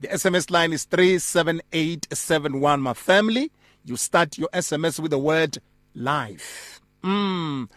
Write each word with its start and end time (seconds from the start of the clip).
The 0.00 0.08
SMS 0.08 0.50
line 0.50 0.72
is 0.72 0.82
37871. 0.84 2.80
My 2.80 2.94
family, 2.94 3.52
you 3.84 3.96
start 3.96 4.36
your 4.36 4.48
SMS 4.52 4.98
with 4.98 5.12
the 5.12 5.18
word 5.18 5.58
life. 5.94 6.80
Mm. 7.02 7.68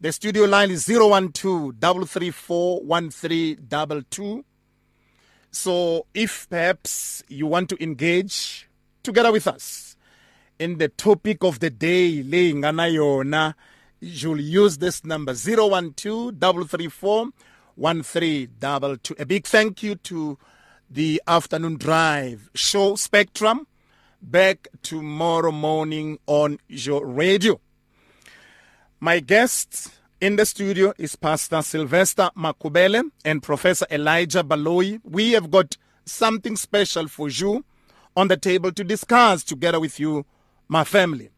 The 0.00 0.12
studio 0.12 0.44
line 0.44 0.70
is 0.70 0.86
012 0.86 1.74
334 1.78 2.82
1322. 2.82 4.44
So 5.50 6.06
if 6.14 6.48
perhaps 6.48 7.24
you 7.28 7.46
want 7.46 7.68
to 7.70 7.82
engage 7.82 8.68
together 9.02 9.32
with 9.32 9.48
us 9.48 9.96
in 10.58 10.78
the 10.78 10.88
topic 10.88 11.42
of 11.42 11.60
the 11.60 11.70
day, 11.70 12.22
laying 12.22 12.62
yona, 12.62 13.54
you'll 14.00 14.40
use 14.40 14.78
this 14.78 15.04
number 15.04 15.34
012 15.34 15.94
334 16.40 17.28
1322. 17.76 19.14
A 19.18 19.26
big 19.26 19.46
thank 19.46 19.82
you 19.82 19.94
to 19.94 20.38
the 20.90 21.22
afternoon 21.26 21.76
drive 21.76 22.50
show 22.54 22.96
Spectrum 22.96 23.66
back 24.20 24.68
tomorrow 24.82 25.52
morning 25.52 26.18
on 26.26 26.58
your 26.68 27.06
radio. 27.06 27.60
My 28.98 29.20
guest 29.20 29.90
in 30.20 30.36
the 30.36 30.44
studio 30.44 30.92
is 30.98 31.16
Pastor 31.16 31.62
Sylvester 31.62 32.30
Makhuvhele 32.36 33.10
and 33.24 33.42
Professor 33.42 33.86
Elijah 33.90 34.44
Baloyi. 34.44 35.00
We 35.04 35.32
have 35.32 35.50
got 35.50 35.76
something 36.04 36.56
special 36.56 37.08
for 37.08 37.28
you 37.28 37.64
on 38.16 38.28
the 38.28 38.36
table 38.36 38.72
to 38.72 38.84
discuss 38.84 39.44
together 39.44 39.80
with 39.80 39.98
you, 39.98 40.26
my 40.68 40.84
family. 40.84 41.30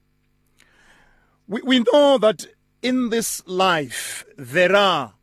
We, 1.47 1.63
we 1.63 1.85
know 1.93 2.19
that 2.19 2.47
in 2.83 3.11
this 3.11 3.43
life 3.47 4.25
there 4.37 4.75
are 4.75 5.15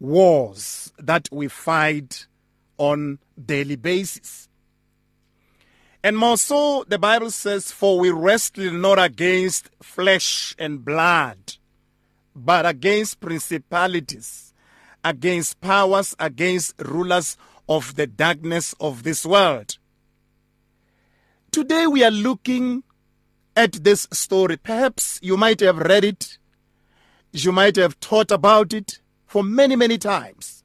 wars 0.00 0.92
that 0.98 1.28
we 1.30 1.48
fight 1.48 2.26
on 2.78 3.18
daily 3.42 3.76
basis. 3.76 4.48
And 6.04 6.18
more 6.18 6.36
so, 6.36 6.84
the 6.88 6.98
Bible 6.98 7.30
says, 7.30 7.70
For 7.70 8.00
we 8.00 8.10
wrestle 8.10 8.72
not 8.72 8.98
against 8.98 9.70
flesh 9.80 10.54
and 10.58 10.84
blood, 10.84 11.56
but 12.34 12.66
against 12.66 13.20
principalities, 13.20 14.52
against 15.04 15.60
powers, 15.60 16.16
against 16.18 16.74
rulers 16.80 17.36
of 17.68 17.94
the 17.94 18.08
darkness 18.08 18.74
of 18.80 19.04
this 19.04 19.24
world. 19.24 19.78
Today 21.52 21.86
we 21.86 22.02
are 22.02 22.10
looking 22.10 22.82
at 23.56 23.84
this 23.84 24.08
story. 24.12 24.56
Perhaps 24.56 25.18
you 25.22 25.36
might 25.36 25.60
have 25.60 25.78
read 25.78 26.04
it, 26.04 26.38
you 27.32 27.52
might 27.52 27.76
have 27.76 27.94
thought 27.94 28.30
about 28.30 28.72
it 28.72 28.98
for 29.26 29.42
many, 29.42 29.76
many 29.76 29.98
times 29.98 30.62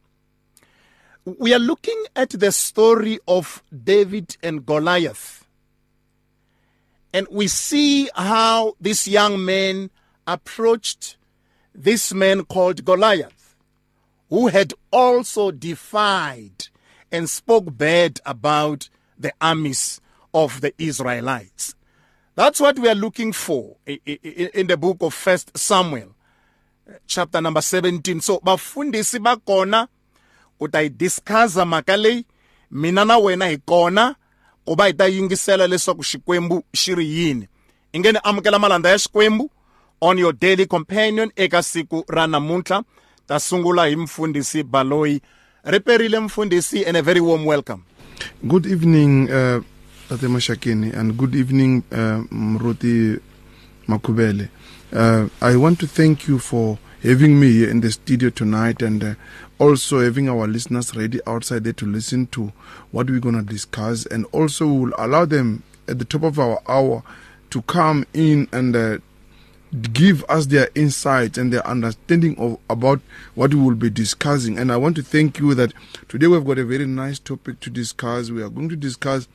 we 1.37 1.53
are 1.53 1.59
looking 1.59 2.01
at 2.15 2.29
the 2.29 2.53
story 2.53 3.19
of 3.27 3.61
David 3.83 4.37
and 4.41 4.65
Goliath. 4.65 5.45
And 7.11 7.27
we 7.29 7.49
see 7.49 8.09
how 8.15 8.75
this 8.79 9.09
young 9.09 9.43
man 9.43 9.89
approached 10.25 11.17
this 11.75 12.13
man 12.13 12.45
called 12.45 12.85
Goliath, 12.85 13.57
who 14.29 14.47
had 14.47 14.73
also 14.89 15.51
defied 15.51 16.67
and 17.11 17.29
spoke 17.29 17.77
bad 17.77 18.21
about 18.25 18.89
the 19.19 19.33
armies 19.41 19.99
of 20.33 20.61
the 20.61 20.73
Israelites. 20.77 21.75
That's 22.37 22.61
what 22.61 22.77
we 22.77 22.87
are 22.87 22.93
looking 22.93 23.33
for 23.33 23.77
in 23.87 24.67
the 24.67 24.77
book 24.77 24.97
of 25.01 25.11
First 25.15 25.57
Samuel, 25.57 26.13
chapter 27.07 27.41
number 27.41 27.61
17. 27.63 28.21
So, 28.21 28.39
bafundisi 28.39 29.19
bakona 29.19 29.87
u 30.59 30.67
ta 30.67 30.79
yi 30.81 30.89
discussa 30.89 31.65
mhaka 31.65 31.97
leyi 31.97 32.25
mina 32.71 33.05
na 33.05 33.17
wena 33.17 33.47
hi 33.49 33.57
kona 33.57 34.15
ku 34.65 34.75
yingisela 35.09 35.67
leswaku 35.67 36.03
xikwembu 36.03 36.63
yini. 36.99 37.47
Amukela 38.23 38.59
malandza 38.59 38.89
ya 38.89 39.49
on 39.99 40.19
your 40.19 40.33
daily 40.33 40.67
companion 40.67 41.31
eka 41.35 41.63
siku 41.63 42.03
ra 42.07 42.27
namuntlha 42.27 42.83
ta 43.27 43.39
sungula 43.39 43.87
hi 43.87 43.95
mfundhisi 43.95 44.63
baloyi. 44.63 45.21
And 45.63 45.75
a 46.97 47.01
very 47.01 47.19
warm 47.19 47.45
welcome. 47.45 47.83
Good 48.47 48.67
evening 48.67 49.29
uh, 49.31 49.61
tate 50.09 50.27
mashakeni 50.27 50.93
and 50.93 51.17
good 51.17 51.35
evening 51.35 51.83
uh, 51.91 52.23
mruti 52.31 53.19
makhuvhele. 53.87 54.49
Uh, 54.93 55.27
i 55.41 55.55
want 55.55 55.77
to 55.79 55.85
thank 55.87 56.27
you 56.29 56.39
for 56.39 56.77
having 57.03 57.37
me 57.39 57.51
here 57.51 57.69
in 57.69 57.81
the 57.81 57.91
studio 57.91 58.29
tonight 58.29 58.81
and 58.81 59.03
uh, 59.03 59.13
also 59.59 59.99
having 59.99 60.29
our 60.29 60.47
listeners 60.47 60.95
ready 60.95 61.19
outside 61.27 61.63
there 61.65 61.73
to 61.73 61.85
listen 61.85 62.25
to 62.27 62.51
what 62.91 63.09
we're 63.09 63.19
going 63.19 63.35
to 63.35 63.41
discuss. 63.41 64.05
And 64.05 64.25
also 64.31 64.65
we'll 64.67 64.93
allow 64.97 65.25
them 65.25 65.63
at 65.87 65.99
the 65.99 66.05
top 66.05 66.23
of 66.23 66.39
our 66.39 66.61
hour 66.67 67.03
to 67.49 67.61
come 67.63 68.05
in 68.13 68.47
and 68.51 68.75
uh, 68.75 68.97
give 69.93 70.23
us 70.29 70.45
their 70.47 70.69
insights 70.73 71.37
and 71.37 71.51
their 71.51 71.65
understanding 71.67 72.37
of 72.39 72.57
about 72.69 73.01
what 73.35 73.53
we 73.53 73.59
will 73.59 73.75
be 73.75 73.89
discussing. 73.89 74.57
And 74.57 74.71
i 74.71 74.77
want 74.77 74.95
to 74.95 75.03
thank 75.03 75.37
you 75.39 75.53
that 75.55 75.73
today 76.07 76.27
we've 76.27 76.45
got 76.45 76.57
a 76.59 76.65
very 76.65 76.85
nice 76.85 77.19
topic 77.19 77.59
to 77.61 77.69
discuss. 77.69 78.31
We 78.31 78.41
are 78.41 78.49
going 78.49 78.69
to 78.69 78.75
discuss 78.77 79.27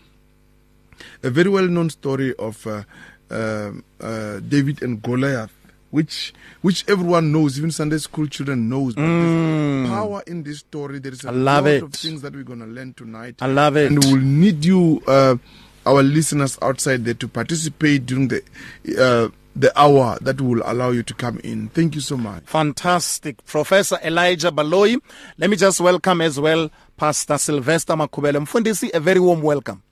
a 1.23 1.31
very 1.31 1.51
well 1.51 1.67
known 1.69 1.91
story 1.91 2.35
of 2.37 2.67
uh, 2.67 2.83
uh, 3.31 3.71
uh 4.01 4.41
david 4.41 4.83
and 4.83 5.03
goliath 5.03 5.53
which 5.93 6.33
which 6.63 6.85
everyone 6.89 7.31
knows, 7.33 7.59
even 7.59 7.71
Sunday 7.71 7.99
school 7.99 8.27
children 8.27 8.69
knows. 8.69 8.95
But 8.95 9.03
mm. 9.03 9.87
power 9.89 10.23
in 10.27 10.43
this 10.43 10.59
story. 10.61 10.99
There 10.99 11.13
is 11.13 11.23
a 11.25 11.31
lot 11.33 11.67
it. 11.67 11.83
of 11.83 11.93
things 11.93 12.23
that 12.23 12.35
we're 12.35 12.43
going 12.43 12.61
to 12.61 12.67
learn 12.67 12.95
tonight. 12.95 13.37
I 13.41 13.47
love 13.47 13.77
it. 13.77 13.93
And 13.93 14.03
we'll 14.05 14.17
need 14.17 14.65
you, 14.65 15.03
uh, 15.07 15.37
our 15.87 16.03
listeners 16.03 16.59
outside 16.63 17.05
there, 17.05 17.15
to 17.15 17.29
participate 17.29 18.07
during 18.07 18.29
the. 18.29 18.43
Uh, 18.99 19.29
the 19.55 19.71
hour 19.79 20.17
that 20.23 20.41
will 20.41 20.63
allow 20.65 20.93
you 20.93 21.03
to 21.03 21.13
come 21.13 21.39
in. 21.45 21.69
Thank 21.69 21.95
you 21.95 22.01
so 22.01 22.17
much. 22.17 22.43
Fantastic. 22.45 23.45
Professor 23.45 23.99
Elijah 24.03 24.51
Baloyi. 24.51 24.99
Let 25.37 25.51
me 25.51 25.59
just 25.59 25.79
welcome 25.79 26.23
as 26.23 26.41
well 26.41 26.71
Pastor 26.97 27.37
Sylvester 27.37 27.93
Makhuvhele. 27.93 28.41
Mfundisi, 28.47 28.89
a 28.95 28.99
very 29.01 29.21
warm 29.21 29.43
welcome. 29.43 29.83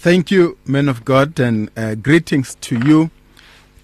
Thank 0.00 0.30
you, 0.30 0.56
men 0.64 0.88
of 0.88 1.04
God, 1.04 1.40
and 1.40 1.76
uh, 1.76 1.96
greetings 1.96 2.54
to 2.60 2.78
you 2.78 3.10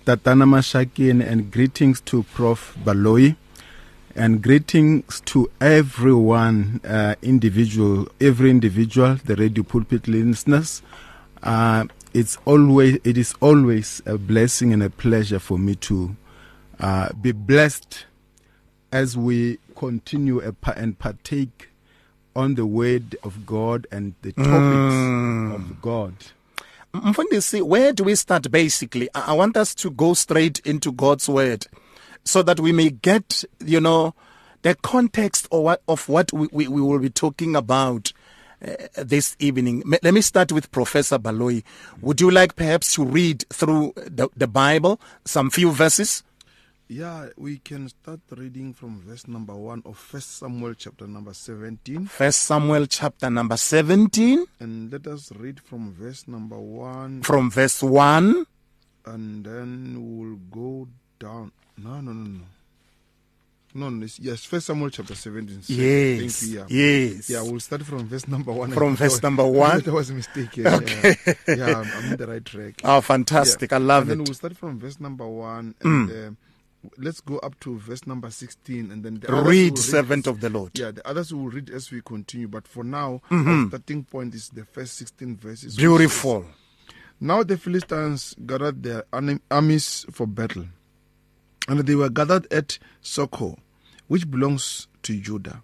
Tatana 0.07 0.45
Mashakeni, 0.47 1.29
and 1.29 1.51
greetings 1.51 2.01
to 2.03 2.23
Prof. 2.23 2.79
Baloyi, 2.85 3.35
and 4.15 4.41
greetings 4.41 5.21
to 5.23 5.51
everyone, 5.61 6.81
uh, 6.85 7.17
individual, 7.21 8.07
every 8.21 8.51
individual, 8.51 9.17
the 9.25 9.35
radio 9.35 9.65
pulpit 9.65 10.07
listeners. 10.07 10.83
Uh, 11.43 11.87
it's 12.15 12.39
always, 12.45 13.01
it 13.03 13.19
is 13.19 13.35
always 13.41 14.01
a 14.07 14.17
blessing 14.17 14.73
and 14.73 14.85
a 14.85 14.91
pleasure 14.91 15.41
for 15.41 15.59
me 15.59 15.75
to 15.75 16.15
uh, 16.79 17.13
be 17.21 17.33
blessed 17.33 18.07
as 18.93 19.17
we 19.17 19.59
continue 19.75 20.41
and 20.77 20.97
partake 20.97 21.71
on 22.37 22.55
the 22.55 22.67
word 22.67 23.17
of 23.23 23.47
God 23.47 23.87
and 23.91 24.15
the 24.23 24.33
topics 24.33 24.95
mm. 24.95 25.55
of 25.55 25.83
God. 25.83 26.15
Mfundisi, 26.95 27.63
where 27.63 27.93
do 27.93 28.05
we 28.05 28.15
start 28.15 28.51
basically? 28.51 29.09
I 29.15 29.33
want 29.33 29.57
us 29.57 29.75
to 29.77 29.91
go 29.91 30.15
straight 30.15 30.61
into 30.61 30.93
God's 30.93 31.29
word 31.29 31.67
so 32.25 32.43
that 32.43 32.61
we 32.61 32.73
may 32.73 32.91
get, 32.91 33.45
you 33.65 33.81
know, 33.81 34.15
the 34.63 34.75
context 34.77 35.47
of 35.51 35.63
what, 35.63 35.83
of 35.89 36.09
what 36.09 36.33
we, 36.33 36.49
we, 36.53 36.69
we 36.69 36.81
will 36.81 36.99
be 36.99 37.11
talking 37.11 37.57
about 37.57 38.13
uh, 38.67 38.75
this 38.97 39.37
evening. 39.39 39.83
Let 40.03 40.15
me 40.15 40.21
start 40.21 40.53
with 40.53 40.71
Professor 40.71 41.19
Baloyi. 41.19 41.65
Would 42.01 42.21
you 42.21 42.31
like 42.31 42.57
perhaps 42.57 42.95
to 42.95 43.05
read 43.05 43.45
through 43.51 43.93
the, 43.97 44.29
the 44.37 44.47
Bible, 44.47 45.01
some 45.25 45.51
few 45.51 45.71
verses? 45.71 46.23
Yeah, 46.87 47.29
we 47.39 47.57
can 47.59 47.89
start 47.89 48.21
reading 48.37 48.75
from 48.75 49.01
verse 49.01 49.27
number 49.27 49.55
1 49.55 49.83
of 49.87 49.97
First 49.97 50.37
Samuel 50.39 50.75
chapter 50.75 51.07
number 51.07 51.33
17. 51.33 52.07
First 52.07 52.43
Samuel 52.43 52.87
chapter 52.87 53.31
number 53.31 53.57
17. 53.57 54.45
And 54.61 54.93
let 54.93 55.07
us 55.07 55.33
read 55.33 55.61
from 55.61 55.95
verse 55.95 56.29
number 56.29 56.59
1. 56.59 57.23
From 57.23 57.51
verse 57.51 57.83
1. 57.83 58.45
And 59.07 59.45
then 59.45 59.97
we'll 59.99 60.37
go 60.51 60.89
down. 61.19 61.53
No, 61.79 62.01
no, 62.03 62.13
no, 62.13 62.29
no. 62.39 62.45
No, 63.77 63.89
no, 63.91 64.07
yes, 64.21 64.45
First 64.45 64.67
Samuel 64.67 64.91
chapter 64.91 65.15
17. 65.17 65.63
so 65.63 65.73
Yes. 65.73 66.39
Thank 66.39 66.53
you, 66.53 66.59
yeah. 66.59 66.67
Yes. 66.69 67.31
Yeah, 67.31 67.43
we'll 67.43 67.59
start 67.61 67.83
from 67.83 68.07
verse 68.07 68.29
number 68.29 68.53
one. 68.53 68.71
From 68.73 68.95
verse 68.97 69.13
was- 69.13 69.23
number 69.23 69.45
one? 69.47 69.81
That 69.81 69.93
was 69.93 70.11
a 70.11 70.15
mistake. 70.15 70.59
Yes, 70.59 70.81
okay. 70.83 71.17
Yeah, 71.49 71.55
yeah 71.57 71.79
I'm, 71.81 71.91
I'm 71.91 72.13
in 72.13 72.17
the 72.19 72.27
right 72.27 72.45
track. 72.45 72.75
Oh, 72.85 73.01
fantastic. 73.01 73.71
Yeah. 73.71 73.79
I 73.79 73.81
love 73.81 74.03
and 74.03 74.11
then 74.11 74.21
it. 74.21 74.23
Mm. 74.25 74.29
we'll 74.29 74.35
start 74.35 74.57
from 74.57 74.79
verse 74.79 75.01
number 75.01 75.27
one. 75.27 75.75
And 75.81 76.11
um, 76.11 76.37
let's 76.99 77.21
go 77.21 77.39
up 77.39 77.59
to 77.61 77.79
verse 77.79 78.07
number 78.07 78.31
16. 78.31 78.91
And 78.91 79.03
then 79.05 79.21
the 79.21 79.33
Read, 79.43 79.79
servant 79.79 80.27
of 80.27 80.41
the 80.41 80.51
Lord. 80.51 80.79
Yeah, 80.79 80.91
the 80.91 81.07
others 81.09 81.33
will 81.33 81.49
read 81.49 81.71
as 81.71 81.91
we 81.91 82.01
continue. 82.03 82.49
But 82.49 82.67
for 82.69 82.85
now, 82.85 83.21
Mm-hmm. 83.31 83.49
our 83.63 83.69
starting 83.69 84.05
point 84.05 84.35
is 84.35 84.49
the 84.51 84.65
first 84.65 84.97
16 84.99 85.37
verses. 85.37 85.77
Beautiful. 85.77 86.43
says, 86.43 86.95
Now 87.21 87.43
the 87.43 87.57
Philistines 87.57 88.35
gathered 88.47 88.83
their 88.83 89.05
armies 89.51 90.07
for 90.11 90.27
battle. 90.27 90.67
And 91.69 91.81
they 91.81 91.95
were 91.95 92.11
gathered 92.11 92.53
at 92.53 92.79
Socoh, 93.03 93.57
which 94.09 94.31
belongs 94.31 94.87
to 95.03 95.19
Judah, 95.19 95.63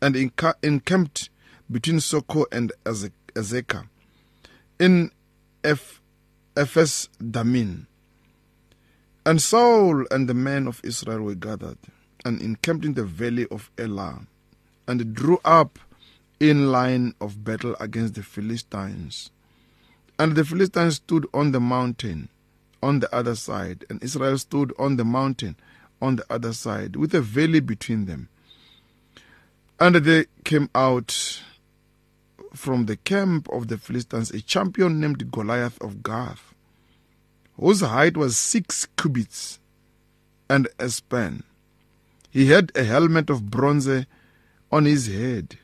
and 0.00 0.16
encamped 0.16 1.28
between 1.70 1.98
Socoh 1.98 2.46
and 2.50 2.72
Ezekah 2.86 3.88
in 4.80 5.10
Eph- 5.62 6.00
Ephes 6.56 7.08
Dammim. 7.18 7.87
And 9.28 9.42
Saul 9.42 10.06
and 10.10 10.26
the 10.26 10.32
men 10.32 10.66
of 10.66 10.80
Israel 10.82 11.20
were 11.20 11.34
gathered 11.34 11.76
and 12.24 12.40
encamped 12.40 12.86
in 12.86 12.94
the 12.94 13.04
valley 13.04 13.46
of 13.50 13.70
Elah 13.76 14.22
and 14.86 15.12
drew 15.12 15.38
up 15.44 15.78
in 16.40 16.72
line 16.72 17.12
of 17.20 17.44
battle 17.44 17.76
against 17.78 18.14
the 18.14 18.22
Philistines. 18.22 19.30
And 20.18 20.34
the 20.34 20.46
Philistines 20.46 20.94
stood 20.94 21.26
on 21.34 21.52
the 21.52 21.60
mountain 21.60 22.30
on 22.82 23.00
the 23.00 23.14
other 23.14 23.34
side, 23.34 23.84
and 23.90 24.02
Israel 24.02 24.38
stood 24.38 24.72
on 24.78 24.96
the 24.96 25.04
mountain 25.04 25.56
on 26.00 26.16
the 26.16 26.24
other 26.30 26.54
side, 26.54 26.96
with 26.96 27.14
a 27.14 27.20
valley 27.20 27.60
between 27.60 28.06
them. 28.06 28.30
And 29.78 29.96
there 29.96 30.24
came 30.44 30.70
out 30.74 31.42
from 32.54 32.86
the 32.86 32.96
camp 32.96 33.46
of 33.50 33.68
the 33.68 33.76
Philistines 33.76 34.30
a 34.30 34.40
champion 34.40 35.00
named 35.00 35.30
Goliath 35.30 35.78
of 35.82 36.02
Gath, 36.02 36.54
whose 37.58 37.80
height 37.80 38.16
was 38.16 38.36
six 38.36 38.86
cubits 38.96 39.58
and 40.48 40.68
a 40.78 40.88
span. 40.88 41.42
He 42.30 42.46
had 42.46 42.72
a 42.74 42.84
helmet 42.84 43.30
of 43.30 43.50
bronze 43.50 44.06
on 44.70 44.84
his 44.84 45.06
head, 45.06 45.58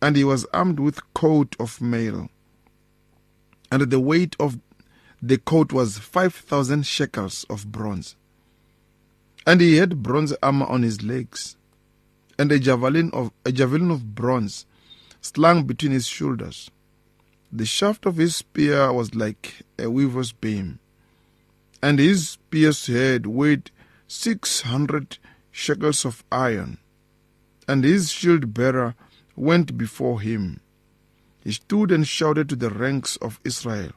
and 0.00 0.16
he 0.16 0.24
was 0.24 0.46
armed 0.52 0.80
with 0.80 1.12
coat 1.14 1.56
of 1.58 1.80
mail. 1.80 2.28
And 3.70 3.82
the 3.90 4.00
weight 4.00 4.36
of 4.40 4.58
the 5.20 5.38
coat 5.38 5.72
was 5.72 5.98
five 5.98 6.34
thousand 6.34 6.86
shekels 6.86 7.44
of 7.50 7.70
bronze. 7.70 8.16
And 9.46 9.60
he 9.60 9.76
had 9.76 10.02
bronze 10.02 10.32
armor 10.42 10.66
on 10.66 10.82
his 10.82 11.02
legs, 11.02 11.56
and 12.38 12.52
a 12.52 12.58
javelin 12.58 13.10
of 13.12 13.32
a 13.44 13.52
javelin 13.52 13.90
of 13.90 14.14
bronze 14.14 14.66
slung 15.20 15.64
between 15.64 15.92
his 15.92 16.06
shoulders. 16.06 16.70
The 17.50 17.66
shaft 17.66 18.06
of 18.06 18.16
his 18.16 18.36
spear 18.36 18.92
was 18.92 19.14
like 19.14 19.62
a 19.78 19.90
weaver's 19.90 20.32
beam, 20.32 20.78
and 21.82 21.98
his 21.98 22.30
spear's 22.30 22.86
head 22.86 23.26
weighed 23.26 23.70
six 24.06 24.62
hundred 24.62 25.18
shekels 25.50 26.04
of 26.04 26.24
iron, 26.32 26.78
and 27.66 27.84
his 27.84 28.10
shield 28.10 28.54
bearer 28.54 28.94
went 29.36 29.76
before 29.76 30.20
him. 30.20 30.60
He 31.44 31.52
stood 31.52 31.92
and 31.92 32.06
shouted 32.06 32.48
to 32.48 32.56
the 32.56 32.70
ranks 32.70 33.16
of 33.16 33.40
Israel, 33.44 33.92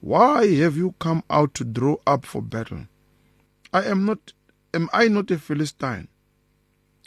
Why 0.00 0.54
have 0.56 0.76
you 0.76 0.94
come 0.98 1.22
out 1.28 1.54
to 1.54 1.64
draw 1.64 1.96
up 2.06 2.24
for 2.24 2.42
battle? 2.42 2.86
I 3.72 3.84
am 3.84 4.04
not 4.04 4.32
am 4.72 4.88
I 4.92 5.08
not 5.08 5.30
a 5.30 5.38
Philistine? 5.38 6.08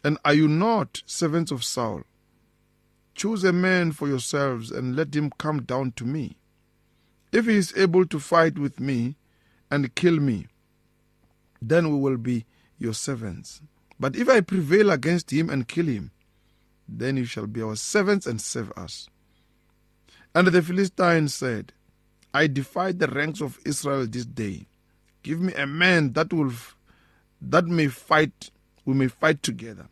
And 0.03 0.17
are 0.25 0.33
you 0.33 0.47
not 0.47 1.01
servants 1.05 1.51
of 1.51 1.63
Saul? 1.63 2.03
Choose 3.15 3.43
a 3.43 3.53
man 3.53 3.91
for 3.91 4.07
yourselves 4.07 4.71
and 4.71 4.95
let 4.95 5.15
him 5.15 5.31
come 5.37 5.63
down 5.63 5.93
to 5.93 6.03
me. 6.03 6.37
If 7.31 7.45
he 7.45 7.55
is 7.55 7.73
able 7.77 8.05
to 8.07 8.19
fight 8.19 8.59
with 8.59 8.79
me 8.79 9.15
and 9.73 9.95
kill 9.95 10.19
me, 10.19 10.45
then 11.59 11.91
we 11.91 11.97
will 11.97 12.17
be 12.17 12.45
your 12.77 12.93
servants. 12.93 13.59
But 13.99 14.15
if 14.15 14.29
I 14.29 14.41
prevail 14.41 14.91
against 14.91 15.31
him 15.31 15.49
and 15.49 15.67
kill 15.67 15.87
him, 15.87 16.11
then 16.87 17.17
you 17.17 17.25
shall 17.25 17.47
be 17.47 17.63
our 17.63 17.75
servants 17.75 18.27
and 18.27 18.39
serve 18.39 18.71
us. 18.77 19.09
And 20.35 20.47
the 20.47 20.61
Philistines 20.61 21.33
said, 21.33 21.73
I 22.35 22.45
defy 22.45 22.91
the 22.91 23.07
ranks 23.07 23.41
of 23.41 23.57
Israel 23.65 24.05
this 24.05 24.25
day. 24.25 24.67
Give 25.23 25.41
me 25.41 25.53
a 25.53 25.65
man 25.65 26.13
that 26.13 26.31
will 26.31 26.51
that 27.41 27.65
may 27.65 27.87
fight 27.87 28.51
we 28.85 28.93
may 28.93 29.07
fight 29.07 29.41
together. 29.41 29.87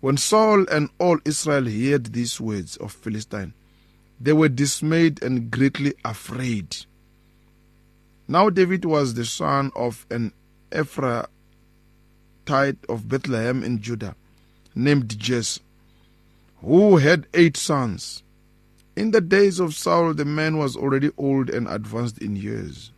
When 0.00 0.18
Saul 0.18 0.66
and 0.70 0.90
all 0.98 1.18
Israel 1.24 1.64
heard 1.64 2.12
these 2.12 2.38
words 2.38 2.76
of 2.76 2.92
Philistine, 2.92 3.54
they 4.20 4.34
were 4.34 4.50
dismayed 4.50 5.22
and 5.22 5.50
greatly 5.50 5.94
afraid. 6.04 6.84
Now 8.26 8.48
David 8.48 8.84
was 8.84 9.14
the 9.14 9.24
son 9.26 9.70
of 9.76 10.06
an 10.10 10.32
Ephrathite 10.72 11.28
of 12.88 13.08
Bethlehem 13.08 13.62
in 13.62 13.82
Judah, 13.82 14.16
named 14.74 15.18
Jesse, 15.18 15.60
who 16.62 16.96
had 16.96 17.26
eight 17.34 17.56
sons. 17.56 18.22
In 18.96 19.10
the 19.10 19.20
days 19.20 19.60
of 19.60 19.74
Saul, 19.74 20.14
the 20.14 20.24
man 20.24 20.56
was 20.56 20.76
already 20.76 21.10
old 21.18 21.50
and 21.50 21.68
advanced 21.68 22.18
in 22.18 22.36
years. 22.36 22.92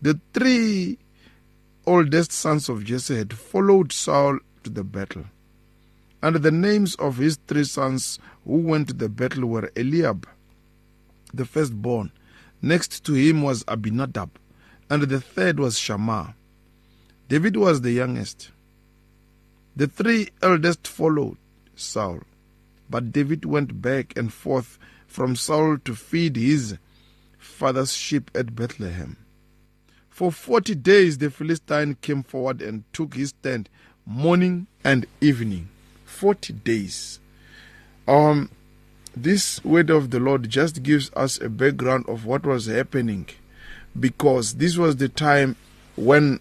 The 0.00 0.18
three 0.32 0.98
oldest 1.86 2.32
sons 2.32 2.68
of 2.68 2.84
Jesse 2.84 3.16
had 3.16 3.34
followed 3.34 3.92
Saul 3.92 4.38
to 4.64 4.70
the 4.70 4.84
battle. 4.84 5.24
And 6.22 6.36
the 6.36 6.50
names 6.50 6.94
of 6.96 7.18
his 7.18 7.38
three 7.46 7.64
sons 7.64 8.18
who 8.44 8.56
went 8.58 8.88
to 8.88 8.94
the 8.94 9.08
battle 9.08 9.46
were 9.46 9.70
Eliab, 9.76 10.26
the 11.34 11.44
firstborn. 11.44 12.12
Next 12.60 13.04
to 13.04 13.14
him 13.14 13.42
was 13.42 13.64
Abinadab, 13.68 14.30
and 14.90 15.02
the 15.04 15.20
third 15.20 15.60
was 15.60 15.78
Shammah. 15.78 16.34
David 17.28 17.56
was 17.56 17.82
the 17.82 17.92
youngest. 17.92 18.50
The 19.76 19.86
three 19.86 20.30
eldest 20.42 20.88
followed 20.88 21.36
Saul, 21.76 22.20
but 22.90 23.12
David 23.12 23.44
went 23.44 23.80
back 23.80 24.16
and 24.16 24.32
forth 24.32 24.78
from 25.06 25.36
Saul 25.36 25.78
to 25.84 25.94
feed 25.94 26.36
his 26.36 26.76
father's 27.38 27.92
sheep 27.92 28.30
at 28.34 28.56
Bethlehem. 28.56 29.16
For 30.08 30.32
forty 30.32 30.74
days 30.74 31.18
the 31.18 31.30
Philistine 31.30 31.96
came 32.00 32.24
forward 32.24 32.60
and 32.60 32.82
took 32.92 33.14
his 33.14 33.28
stand 33.28 33.68
morning 34.04 34.66
and 34.82 35.06
evening. 35.20 35.68
Forty 36.04 36.54
days. 36.54 37.20
Um, 38.08 38.50
this 39.22 39.64
word 39.64 39.90
of 39.90 40.10
the 40.10 40.20
Lord 40.20 40.48
just 40.48 40.82
gives 40.82 41.10
us 41.14 41.40
a 41.40 41.48
background 41.48 42.06
of 42.08 42.24
what 42.24 42.44
was 42.44 42.66
happening 42.66 43.28
because 43.98 44.54
this 44.54 44.76
was 44.76 44.96
the 44.96 45.08
time 45.08 45.56
when 45.96 46.40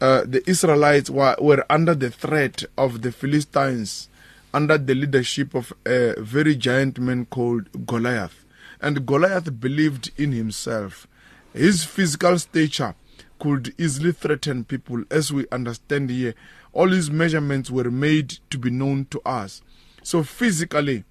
uh, 0.00 0.22
the 0.24 0.48
Israelites 0.48 1.10
were, 1.10 1.36
were 1.40 1.64
under 1.68 1.94
the 1.94 2.10
threat 2.10 2.64
of 2.76 3.02
the 3.02 3.12
Philistines 3.12 4.08
under 4.54 4.78
the 4.78 4.94
leadership 4.94 5.54
of 5.54 5.72
a 5.84 6.14
very 6.20 6.54
giant 6.54 6.98
man 6.98 7.26
called 7.26 7.86
Goliath. 7.86 8.44
And 8.80 9.06
Goliath 9.06 9.60
believed 9.60 10.10
in 10.16 10.32
himself. 10.32 11.06
His 11.52 11.84
physical 11.84 12.38
stature 12.38 12.94
could 13.38 13.74
easily 13.78 14.12
threaten 14.12 14.64
people, 14.64 15.04
as 15.10 15.32
we 15.32 15.46
understand 15.52 16.10
here. 16.10 16.34
All 16.72 16.88
his 16.88 17.10
measurements 17.10 17.70
were 17.70 17.90
made 17.90 18.38
to 18.50 18.58
be 18.58 18.70
known 18.70 19.06
to 19.10 19.20
us. 19.24 19.62
So, 20.02 20.22
physically, 20.22 21.04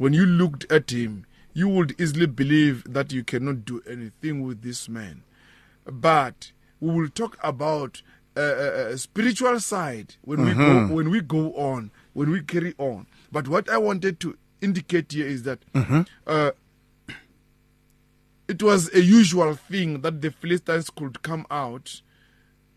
when 0.00 0.14
you 0.14 0.24
looked 0.24 0.64
at 0.72 0.88
him, 0.90 1.26
you 1.52 1.68
would 1.68 1.94
easily 2.00 2.24
believe 2.24 2.90
that 2.90 3.12
you 3.12 3.22
cannot 3.22 3.66
do 3.66 3.82
anything 3.86 4.40
with 4.46 4.62
this 4.62 4.88
man. 4.88 5.22
But 5.84 6.52
we 6.80 6.90
will 6.94 7.10
talk 7.10 7.36
about 7.42 8.00
a, 8.34 8.40
a, 8.40 8.86
a 8.92 8.98
spiritual 8.98 9.60
side 9.60 10.14
when 10.22 10.42
we 10.46 10.54
go 10.54 10.58
mm-hmm. 10.58 10.94
when 10.94 11.10
we 11.10 11.20
go 11.20 11.52
on 11.52 11.90
when 12.14 12.30
we 12.30 12.40
carry 12.40 12.72
on. 12.78 13.08
But 13.30 13.46
what 13.46 13.68
I 13.68 13.76
wanted 13.76 14.20
to 14.20 14.38
indicate 14.62 15.12
here 15.12 15.26
is 15.26 15.42
that 15.42 15.58
mm-hmm. 15.74 16.00
uh, 16.26 16.52
it 18.48 18.62
was 18.62 18.90
a 18.94 19.02
usual 19.02 19.54
thing 19.54 20.00
that 20.00 20.22
the 20.22 20.30
Philistines 20.30 20.88
could 20.88 21.20
come 21.20 21.44
out 21.50 22.00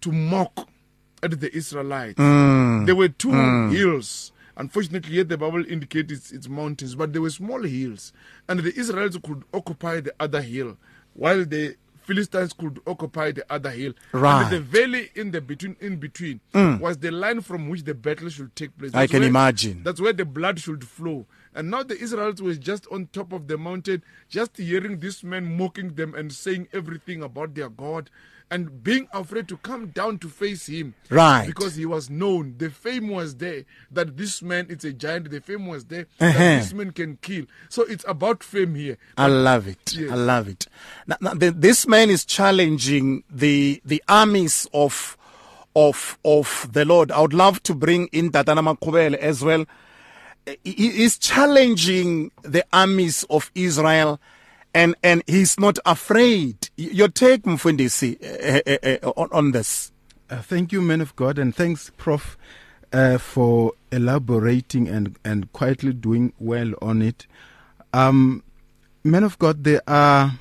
to 0.01 0.11
mock 0.11 0.67
at 1.23 1.39
the 1.39 1.55
Israelites. 1.55 2.19
Mm. 2.19 2.85
There 2.85 2.97
were 2.97 3.07
two 3.07 3.29
mm. 3.29 3.71
hills. 3.71 4.32
Unfortunately, 4.55 5.15
yet 5.15 5.29
the 5.29 5.37
Bible 5.37 5.65
indicates 5.65 6.11
it's, 6.11 6.31
it's 6.31 6.47
mountains, 6.47 6.95
but 6.95 7.11
there 7.11 7.21
were 7.21 7.29
small 7.29 7.63
hills, 7.63 8.13
and 8.47 8.59
the 8.59 8.73
Israelites 8.77 9.17
could 9.23 9.43
occupy 9.53 9.99
the 9.99 10.13
other 10.19 10.41
hill, 10.41 10.77
while 11.13 11.43
the 11.43 11.75
Philistines 12.03 12.53
could 12.53 12.79
occupy 12.85 13.31
the 13.31 13.45
other 13.49 13.71
hill. 13.71 13.93
Right. 14.11 14.43
And 14.43 14.51
the 14.51 14.59
valley 14.59 15.09
in 15.15 15.31
the 15.31 15.41
between 15.41 15.75
in 15.79 15.97
between 15.97 16.41
mm. 16.53 16.79
was 16.79 16.97
the 16.97 17.11
line 17.11 17.41
from 17.41 17.69
which 17.69 17.83
the 17.83 17.93
battle 17.93 18.29
should 18.29 18.55
take 18.55 18.77
place. 18.77 18.93
I 18.93 19.07
can 19.07 19.21
where- 19.21 19.29
imagine. 19.29 19.83
That's 19.83 20.01
where 20.01 20.13
the 20.13 20.25
blood 20.25 20.59
should 20.59 20.85
flow. 20.85 21.25
And 21.55 21.69
now 21.69 21.83
the 21.83 21.97
Israelites 21.97 22.41
were 22.41 22.55
just 22.55 22.87
on 22.91 23.07
top 23.13 23.31
of 23.31 23.47
the 23.47 23.57
mountain, 23.57 24.03
just 24.27 24.57
hearing 24.57 24.99
this 24.99 25.23
man 25.23 25.57
mocking 25.57 25.93
them 25.93 26.13
and 26.15 26.33
saying 26.33 26.67
everything 26.73 27.21
about 27.21 27.53
their 27.53 27.69
God. 27.69 28.09
And 28.51 28.83
being 28.83 29.07
afraid 29.13 29.47
to 29.47 29.57
come 29.57 29.87
down 29.87 30.19
to 30.19 30.29
face 30.29 30.67
him. 30.67 30.93
Right. 31.09 31.47
Because 31.47 31.75
he 31.75 31.87
was 31.87 32.09
known. 32.11 32.55
The 32.59 32.69
fame 32.69 33.09
was 33.09 33.35
there 33.37 33.63
that 33.91 34.15
this 34.15 34.43
man 34.43 34.67
is 34.69 34.85
a 34.85 34.93
giant. 34.93 35.31
The 35.31 35.41
fame 35.41 35.65
was 35.65 35.85
there 35.85 36.05
Uh-huh. 36.19 36.31
that 36.37 36.59
this 36.59 36.73
man 36.73 36.91
can 36.91 37.17
kill. 37.21 37.45
So 37.69 37.81
it's 37.83 38.05
about 38.07 38.43
fame 38.43 38.75
here. 38.75 38.97
I 39.17 39.25
love 39.27 39.67
it. 39.67 39.95
Yes. 39.97 40.11
I 40.11 40.15
love 40.15 40.47
it. 40.47 40.67
Now, 41.07 41.17
now, 41.19 41.33
the, 41.33 41.49
this 41.51 41.87
man 41.87 42.11
is 42.11 42.25
challenging 42.25 43.23
the 43.29 43.81
the 43.83 44.03
armies 44.07 44.67
of 44.73 45.17
of 45.75 46.19
of 46.23 46.69
the 46.71 46.85
Lord. 46.85 47.11
I 47.11 47.21
would 47.21 47.33
love 47.33 47.63
to 47.63 47.73
bring 47.73 48.05
in 48.11 48.29
Tatana 48.31 48.61
Makhuvhele 48.61 49.15
as 49.15 49.43
well. 49.43 49.65
He 50.63 50.73
he 50.73 51.03
is 51.03 51.17
challenging 51.17 52.29
the 52.43 52.63
armies 52.71 53.23
of 53.31 53.49
Israel, 53.55 54.19
and 54.73 54.95
and 55.03 55.23
he's 55.27 55.59
not 55.59 55.77
afraid. 55.85 56.69
Your 56.77 57.07
take, 57.07 57.43
Mfundisi, 57.43 58.17
uh, 58.21 58.61
uh, 58.65 58.97
uh, 59.07 59.11
on, 59.15 59.29
on 59.31 59.51
this. 59.51 59.91
Uh, 60.29 60.41
thank 60.41 60.71
you, 60.71 60.81
man 60.81 61.01
of 61.01 61.15
God, 61.15 61.37
and 61.37 61.55
thanks, 61.55 61.91
Prof, 61.97 62.37
uh, 62.91 63.17
for 63.17 63.73
elaborating 63.91 64.87
and, 64.87 65.17
and 65.23 65.51
quietly 65.53 65.93
doing 65.93 66.33
well 66.39 66.73
on 66.81 67.01
it. 67.01 67.27
Um, 67.93 68.43
of 69.05 69.37
God, 69.37 69.63
there 69.63 69.81
are 69.85 70.39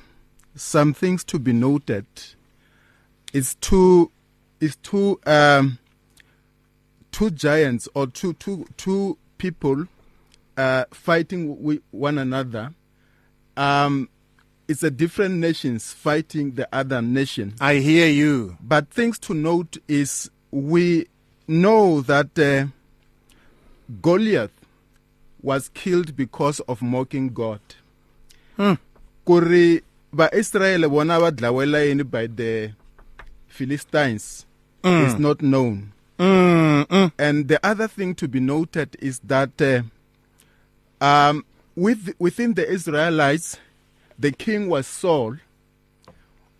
some 0.55 0.93
things 0.93 1.23
to 1.25 1.37
be 1.37 1.53
noted. 1.53 2.05
It's 3.33 3.55
two, 3.55 4.09
it's 4.59 4.77
two, 4.77 5.19
um, 5.25 5.77
two 7.11 7.29
giants 7.29 7.87
or 7.93 8.07
two, 8.07 8.33
two, 8.33 8.65
two 8.77 9.17
people 9.37 9.85
uh, 10.57 10.85
fighting 10.91 11.61
with 11.61 11.81
one 11.91 12.17
another. 12.17 12.73
Um, 13.57 14.09
it's 14.73 14.81
a 14.81 14.89
different 14.89 15.35
nations 15.35 15.93
fighting 15.93 16.53
the 16.53 16.67
other 16.73 16.99
nation. 16.99 17.53
I 17.61 17.75
hear 17.75 18.07
you. 18.07 18.57
But 18.59 18.89
things 18.89 19.19
to 19.19 19.35
note 19.35 19.77
is 19.87 20.31
we 20.49 21.05
know 21.47 22.01
that 22.01 22.39
uh, 22.39 22.65
Goliath 24.01 24.49
was 25.43 25.69
killed 25.75 26.15
because 26.15 26.59
of 26.61 26.81
mocking 26.81 27.29
God. 27.29 27.59
Kuri 29.23 29.83
ba 30.11 30.29
Israel 30.33 30.89
bona 30.89 31.19
ba 31.19 31.31
dlawela 31.31 31.85
yini 31.85 32.09
by 32.09 32.25
the 32.25 32.71
Philistines 33.47 34.47
is 34.83 35.19
not 35.19 35.43
known. 35.43 35.91
And 36.17 37.47
the 37.47 37.59
other 37.63 37.87
thing 37.87 38.15
to 38.15 38.27
be 38.27 38.39
noted 38.39 38.97
is 38.99 39.19
that 39.19 39.61
uh, 39.61 39.83
um, 40.99 41.45
with, 41.75 42.15
within 42.17 42.55
the 42.55 42.67
Israelites, 42.67 43.57
the 44.23 44.31
king 44.31 44.69
was 44.69 44.87
Saul. 44.87 45.35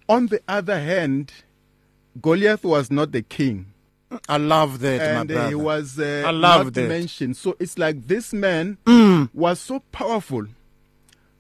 On 0.10 0.28
the 0.28 0.42
other 0.50 0.82
hand, 0.82 1.32
Goliath 2.22 2.66
was 2.66 2.92
not 2.92 3.14
the 3.14 3.22
king. 3.22 3.68
I 4.28 4.36
love 4.38 4.80
that, 4.80 5.02
and 5.02 5.30
my 5.30 5.36
uh, 5.36 5.38
brother. 5.38 5.50
he 5.50 5.56
was 5.56 5.98
uh, 5.98 6.24
I 6.26 6.32
love 6.32 6.66
not 6.66 6.74
that. 6.74 6.90
mentioned. 6.90 7.38
So 7.38 7.56
it's 7.60 7.78
like 7.78 8.06
this 8.06 8.34
man 8.34 8.78
was 9.34 9.62
so 9.62 9.80
powerful 9.94 10.46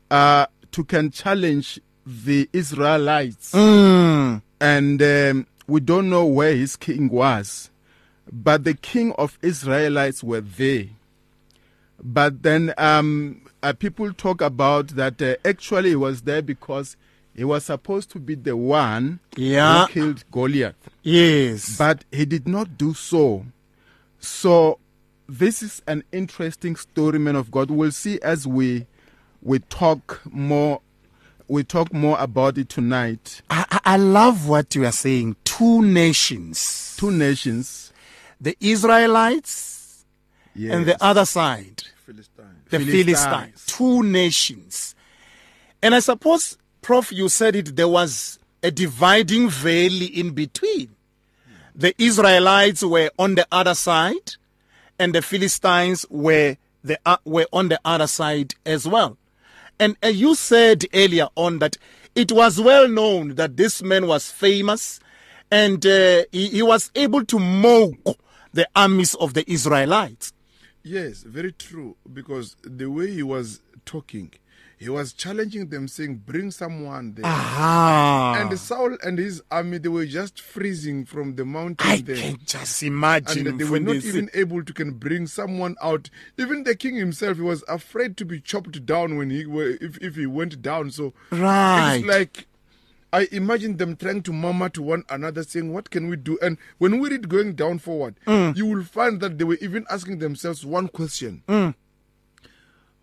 uh, 0.09 0.45
to 0.71 0.83
can 0.85 1.11
challenge 1.11 1.81
the 2.05 2.49
Israelites. 2.53 3.51
Mm. 3.51 4.41
And 4.61 5.01
um, 5.03 5.47
we 5.67 5.81
don't 5.81 6.09
know 6.09 6.25
where 6.25 6.55
his 6.55 6.77
king 6.77 7.09
was. 7.09 7.69
But 8.31 8.63
the 8.63 8.75
king 8.75 9.11
of 9.17 9.37
Israelites 9.41 10.23
were 10.23 10.41
there. 10.41 10.85
But 12.01 12.43
then 12.43 12.73
um, 12.77 13.42
uh, 13.63 13.73
people 13.73 14.13
talk 14.13 14.41
about 14.41 14.89
that 14.89 15.21
uh, 15.21 15.35
actually 15.45 15.89
he 15.89 15.95
was 15.95 16.21
there 16.23 16.41
because 16.41 16.95
he 17.35 17.43
was 17.43 17.65
supposed 17.65 18.11
to 18.11 18.19
be 18.19 18.35
the 18.35 18.55
one 18.55 19.19
Yeah. 19.35 19.87
who 19.87 19.93
killed 19.93 20.23
Goliath. 20.31 20.75
Yes. 21.01 21.77
But 21.77 22.05
he 22.11 22.25
did 22.25 22.47
not 22.47 22.77
do 22.77 22.93
so. 22.93 23.45
So 24.19 24.79
this 25.27 25.63
is 25.63 25.81
an 25.87 26.03
interesting 26.11 26.75
story, 26.75 27.17
man 27.19 27.35
of 27.35 27.49
God. 27.49 27.71
We'll 27.71 27.91
see 27.91 28.19
as 28.21 28.45
we 28.45 28.85
we 29.41 29.59
talk 29.59 30.21
more 30.31 30.81
we 31.47 31.63
talk 31.63 31.91
more 31.93 32.17
about 32.19 32.57
it 32.57 32.69
tonight. 32.69 33.41
I, 33.49 33.65
I- 33.69 33.79
I 33.93 33.97
love 33.97 34.47
what 34.47 34.75
you 34.75 34.85
are 34.85 34.91
saying. 34.93 35.35
Two 35.43 35.81
nations. 35.81 36.95
Two 36.97 37.11
nations, 37.11 37.91
The 38.39 38.55
Israelites 38.61 40.05
yes, 40.55 40.73
and 40.73 40.85
the 40.85 41.03
other 41.03 41.25
side, 41.25 41.83
Philistine. 42.05 42.52
The 42.73 42.79
Philistines. 42.79 43.25
Philistines. 43.25 43.65
Two 43.65 44.03
nations. 44.03 44.95
And 45.81 45.95
I 45.95 45.99
suppose, 45.99 46.57
Prof, 46.81 47.11
you 47.11 47.29
said 47.29 47.55
it, 47.55 47.75
there 47.75 47.87
was 47.87 48.39
a 48.61 48.71
dividing 48.71 49.49
valley 49.49 50.05
in 50.05 50.31
between. 50.31 50.95
The 51.75 51.93
Israelites 51.97 52.83
were 52.83 53.09
on 53.17 53.35
the 53.35 53.47
other 53.51 53.73
side, 53.73 54.35
and 54.99 55.13
the 55.13 55.21
Philistines 55.21 56.05
were, 56.09 56.57
the, 56.83 56.99
uh, 57.05 57.17
were 57.25 57.47
on 57.51 57.69
the 57.69 57.79
other 57.83 58.07
side 58.07 58.53
as 58.65 58.87
well. 58.87 59.17
And 59.79 59.97
uh, 60.03 60.07
you 60.07 60.35
said 60.35 60.85
earlier 60.93 61.27
on 61.35 61.59
that 61.59 61.77
it 62.15 62.31
was 62.31 62.61
well 62.61 62.87
known 62.87 63.35
that 63.35 63.57
this 63.57 63.81
man 63.81 64.05
was 64.07 64.31
famous 64.31 64.99
and 65.51 65.85
uh, 65.85 66.23
he, 66.31 66.47
he 66.49 66.61
was 66.61 66.91
able 66.95 67.25
to 67.25 67.39
mock 67.39 68.17
the 68.53 68.67
armies 68.75 69.15
of 69.15 69.33
the 69.33 69.49
Israelites. 69.51 70.31
Yes, 70.83 71.23
very 71.23 71.51
true. 71.53 71.95
Because 72.11 72.55
the 72.63 72.89
way 72.89 73.11
he 73.11 73.23
was 73.23 73.61
talking, 73.85 74.31
he 74.77 74.89
was 74.89 75.13
challenging 75.13 75.69
them, 75.69 75.87
saying, 75.87 76.23
"Bring 76.25 76.51
someone 76.51 77.13
there." 77.13 77.23
Ah. 77.25 78.35
And 78.41 78.59
Saul 78.59 78.97
and 79.01 79.17
his 79.17 79.41
army, 79.49 79.77
they 79.77 79.87
were 79.87 80.05
just 80.05 80.41
freezing 80.41 81.05
from 81.05 81.35
the 81.35 81.45
mountain 81.45 81.87
I 81.87 82.01
there. 82.01 82.17
can 82.17 82.37
just 82.45 82.83
imagine. 82.83 83.47
and 83.47 83.59
they 83.59 83.63
were 83.63 83.79
not 83.79 83.95
even 83.95 84.29
able 84.33 84.61
to 84.63 84.73
can 84.73 84.91
bring 84.93 85.25
someone 85.27 85.75
out. 85.81 86.09
Even 86.37 86.63
the 86.63 86.75
king 86.75 86.95
himself, 86.95 87.37
he 87.37 87.43
was 87.43 87.63
afraid 87.69 88.17
to 88.17 88.25
be 88.25 88.41
chopped 88.41 88.85
down 88.85 89.15
when 89.15 89.29
he 89.29 89.45
were- 89.45 89.77
if 89.79 89.97
if 89.99 90.15
he 90.15 90.25
went 90.25 90.61
down. 90.61 90.91
So 90.91 91.13
Right. 91.31 91.97
it's 91.99 92.05
like 92.05 92.47
I 93.13 93.27
imagine 93.31 93.77
them 93.77 93.95
trying 93.95 94.23
to 94.23 94.33
murmur 94.33 94.69
to 94.69 94.81
one 94.81 95.03
another, 95.07 95.43
saying, 95.43 95.71
"What 95.71 95.91
can 95.91 96.07
we 96.09 96.15
do?" 96.15 96.37
And 96.41 96.57
when 96.79 96.99
we 96.99 97.09
read 97.09 97.29
going 97.29 97.53
down 97.53 97.77
forward, 97.77 98.15
Mm. 98.25 98.57
you 98.57 98.65
will 98.65 98.83
find 98.83 99.21
that 99.21 99.37
they 99.37 99.43
were 99.43 99.59
even 99.61 99.85
asking 99.89 100.17
themselves 100.17 100.65
one 100.65 100.87
question: 100.87 101.43
Mm. 101.47 101.75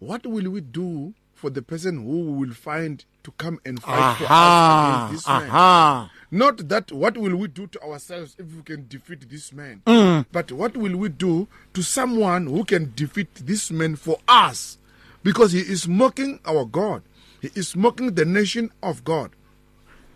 What 0.01 0.27
will 0.27 0.51
we 0.51 0.61
do 0.63 1.15
for 1.35 1.49
the 1.51 1.63
person 1.63 2.03
who 2.05 2.33
we 2.33 2.47
will 2.47 2.55
find 2.55 3.05
to 3.23 3.31
come 3.33 3.61
and 3.65 3.81
fight 3.83 4.17
for 4.19 4.25
us 4.29 5.07
against 5.09 5.27
this 5.27 5.29
man? 5.29 6.09
Not 6.33 6.69
that 6.69 6.91
what 6.93 7.17
will 7.17 7.37
we 7.37 7.49
do 7.49 7.67
to 7.69 7.83
ourselves 7.83 8.35
if 8.39 8.47
we 8.55 8.63
can 8.63 8.87
defeat 8.89 9.29
this 9.31 9.53
man, 9.53 9.83
Mm. 9.87 10.27
but 10.33 10.51
what 10.53 10.77
will 10.77 10.97
we 10.97 11.09
do 11.09 11.47
to 11.75 11.83
someone 11.83 12.47
who 12.47 12.65
can 12.65 12.93
defeat 12.97 13.33
this 13.35 13.71
man 13.71 13.95
for 13.97 14.19
us? 14.27 14.79
Because 15.23 15.53
he 15.53 15.61
is 15.61 15.87
mocking 15.87 16.41
our 16.47 16.65
God, 16.65 17.03
he 17.41 17.51
is 17.55 17.77
mocking 17.77 18.15
the 18.15 18.25
nation 18.25 18.71
of 18.83 19.05
God. 19.05 19.31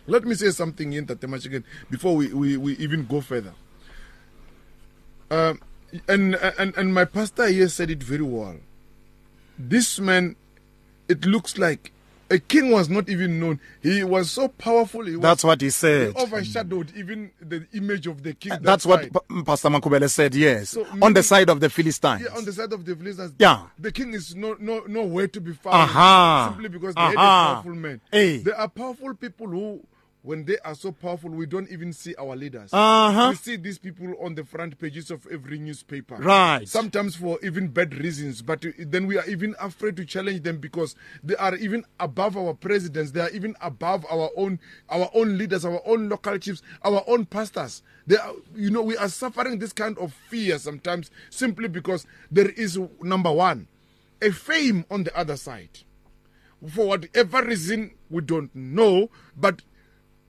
Let 0.07 0.25
me 0.25 0.35
say 0.35 0.51
something 0.51 0.93
in 0.93 1.07
Tate 1.07 1.21
Mashakeni 1.21 1.65
before 1.91 2.15
we, 2.17 2.33
we, 2.33 2.57
we 2.57 2.73
even 2.77 3.07
go 3.07 3.21
further. 3.21 3.55
Um, 5.31 5.61
and, 6.09 6.35
and, 6.35 6.77
and 6.77 6.93
my 6.95 7.05
pastor 7.05 7.47
here 7.49 7.69
said 7.69 7.91
it 7.91 8.03
very 8.03 8.23
well. 8.23 8.57
This 9.59 9.99
man, 9.99 10.37
it 11.09 11.25
looks 11.25 11.57
like 11.57 11.93
a 12.31 12.39
king 12.39 12.71
was 12.71 12.89
not 12.89 13.09
even 13.09 13.39
known. 13.39 13.61
He 13.83 14.03
was 14.03 14.31
so 14.31 14.49
powerful. 14.49 15.05
He 15.05 15.13
was 15.13 15.21
That's 15.23 15.45
what 15.45 15.61
he 15.61 15.67
he 15.69 15.71
said. 15.71 16.17
overshadowed 16.17 16.93
even 16.97 17.31
the 17.41 17.67
image 17.75 18.07
of 18.07 18.23
the 18.23 18.35
king. 18.35 18.51
that 18.51 18.63
That's 18.63 18.85
what. 18.87 19.13
Pa- 19.13 19.43
Pastor 19.45 19.69
Makhuvhele 19.69 20.11
said, 20.11 20.35
yes. 20.35 20.71
So 20.71 20.87
on 21.01 21.13
the 21.13 21.23
side 21.23 21.49
of 21.49 21.61
the 21.61 21.71
Philistines. 21.71 22.23
Yeah, 22.23 22.37
on 22.37 22.45
the 22.45 22.53
side 22.53 22.73
of 22.73 22.85
the 22.85 22.97
Philistines. 22.97 23.33
Yeah. 23.39 23.65
The 23.79 23.93
king 23.93 24.15
is 24.15 24.35
no 24.35 24.57
no 24.59 24.81
nowhere 24.87 25.29
to 25.29 25.41
be 25.41 25.53
found. 25.53 25.77
Aha. 25.77 26.51
Simply 26.53 26.69
because 26.71 26.95
they 26.95 27.01
had 27.01 27.13
a 27.13 27.17
powerful 27.17 27.75
man. 27.75 28.01
Hey. 28.11 28.39
There 28.39 28.59
are 28.59 28.69
powerful 28.69 29.15
people 29.15 29.47
who 29.49 29.81
when 30.25 30.47
they 30.47 30.57
are 30.65 30.75
so 30.75 30.91
powerful, 30.91 31.29
we 31.31 31.45
don't 31.45 31.71
even 31.71 31.93
see 31.93 32.15
our 32.17 32.35
leaders. 32.35 32.71
Uh-huh. 32.73 33.29
We 33.31 33.37
see 33.37 33.57
these 33.57 33.79
people 33.79 34.15
on 34.23 34.35
the 34.35 34.43
front 34.45 34.79
pages 34.79 35.11
of 35.11 35.27
every 35.31 35.59
newspaper. 35.59 36.17
Right. 36.17 36.67
Sometimes 36.67 37.15
for 37.15 37.39
even 37.43 37.69
bad 37.69 37.95
reasons, 37.95 38.41
but 38.41 38.65
then 38.79 39.07
we 39.07 39.19
are 39.19 39.27
even 39.27 39.55
afraid 39.61 39.97
to 39.97 40.05
challenge 40.07 40.43
them 40.43 40.59
because 40.59 40.97
they 41.23 41.37
are 41.37 41.55
even 41.57 41.85
above 42.01 42.39
our 42.39 42.55
presidents. 42.55 43.11
They 43.11 43.21
are 43.21 43.29
even 43.31 43.55
above 43.61 44.07
our 44.11 44.31
own 44.35 44.59
our 44.89 45.11
own 45.15 45.37
leaders, 45.37 45.67
our 45.67 45.83
own 45.87 46.09
local 46.09 46.39
chiefs, 46.39 46.63
our 46.83 47.05
own 47.07 47.27
pastors. 47.27 47.83
They 48.07 48.17
are, 48.17 48.33
you 48.57 48.71
know, 48.71 48.83
we 48.83 48.97
are 48.97 49.11
suffering 49.11 49.59
this 49.59 49.75
kind 49.75 49.99
of 49.99 50.15
fear 50.31 50.59
sometimes 50.59 51.11
simply 51.29 51.69
because 51.69 52.07
there 52.31 52.49
is 52.49 52.79
number 53.03 53.31
one, 53.31 53.69
a 54.23 54.31
fame 54.33 54.87
on 54.91 55.05
the 55.05 55.15
other 55.15 55.37
side 55.37 55.81
for 56.71 56.87
whatever 56.89 57.43
reason 57.45 57.93
we 58.11 58.23
don't 58.23 58.55
know, 58.55 59.11
but 59.37 59.63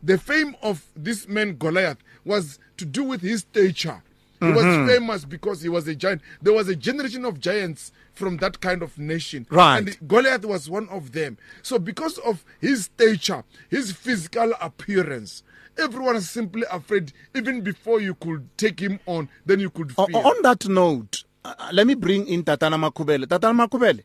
the 0.06 0.18
fame 0.18 0.56
of 0.62 0.86
this 0.96 1.28
man 1.28 1.56
Goliath 1.58 1.98
was 2.24 2.60
to 2.78 2.86
do 2.86 3.04
with 3.04 3.22
his 3.22 3.42
stature. 3.42 4.02
He 4.42 4.52
was 4.52 4.64
famous 4.88 5.26
because 5.26 5.62
he 5.62 5.70
was 5.70 5.88
a 5.88 5.96
giant. 5.96 6.22
There 6.42 6.54
was 6.54 6.68
a 6.68 6.76
generation 6.76 7.26
of 7.26 7.40
giants 7.40 7.92
from 8.14 8.38
that 8.38 8.60
kind 8.60 8.84
of 8.84 8.96
nation. 9.00 9.48
Right. 9.50 9.78
And 9.80 10.08
Goliath 10.08 10.46
was 10.46 10.70
one 10.70 10.88
of 10.90 11.14
them. 11.14 11.38
So, 11.64 11.80
because 11.80 12.18
of 12.20 12.46
his 12.62 12.86
stature, 12.86 13.44
his 13.70 13.92
physical 13.92 14.54
appearance, 14.62 15.42
everyone 15.80 16.16
is 16.18 16.30
simply 16.30 16.64
afraid. 16.70 17.12
Even 17.34 17.62
before 17.62 18.00
you 18.02 18.14
could 18.14 18.48
take 18.58 18.80
him 18.80 19.00
on, 19.08 19.30
then 19.48 19.60
you 19.62 19.70
could 19.72 19.94
O- 19.98 20.04
on 20.14 20.42
that 20.44 20.68
note, 20.68 21.24
uh, 21.44 21.54
let 21.74 21.88
me 21.88 21.96
bring 21.96 22.28
in 22.28 22.44
Tatana 22.44 22.78
Makhuvhele. 22.78 23.26
Tatana 23.26 23.68
Makhuvhele, 23.68 24.04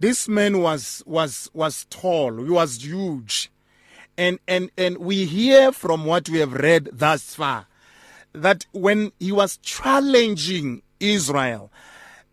this 0.00 0.28
man 0.28 0.60
was 0.60 1.02
was 1.06 1.50
was 1.52 1.86
tall. 1.90 2.42
He 2.42 2.50
was 2.50 2.82
huge, 2.82 3.50
and 4.16 4.38
and 4.46 4.70
and 4.76 4.98
we 4.98 5.24
hear 5.24 5.72
from 5.72 6.04
what 6.04 6.28
we 6.28 6.38
have 6.38 6.52
read 6.52 6.88
thus 6.92 7.34
far 7.34 7.66
that 8.32 8.66
when 8.72 9.12
he 9.18 9.32
was 9.32 9.56
challenging 9.58 10.82
Israel. 11.00 11.70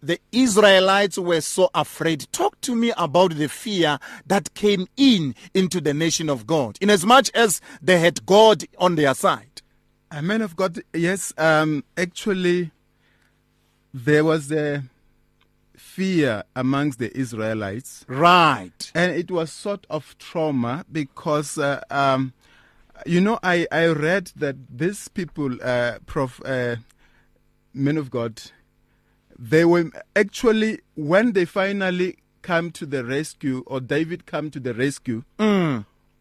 The 0.01 0.17
Israelites 0.31 1.17
were 1.17 1.41
so 1.41 1.69
afraid. 1.75 2.25
Talk 2.31 2.61
to 2.61 2.73
me 2.73 2.93
about 2.95 3.35
the 3.35 3.49
fear 3.49 3.99
that 4.25 4.53
came 4.53 4.87
in 4.95 5.35
into 5.53 5.81
the 5.81 5.93
nation 5.93 6.29
of 6.29 6.47
God, 6.47 6.77
in 6.79 6.89
as 6.89 7.05
much 7.05 7.29
as 7.33 7.59
they 7.81 7.99
had 7.99 8.25
God 8.25 8.63
on 8.77 8.95
their 8.95 9.13
side. 9.13 9.61
A 10.09 10.21
man 10.21 10.41
of 10.41 10.55
God, 10.55 10.81
yes, 10.93 11.33
um, 11.37 11.83
actually, 11.97 12.71
there 13.93 14.23
was 14.23 14.49
a 14.53 14.83
fear 15.99 16.43
amongst 16.55 16.97
the 16.97 17.11
Israelites, 17.17 18.05
Right. 18.07 18.89
and 18.95 19.11
it 19.11 19.29
was 19.29 19.51
sort 19.51 19.85
of 19.89 20.17
trauma 20.17 20.85
because, 20.89 21.57
uh, 21.57 21.81
um, 21.91 22.31
you 23.05 23.19
know, 23.19 23.37
I, 23.43 23.67
I 23.69 23.87
read 23.87 24.31
that 24.37 24.55
these 24.73 25.09
people, 25.09 25.57
uh, 25.61 25.99
prof, 26.05 26.39
uh, 26.45 26.77
men 27.73 27.97
of 27.97 28.09
God, 28.09 28.41
they 29.37 29.65
were 29.65 29.91
actually 30.15 30.79
when 30.95 31.33
they 31.33 31.43
finally 31.43 32.15
come 32.41 32.71
to 32.71 32.85
the 32.85 33.03
rescue, 33.03 33.61
or 33.67 33.81
David 33.81 34.25
come 34.25 34.49
to 34.51 34.59
the 34.61 34.73
rescue. 34.73 35.23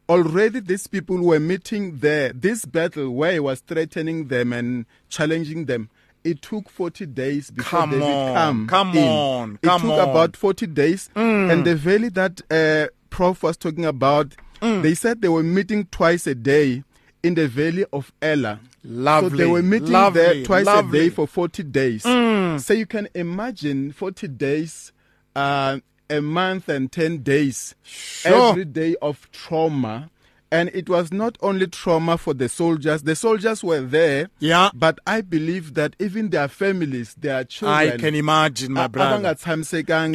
already 0.09 0.59
these 0.61 0.89
people 0.89 1.23
were 1.23 1.39
meeting 1.39 1.99
there. 1.99 2.33
This 2.33 2.65
battle 2.65 3.11
where 3.11 3.33
he 3.35 3.41
was 3.41 3.61
threatening 3.61 4.27
them 4.29 4.53
and 4.53 4.87
challenging 5.09 5.67
them. 5.67 5.89
It 6.25 6.43
took 6.43 6.69
40 6.69 7.07
days 7.07 7.51
before 7.51 7.81
Come 7.81 7.91
David 7.91 8.05
on, 8.05 8.35
come 8.35 8.67
come 8.69 8.97
in. 8.97 9.09
on, 9.09 9.59
It 9.63 9.67
come 9.67 9.81
took 9.83 9.91
on. 9.93 10.09
about 10.11 10.37
40 10.37 10.67
days. 10.67 11.11
And 11.15 11.65
the 11.65 11.75
valley 11.77 12.09
that 12.11 12.41
uh, 12.51 12.89
Prof 13.11 13.43
was 13.43 13.57
talking 13.57 13.85
about, 13.87 14.35
Mm. 14.61 14.83
they 14.83 14.95
said 14.95 15.23
they 15.23 15.29
were 15.29 15.45
meeting 15.45 15.87
twice 15.93 16.27
a 16.27 16.35
day 16.35 16.83
in 17.23 17.35
the 17.35 17.47
valley 17.47 17.85
of 17.93 18.13
Elah. 18.21 18.59
Lovely. 18.83 19.31
So 19.31 19.37
they 19.37 19.47
were 19.47 19.63
meeting 19.63 19.91
lovely, 19.93 20.21
there 20.21 20.45
twice 20.45 20.67
lovely. 20.67 20.99
Mm. 20.99 21.03
a 21.03 21.05
day 21.05 21.11
for 21.15 21.27
40 21.29 21.63
days. 21.63 22.03
So 22.03 22.75
you 22.75 22.85
can 22.87 23.09
imagine 23.15 23.93
40 23.93 24.27
days, 24.29 24.93
uh, 25.37 25.79
a 26.11 26.21
month 26.21 26.69
and 26.69 26.91
10 26.91 27.19
days, 27.19 27.77
Sure. 27.85 28.51
every 28.51 28.65
day 28.65 28.97
of 29.01 29.31
trauma. 29.31 30.11
And 30.51 30.71
it 30.73 30.89
was 30.89 31.13
not 31.13 31.37
only 31.43 31.67
trauma 31.67 32.17
for 32.17 32.33
the 32.33 32.49
soldiers, 32.49 33.03
the 33.03 33.15
soldiers 33.15 33.63
were 33.63 33.81
there. 33.83 34.31
Yeah. 34.39 34.71
But 34.75 34.99
I 35.07 35.21
believe 35.21 35.75
that 35.75 35.95
even 35.99 36.31
their 36.31 36.49
families, 36.49 37.15
their 37.15 37.45
children. 37.45 37.93
I 37.93 37.97
can 37.99 38.15
imagine, 38.15 38.73
my 38.73 38.87
brother. 38.87 39.11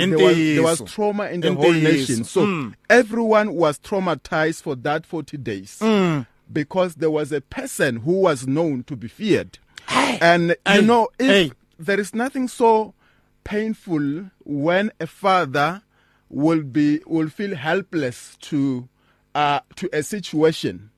there, 0.10 0.18
was, 0.18 0.36
there 0.56 0.63
was 0.63 0.82
trauma 0.92 1.25
in 1.28 1.42
the 1.42 1.50
Indeed. 1.50 1.62
whole 1.63 1.74
nation. 1.74 2.24
So 2.24 2.46
Mm. 2.48 2.74
everyone 2.90 3.54
was 3.54 3.78
traumatized 3.80 4.63
for 4.63 4.75
that 4.78 5.06
40 5.06 5.38
days 5.38 5.78
Mm. 5.80 6.25
because 6.52 6.96
there 6.96 7.12
was 7.12 7.32
a 7.32 7.42
person 7.42 7.98
who 7.98 8.13
was 8.22 8.48
known 8.48 8.84
to 8.86 8.96
be 8.96 9.08
feared. 9.08 9.60
And 9.88 10.56
Hey. 10.66 10.78
you 10.78 10.82
know, 10.82 11.10
if 11.20 11.28
Hey. 11.28 11.52
there 11.78 12.00
is 12.00 12.16
nothing 12.16 12.48
so 12.48 12.96
painful 13.44 14.32
when 14.44 14.92
a 15.00 15.06
father 15.06 15.82
will 16.30 16.63
be 16.63 17.02
will 17.06 17.30
feel 17.30 17.56
helpless 17.56 18.36
to 18.42 18.88
uh, 19.36 19.60
to 19.75 19.90
a 19.94 20.04
situation, 20.04 20.90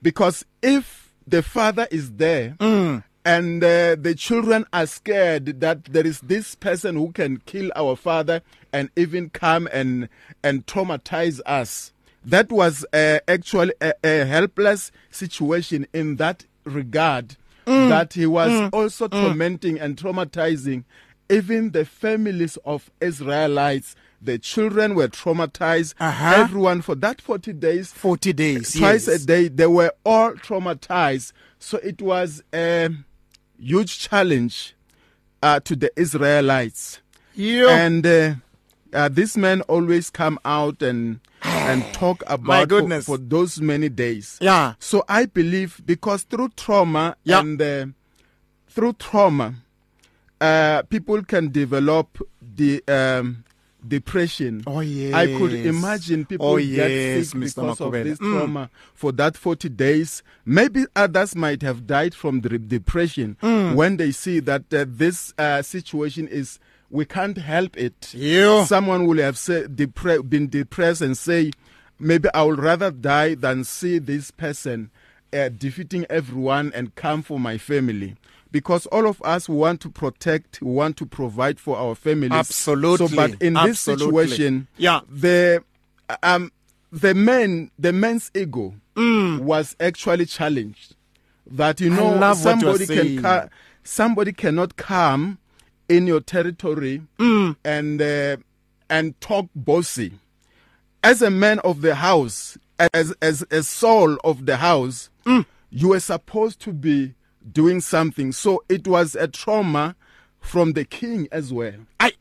because 0.00 0.44
if 0.62 1.12
the 1.26 1.42
father 1.42 1.86
is 1.90 2.12
there 2.12 2.56
Mm. 2.58 3.04
and 3.24 3.62
uh, 3.62 3.94
the 3.96 4.14
children 4.16 4.64
are 4.72 4.86
scared 4.86 5.60
that 5.60 5.84
there 5.84 6.06
is 6.06 6.20
this 6.20 6.54
person 6.56 6.96
who 6.96 7.12
can 7.12 7.36
kill 7.46 7.70
our 7.76 7.94
father 7.94 8.42
and 8.72 8.90
even 8.96 9.30
come 9.30 9.68
and 9.72 10.08
and 10.42 10.66
traumatize 10.66 11.40
us. 11.46 11.92
That 12.24 12.50
was 12.50 12.84
uh, 12.92 13.18
actually 13.28 13.74
a, 13.80 13.92
a 14.04 14.24
helpless 14.24 14.90
situation 15.10 15.86
in 15.92 16.16
that 16.16 16.44
regard. 16.64 17.36
Mm. 17.66 17.88
That 17.88 18.14
he 18.14 18.26
was 18.26 18.70
also 18.72 19.06
tormenting 19.06 19.78
and 19.78 19.96
traumatizing 19.96 20.84
even 21.30 21.70
the 21.70 21.84
families 21.84 22.58
of 22.64 22.90
Israelites. 23.00 23.94
The 24.24 24.38
children 24.38 24.94
were 24.94 25.08
traumatized. 25.08 25.94
Uh-huh. 25.98 26.34
Everyone 26.36 26.80
for 26.80 26.94
that 26.96 27.20
40 27.20 27.52
days 27.54 27.92
40 27.92 28.32
days. 28.32 28.72
twice 28.78 29.08
yes. 29.08 29.22
a 29.22 29.26
day 29.26 29.48
they 29.48 29.66
were 29.66 29.92
all 30.06 30.32
traumatized 30.34 31.32
so 31.58 31.78
it 31.78 32.00
was 32.00 32.42
a 32.54 32.88
huge 33.58 33.98
challenge 33.98 34.74
uh, 35.42 35.58
to 35.60 35.74
the 35.76 35.90
israelites 35.96 37.00
Yeah. 37.34 37.68
and 37.70 38.06
uh, 38.06 38.34
uh, 38.92 39.08
this 39.08 39.36
man 39.36 39.62
always 39.62 40.10
come 40.10 40.38
out 40.44 40.82
and 40.82 41.20
and 41.42 41.82
talk 41.92 42.22
about 42.26 42.62
for- 42.62 42.66
goodness. 42.66 43.06
For, 43.06 43.18
those 43.18 43.60
many 43.60 43.88
days 43.88 44.38
yeah. 44.40 44.74
so 44.78 45.04
i 45.08 45.26
believe 45.26 45.80
because 45.84 46.22
through 46.24 46.50
trauma 46.56 47.16
Yeah. 47.24 47.40
and 47.40 47.60
uh, 47.62 47.86
through 48.68 48.94
trauma 48.94 49.54
uh, 50.40 50.82
people 50.82 51.22
can 51.24 51.50
develop 51.50 52.18
the 52.40 52.82
um, 52.88 53.44
depression 53.86 54.62
Oh, 54.66 54.80
yes. 54.80 55.14
I 55.14 55.26
could 55.38 55.52
imagine 55.52 56.24
people 56.24 56.46
Oh, 56.46 56.56
get 56.58 56.90
yes, 56.90 57.28
sick 57.30 57.38
Mr. 57.40 57.54
because 57.56 57.80
of 57.80 57.92
this 57.92 58.18
Mm. 58.18 58.32
trauma 58.38 58.70
for 58.94 59.12
that 59.12 59.36
40 59.36 59.68
days. 59.68 60.22
Maybe 60.44 60.84
others 60.96 61.34
might 61.34 61.62
have 61.62 61.86
died 61.86 62.14
from 62.14 62.40
the 62.40 62.58
depression 62.58 63.36
Mm. 63.42 63.74
when 63.74 63.96
they 63.96 64.12
see 64.12 64.40
that 64.40 64.72
uh, 64.72 64.84
this 64.88 65.32
uh, 65.38 65.62
situation 65.62 66.28
is, 66.28 66.58
we 66.90 67.04
can't 67.04 67.38
help 67.38 67.76
it. 67.76 68.12
Yeah. 68.14 68.64
Someone 68.64 69.06
will 69.06 69.18
have 69.18 69.36
say, 69.38 69.64
depre- 69.64 70.28
been 70.28 70.48
depressed 70.48 71.02
and 71.02 71.16
say, 71.16 71.50
maybe 71.98 72.28
I 72.34 72.42
would 72.42 72.58
rather 72.58 72.90
die 72.90 73.34
than 73.34 73.64
see 73.64 73.98
this 73.98 74.30
person 74.30 74.90
uh, 75.32 75.48
defeating 75.48 76.04
everyone 76.10 76.72
and 76.74 76.94
come 76.94 77.22
for 77.22 77.40
my 77.40 77.56
family. 77.58 78.16
Because 78.52 78.86
all 78.86 79.06
of 79.08 79.20
us 79.22 79.48
want 79.48 79.80
to 79.80 79.88
protect, 79.88 80.60
we 80.62 80.70
want 80.70 80.96
to 80.98 81.06
provide 81.06 81.58
for 81.58 81.76
our 81.76 81.94
families. 81.96 82.32
Absolutely. 82.32 83.08
So, 83.08 83.16
but 83.16 83.30
in 83.42 83.54
this 83.54 83.88
Absolutely. 83.88 84.26
situation, 84.28 84.68
Yeah. 84.76 85.00
the 85.10 85.64
um 86.22 86.52
the 86.92 87.14
man 87.14 87.70
the 87.78 87.92
man's 87.92 88.30
ego 88.34 88.74
Mm. 88.94 89.38
was 89.40 89.74
actually 89.80 90.26
challenged 90.26 90.94
that 91.46 91.80
you 91.80 91.88
know 91.88 92.34
somebody 92.34 92.86
can 92.86 93.22
ca- 93.22 93.48
somebody 93.82 94.32
cannot 94.32 94.76
come 94.76 95.38
in 95.88 96.06
your 96.06 96.20
territory 96.20 97.00
Mm. 97.18 97.56
and 97.64 98.02
uh, 98.02 98.36
and 98.90 99.18
talk 99.22 99.46
bossy 99.56 100.12
as 101.02 101.22
a 101.22 101.30
man 101.30 101.58
of 101.60 101.80
the 101.80 101.94
house 101.94 102.58
as 102.92 103.14
as 103.22 103.42
a 103.50 103.62
soul 103.62 104.18
of 104.24 104.44
the 104.44 104.58
house 104.58 105.08
Mm. 105.24 105.46
you 105.70 105.88
were 105.88 106.00
supposed 106.00 106.60
to 106.60 106.72
be 106.74 107.14
doing 107.50 107.80
something 107.80 108.32
so 108.32 108.62
it 108.68 108.86
was 108.86 109.14
a 109.14 109.26
trauma 109.26 109.96
from 110.40 110.72
the 110.72 110.84
king 110.84 111.28
as 111.32 111.52
well 111.52 111.74
I 111.98 112.12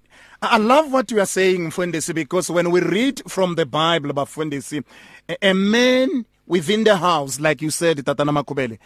I 0.44 0.58
love 0.58 0.92
what 0.92 1.12
you 1.12 1.20
are 1.20 1.28
saying, 1.28 1.70
Mfundisi, 1.70 2.16
because 2.16 2.50
when 2.50 2.72
we 2.72 2.82
read 2.82 3.22
from 3.28 3.54
the 3.54 3.66
Bible 3.68 4.10
about 4.10 4.28
Mfundisi, 4.28 4.84
a, 5.30 5.50
a 5.50 5.54
man 5.54 6.26
within 6.48 6.84
the 6.84 6.98
house, 6.98 7.40
like 7.40 7.62
you 7.62 7.70
said, 7.70 7.98
Tatana 7.98 8.44
Makhuvhele, 8.44 8.80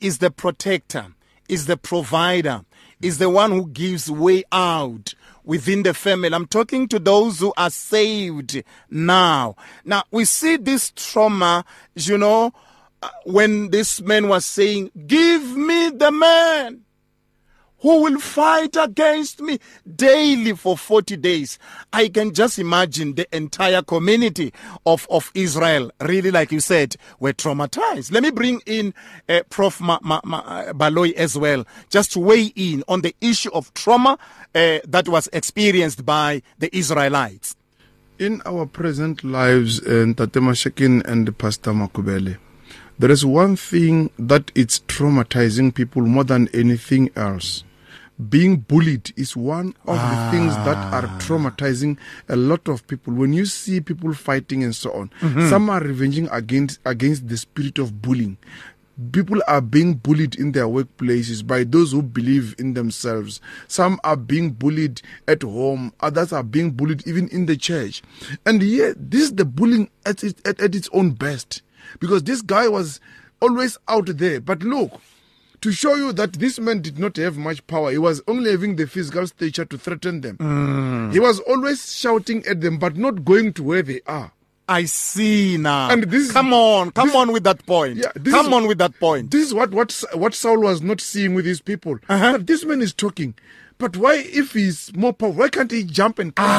is 0.00 0.18
the 0.18 0.30
protector, 0.30 1.08
is 1.48 1.66
the 1.66 1.76
provider, 1.76 2.64
is 3.00 3.18
the 3.18 3.28
one 3.28 3.50
who 3.50 3.66
gives 3.66 4.08
way 4.08 4.44
out 4.52 5.14
within 5.44 5.82
the 5.82 5.92
family. 5.92 6.32
I'm 6.32 6.46
talking 6.46 6.86
to 6.88 7.00
those 7.00 7.40
who 7.40 7.52
are 7.56 7.70
saved 7.70 8.62
now. 8.88 9.56
Now, 9.84 10.04
we 10.12 10.24
see 10.24 10.56
this 10.56 10.92
trauma, 10.94 11.64
you 11.96 12.16
know, 12.16 12.52
when 13.24 13.70
this 13.70 14.00
man 14.00 14.28
was 14.28 14.44
saying, 14.44 14.90
Give 15.06 15.56
me 15.56 15.90
the 15.90 16.10
man 16.12 16.84
who 17.82 18.02
will 18.02 18.18
fight 18.20 18.76
against 18.78 19.40
me 19.40 19.58
daily 19.96 20.52
for 20.54 20.78
40 20.78 21.16
days. 21.16 21.58
I 21.92 22.08
can 22.08 22.32
just 22.32 22.58
imagine 22.60 23.16
the 23.16 23.26
entire 23.36 23.82
community 23.82 24.52
of, 24.86 25.06
of 25.10 25.32
Israel, 25.34 25.90
really, 26.00 26.30
like 26.30 26.52
you 26.52 26.60
said, 26.60 26.94
were 27.18 27.32
traumatized. 27.32 28.12
Let 28.12 28.22
me 28.22 28.30
bring 28.30 28.60
in 28.66 28.94
uh, 29.28 29.42
Prof. 29.50 29.80
Ma, 29.80 29.98
Ma, 30.02 30.20
Ma, 30.24 30.38
uh, 30.38 30.72
Baloyi 30.72 31.12
as 31.14 31.36
well, 31.36 31.66
just 31.90 32.12
to 32.12 32.20
weigh 32.20 32.52
in 32.54 32.84
on 32.86 33.00
the 33.00 33.16
issue 33.20 33.50
of 33.52 33.74
trauma 33.74 34.16
uh, 34.54 34.78
that 34.86 35.08
was 35.08 35.28
experienced 35.32 36.06
by 36.06 36.40
the 36.60 36.74
Israelites. 36.76 37.56
In 38.20 38.42
our 38.46 38.64
present 38.66 39.24
lives, 39.24 39.80
and 39.80 40.16
Tate 40.16 40.34
Mashakeni 40.34 41.04
and 41.04 41.36
Pastor 41.36 41.72
Makhuvhele, 41.72 42.38
there 42.98 43.10
is 43.10 43.24
one 43.24 43.56
thing 43.56 44.10
that 44.18 44.50
it's 44.54 44.80
traumatizing 44.80 45.74
people 45.74 46.02
more 46.02 46.24
than 46.24 46.48
anything 46.54 47.10
else. 47.16 47.64
Being 48.28 48.56
bullied 48.58 49.12
is 49.16 49.36
one 49.36 49.68
of 49.86 49.96
the 49.96 50.16
ah. 50.16 50.28
things 50.30 50.54
that 50.56 50.76
are 50.92 51.08
traumatizing 51.18 51.96
a 52.28 52.36
lot 52.36 52.68
of 52.68 52.86
people. 52.86 53.14
When 53.14 53.32
you 53.32 53.46
see 53.46 53.80
people 53.80 54.12
fighting 54.14 54.62
and 54.62 54.74
so 54.76 54.92
on, 54.92 55.10
mm-hmm. 55.20 55.48
some 55.48 55.68
are 55.70 55.80
revenging 55.80 56.28
against 56.30 56.78
against 56.84 57.26
the 57.28 57.36
spirit 57.36 57.78
of 57.78 58.00
bullying. 58.02 58.36
people 59.10 59.40
are 59.48 59.60
being 59.60 59.94
bullied 59.94 60.34
in 60.36 60.52
their 60.52 60.66
workplaces 60.66 61.44
by 61.46 61.64
those 61.64 61.92
who 61.92 62.02
believe 62.02 62.54
in 62.58 62.74
themselves. 62.74 63.40
Some 63.68 63.98
are 64.04 64.16
being 64.16 64.50
bullied 64.52 65.00
at 65.26 65.42
home, 65.42 65.92
others 66.00 66.32
are 66.32 66.42
being 66.44 66.70
bullied 66.72 67.06
even 67.06 67.28
in 67.28 67.46
the 67.46 67.56
church. 67.56 68.02
And 68.46 68.62
yet, 68.62 68.94
this 69.10 69.22
is 69.22 69.34
the 69.34 69.44
bullying 69.44 69.90
at 70.06 70.22
its, 70.22 70.40
at, 70.48 70.60
at 70.60 70.74
its 70.74 70.88
own 70.92 71.12
best. 71.12 71.62
Because 72.00 72.22
this 72.24 72.42
guy 72.42 72.68
was 72.68 73.00
always 73.40 73.78
out 73.88 74.06
there. 74.06 74.40
But 74.40 74.62
look, 74.62 75.00
to 75.60 75.72
show 75.72 75.94
you 75.94 76.12
that 76.14 76.34
this 76.34 76.58
man 76.58 76.80
did 76.82 76.98
not 76.98 77.16
have 77.16 77.36
much 77.36 77.64
power, 77.66 77.90
he 77.90 77.98
was 77.98 78.20
only 78.26 78.50
having 78.50 78.76
the 78.76 78.86
physical 78.86 79.26
stature 79.26 79.64
to 79.64 79.78
threaten 79.78 80.20
them. 80.20 81.10
He 81.12 81.20
was 81.20 81.38
always 81.40 81.94
shouting 81.96 82.44
at 82.46 82.60
them, 82.60 82.78
but 82.78 82.96
not 82.96 83.24
going 83.24 83.52
to 83.54 83.62
where 83.62 83.82
they 83.82 84.00
are. 84.06 84.32
I 84.68 84.84
see 84.84 85.56
now. 85.58 85.90
And 85.90 86.04
this 86.04 86.30
come 86.32 86.52
on, 86.52 86.92
come 86.92 87.08
this- 87.08 87.16
on 87.16 87.32
with 87.32 87.44
that 87.44 87.66
point. 87.66 87.98
Yeah, 87.98 88.12
come 88.12 88.46
is- 88.46 88.52
on 88.52 88.66
with 88.68 88.78
that 88.78 88.98
point. 89.00 89.30
This 89.30 89.46
is 89.48 89.52
what 89.54 89.72
what 89.72 89.92
what 90.14 90.34
Saul 90.34 90.60
was 90.60 90.80
not 90.80 91.00
seeing 91.00 91.34
with 91.34 91.44
his 91.44 91.60
people. 91.60 91.98
Uh-huh. 92.08 92.38
This 92.40 92.64
man 92.64 92.80
is 92.80 92.94
talking. 92.94 93.34
But 93.78 93.96
why, 93.96 94.14
if 94.24 94.52
he's 94.52 94.94
more 94.94 95.12
powerful, 95.12 95.38
why 95.40 95.48
can't 95.48 95.70
he 95.70 95.82
jump 95.82 96.20
and 96.20 96.34
claim 96.34 96.48
his 96.48 96.56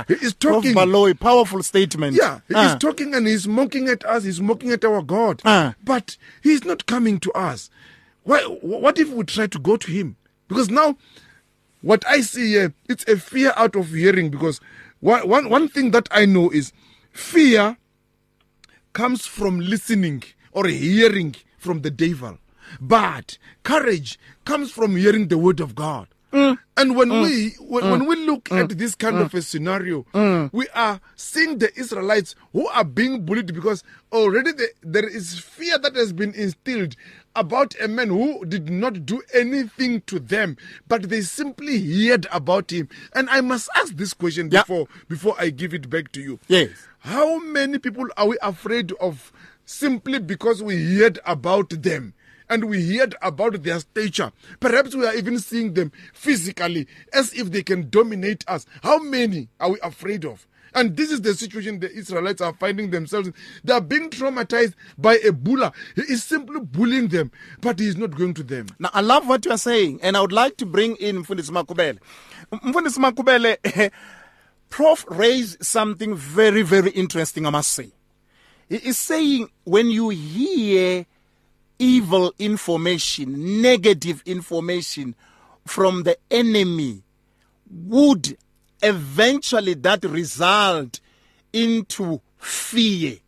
ah, 0.00 0.04
He 0.08 0.14
is 0.14 0.34
Prof. 0.34 0.56
talking. 0.62 0.74
Baloyi, 0.74 1.18
powerful 1.18 1.62
statement. 1.62 2.16
Yeah, 2.16 2.40
he 2.48 2.54
Ah. 2.54 2.72
is 2.74 2.78
talking 2.80 3.14
and 3.14 3.26
he's 3.26 3.46
mocking 3.48 3.88
at 3.88 4.04
us. 4.04 4.24
He's 4.24 4.40
mocking 4.40 4.70
at 4.70 4.84
our 4.84 5.02
God. 5.02 5.42
Ah. 5.44 5.74
But 5.84 6.16
he's 6.42 6.64
not 6.64 6.86
coming 6.86 7.18
to 7.20 7.32
us. 7.32 7.70
Why? 8.24 8.40
What 8.42 8.98
if 8.98 9.08
we 9.10 9.24
try 9.24 9.46
to 9.46 9.58
go 9.58 9.76
to 9.76 9.90
him? 9.90 10.16
Because 10.48 10.70
now, 10.70 10.96
what 11.82 12.06
I 12.06 12.20
see 12.20 12.48
here, 12.52 12.74
it's 12.88 13.04
a 13.08 13.16
fear 13.16 13.52
out 13.56 13.76
of 13.76 13.88
hearing. 13.90 14.30
Because 14.30 14.60
one, 15.00 15.28
one, 15.28 15.48
one 15.50 15.68
thing 15.68 15.90
that 15.92 16.08
I 16.10 16.24
know 16.26 16.50
is 16.50 16.72
fear 17.12 17.76
comes 18.92 19.26
from 19.26 19.60
listening 19.60 20.22
or 20.52 20.66
hearing 20.66 21.36
from 21.58 21.82
the 21.82 21.90
devil. 21.90 22.38
But 22.80 23.38
courage 23.62 24.18
comes 24.44 24.70
from 24.70 24.96
hearing 24.96 25.28
the 25.28 25.38
word 25.38 25.60
of 25.60 25.74
God. 25.74 26.08
Mm. 26.32 26.58
And 26.76 26.96
when 26.96 27.08
mm. 27.08 27.22
we 27.22 27.50
when, 27.64 27.90
when 27.90 28.00
mm. 28.02 28.08
we 28.08 28.16
look 28.26 28.52
at 28.52 28.68
this 28.70 28.94
kind 28.94 29.16
of 29.16 29.32
a 29.34 29.42
scenario, 29.42 30.04
we 30.52 30.68
are 30.74 31.00
seeing 31.16 31.58
the 31.58 31.76
Israelites 31.78 32.34
who 32.52 32.68
are 32.68 32.84
being 32.84 33.24
bullied 33.24 33.54
because 33.54 33.82
already 34.12 34.52
the, 34.52 34.68
there 34.82 35.06
is 35.08 35.38
fear 35.38 35.78
that 35.78 35.96
has 35.96 36.12
been 36.12 36.34
instilled 36.34 36.96
about 37.34 37.74
a 37.80 37.88
man 37.88 38.08
who 38.08 38.44
did 38.44 38.68
not 38.68 39.06
do 39.06 39.22
anything 39.32 40.00
to 40.02 40.18
them, 40.18 40.56
but 40.88 41.08
they 41.08 41.20
simply 41.20 41.78
heard 42.08 42.26
about 42.32 42.70
him. 42.72 42.88
And 43.14 43.30
I 43.30 43.40
must 43.40 43.68
ask 43.76 43.94
this 43.96 44.12
question 44.12 44.50
Yeah. 44.50 44.62
before 44.62 44.88
before 45.08 45.34
I 45.38 45.50
give 45.50 45.72
it 45.72 45.88
back 45.88 46.12
to 46.12 46.20
you. 46.20 46.40
Yes. 46.48 46.70
How 47.00 47.38
many 47.38 47.78
people 47.78 48.06
are 48.16 48.26
we 48.28 48.38
afraid 48.42 48.92
of 49.00 49.32
simply 49.64 50.18
because 50.18 50.62
we 50.62 50.96
heard 50.98 51.18
about 51.24 51.70
them? 51.70 52.12
And 52.50 52.64
we 52.64 52.96
heard 52.96 53.14
about 53.22 53.62
their 53.62 53.80
stature. 53.80 54.32
Perhaps 54.60 54.94
we 54.94 55.06
are 55.06 55.14
even 55.14 55.38
seeing 55.38 55.74
them 55.74 55.92
physically 56.14 56.86
as 57.12 57.32
if 57.34 57.50
they 57.50 57.62
can 57.62 57.90
dominate 57.90 58.44
us. 58.48 58.66
How 58.82 58.98
many 58.98 59.48
are 59.60 59.70
we 59.70 59.80
afraid 59.82 60.24
of? 60.24 60.46
And 60.74 60.96
this 60.96 61.10
is 61.10 61.22
the 61.22 61.34
situation 61.34 61.80
the 61.80 61.90
Israelites 61.90 62.40
are 62.40 62.52
finding 62.52 62.90
themselves 62.90 63.28
in. 63.28 63.34
They 63.64 63.72
are 63.72 63.80
being 63.80 64.10
traumatized 64.10 64.74
by 64.96 65.16
a 65.26 65.32
buller. 65.32 65.72
He 65.96 66.02
is 66.02 66.22
simply 66.24 66.60
bullying 66.60 67.08
them, 67.08 67.30
but 67.60 67.78
he 67.78 67.86
is 67.88 67.96
not 67.96 68.16
going 68.16 68.34
to 68.34 68.42
them. 68.42 68.66
Now, 68.78 68.90
I 68.92 69.00
love 69.00 69.26
what 69.26 69.44
you 69.44 69.50
are 69.50 69.58
saying, 69.58 70.00
and 70.02 70.16
I 70.16 70.20
would 70.20 70.32
like 70.32 70.56
to 70.58 70.66
bring 70.66 70.96
in 70.96 71.24
Mfundisi 71.24 71.50
Makhuvhele. 71.50 71.98
M- 72.52 72.60
Mfundisi 72.72 72.98
Makhuvhele, 72.98 73.90
Prof 74.70 75.06
raised 75.08 75.64
something 75.64 76.14
very, 76.14 76.62
very 76.62 76.90
interesting, 76.90 77.46
I 77.46 77.50
must 77.50 77.72
say. 77.72 77.90
He 78.68 78.76
is 78.76 78.98
saying 78.98 79.48
when 79.64 79.90
you 79.90 80.10
hear 80.10 81.06
evil 81.78 82.32
information, 82.38 83.62
negative 83.62 84.22
information 84.26 85.14
from 85.66 86.02
the 86.02 86.16
enemy, 86.30 87.02
would 87.70 88.36
eventually 88.82 89.74
that 89.74 90.04
result 90.04 91.00
into 91.52 92.20
fear? 92.38 93.18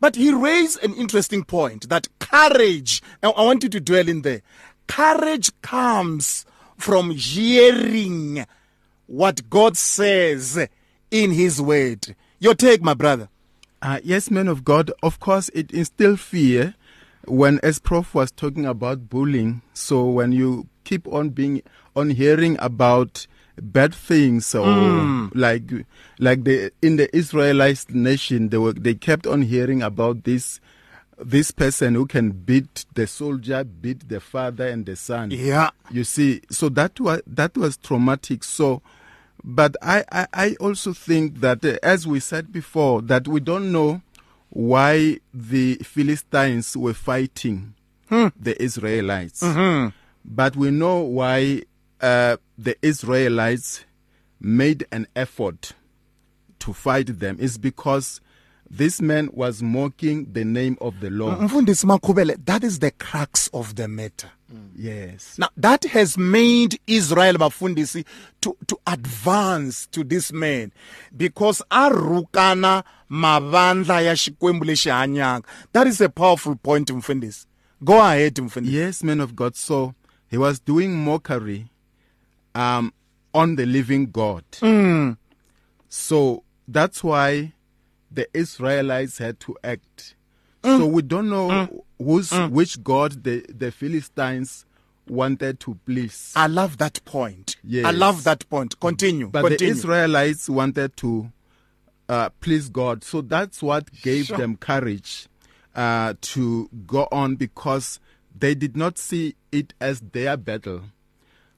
But 0.00 0.16
he 0.16 0.32
raised 0.32 0.82
an 0.84 0.94
interesting 0.94 1.44
point 1.44 1.88
that 1.88 2.08
courage, 2.18 3.02
I 3.22 3.28
want 3.28 3.62
you 3.62 3.68
to 3.70 3.80
dwell 3.80 4.08
in 4.08 4.22
there. 4.22 4.42
Courage 4.86 5.50
comes 5.62 6.44
from 6.76 7.10
hearing 7.10 8.44
what 9.06 9.48
God 9.48 9.76
says 9.76 10.68
in 11.10 11.30
his 11.30 11.60
word. 11.60 12.14
Your 12.38 12.54
take, 12.54 12.82
my 12.82 12.94
brother. 12.94 13.28
Uh, 13.80 14.00
yes, 14.02 14.30
man 14.30 14.48
of 14.48 14.64
God. 14.64 14.90
Of 15.02 15.20
course, 15.20 15.48
it 15.54 15.70
instills 15.70 16.20
fear 16.20 16.74
when, 17.26 17.60
as 17.62 17.78
Prof 17.78 18.14
was 18.14 18.30
talking 18.30 18.66
about 18.66 19.08
bullying. 19.08 19.62
So 19.72 20.04
when 20.04 20.32
you 20.32 20.68
keep 20.84 21.06
on 21.08 21.30
being 21.30 21.62
on 21.96 22.10
hearing 22.10 22.56
about 22.60 23.26
bad 23.60 23.94
things, 23.94 24.54
or 24.54 25.30
like 25.34 25.70
like 26.18 26.44
the 26.44 26.72
in 26.82 26.96
the 26.96 27.14
Israelite 27.16 27.90
nation, 27.90 28.48
they 28.48 28.58
were 28.58 28.72
they 28.72 28.94
kept 28.94 29.26
on 29.26 29.42
hearing 29.42 29.82
about 29.82 30.24
this 30.24 30.60
this 31.18 31.50
person 31.50 31.94
who 31.94 32.06
can 32.06 32.30
beat 32.30 32.86
the 32.94 33.06
soldier, 33.06 33.64
beat 33.64 34.08
the 34.08 34.20
father 34.20 34.66
and 34.66 34.86
the 34.86 34.96
son. 34.96 35.30
Yeah. 35.30 35.70
You 35.90 36.04
see, 36.04 36.42
so 36.50 36.68
that 36.70 36.98
was 36.98 37.22
that 37.26 37.56
was 37.56 37.76
traumatic. 37.76 38.44
So, 38.44 38.82
but 39.42 39.76
I 39.82 40.04
I, 40.10 40.26
I 40.34 40.56
also 40.60 40.92
think 40.92 41.40
that 41.40 41.64
uh, 41.64 41.78
as 41.82 42.06
we 42.06 42.20
said 42.20 42.52
before, 42.52 43.02
that 43.02 43.28
we 43.28 43.40
don't 43.40 43.70
know 43.70 44.02
why 44.54 45.18
the 45.34 45.74
Philistines 45.82 46.76
were 46.76 46.94
fighting 46.94 47.74
the 48.40 48.54
Israelites, 48.62 49.42
but 50.24 50.56
we 50.56 50.70
know 50.70 51.00
why 51.00 51.62
uh, 52.00 52.36
the 52.56 52.76
Israelites 52.82 53.84
made 54.40 54.86
an 54.92 55.06
effort 55.16 55.72
to 56.60 56.72
fight 56.72 57.18
them. 57.18 57.36
Is 57.40 57.58
because 57.58 58.20
this 58.70 59.00
man 59.00 59.28
was 59.32 59.62
mocking 59.62 60.32
the 60.32 60.44
name 60.44 60.76
of 60.80 61.00
the 61.00 61.10
Lord. 61.10 61.38
That 62.46 62.62
is 62.64 62.78
the 62.78 62.90
crux 62.92 63.48
of 63.52 63.74
the 63.74 63.88
matter. 63.88 64.30
Yes. 64.76 65.38
Now 65.38 65.48
that 65.56 65.84
has 65.84 66.18
made 66.18 66.78
Israel 66.86 67.34
Bafundisi 67.34 68.04
to, 68.40 68.56
to 68.66 68.78
advance 68.86 69.86
to 69.88 70.04
this 70.04 70.32
man 70.32 70.72
because 71.16 71.62
arukana 71.70 72.84
mavandla 73.10 74.00
ya 74.00 74.14
xikwembu 74.14 74.64
lexi 74.64 74.90
hanyaka. 74.90 75.44
That 75.72 75.86
is 75.86 76.00
a 76.00 76.08
powerful 76.08 76.56
point 76.56 76.88
Mfundisi. 76.88 77.46
Go 77.82 78.00
ahead 78.00 78.34
Mfundisi. 78.34 78.72
Yes, 78.72 79.02
man 79.04 79.20
of 79.20 79.34
God. 79.34 79.56
So 79.56 79.94
he 80.30 80.38
was 80.38 80.58
doing 80.60 80.94
mockery 80.94 81.68
um, 82.54 82.92
on 83.32 83.56
the 83.56 83.66
living 83.66 84.06
God. 84.10 84.44
Mm. 84.60 85.16
So 85.88 86.42
that's 86.66 87.04
why 87.04 87.52
the 88.10 88.26
Israelites 88.34 89.18
had 89.18 89.40
to 89.40 89.56
act. 89.62 90.14
So 90.62 90.80
mm. 90.80 90.90
we 90.92 91.02
don't 91.02 91.28
know 91.28 91.48
mm. 91.48 91.83
Who's 91.98 92.32
which 92.50 92.82
God 92.82 93.24
the, 93.24 93.44
the 93.48 93.70
Philistines 93.70 94.66
wanted 95.08 95.60
to 95.60 95.78
please. 95.86 96.32
I 96.34 96.46
love 96.46 96.78
that 96.78 97.04
point. 97.04 97.56
Yes. 97.62 97.84
I 97.86 97.90
love 97.90 98.24
that 98.24 98.48
point. 98.48 98.78
Continue. 98.80 99.28
But 99.28 99.42
Continue. 99.42 99.58
the 99.74 99.78
Israelites 99.78 100.48
wanted 100.48 100.96
to 100.98 101.30
uh, 102.08 102.28
please 102.40 102.68
God. 102.68 103.04
So 103.04 103.20
that's 103.20 103.62
what 103.62 103.90
gave 104.02 104.26
Sure. 104.26 104.38
them 104.38 104.56
courage 104.56 105.26
uh, 105.74 106.14
to 106.20 106.68
go 106.86 107.08
on 107.12 107.36
because 107.36 108.00
they 108.38 108.54
did 108.54 108.76
not 108.76 108.98
see 108.98 109.34
it 109.52 109.74
as 109.80 110.00
their 110.00 110.36
battle. 110.36 110.82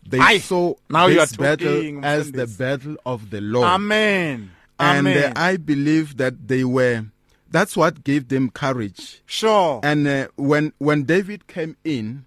They 0.09 0.19
Aye. 0.19 0.39
saw 0.39 0.75
Now 0.89 1.07
you 1.07 1.17
this 1.17 1.35
are 1.35 1.37
battle 1.37 2.05
as 2.05 2.31
the 2.33 2.47
battle 2.47 2.97
of 3.05 3.31
the 3.31 3.41
Lord. 3.41 3.67
Amen. 3.67 4.53
And 4.79 5.09
uh, 5.09 5.33
I 5.35 5.57
believe 5.57 6.19
that 6.19 6.47
they 6.49 6.63
were, 6.65 7.07
that's 7.51 7.77
what 7.77 8.05
gave 8.05 8.29
them 8.29 8.51
courage. 8.51 9.23
sure. 9.27 9.81
And 9.83 10.07
uh, 10.07 10.29
when 10.37 10.73
when 10.79 11.05
David 11.05 11.47
came 11.47 11.77
in, 11.85 12.27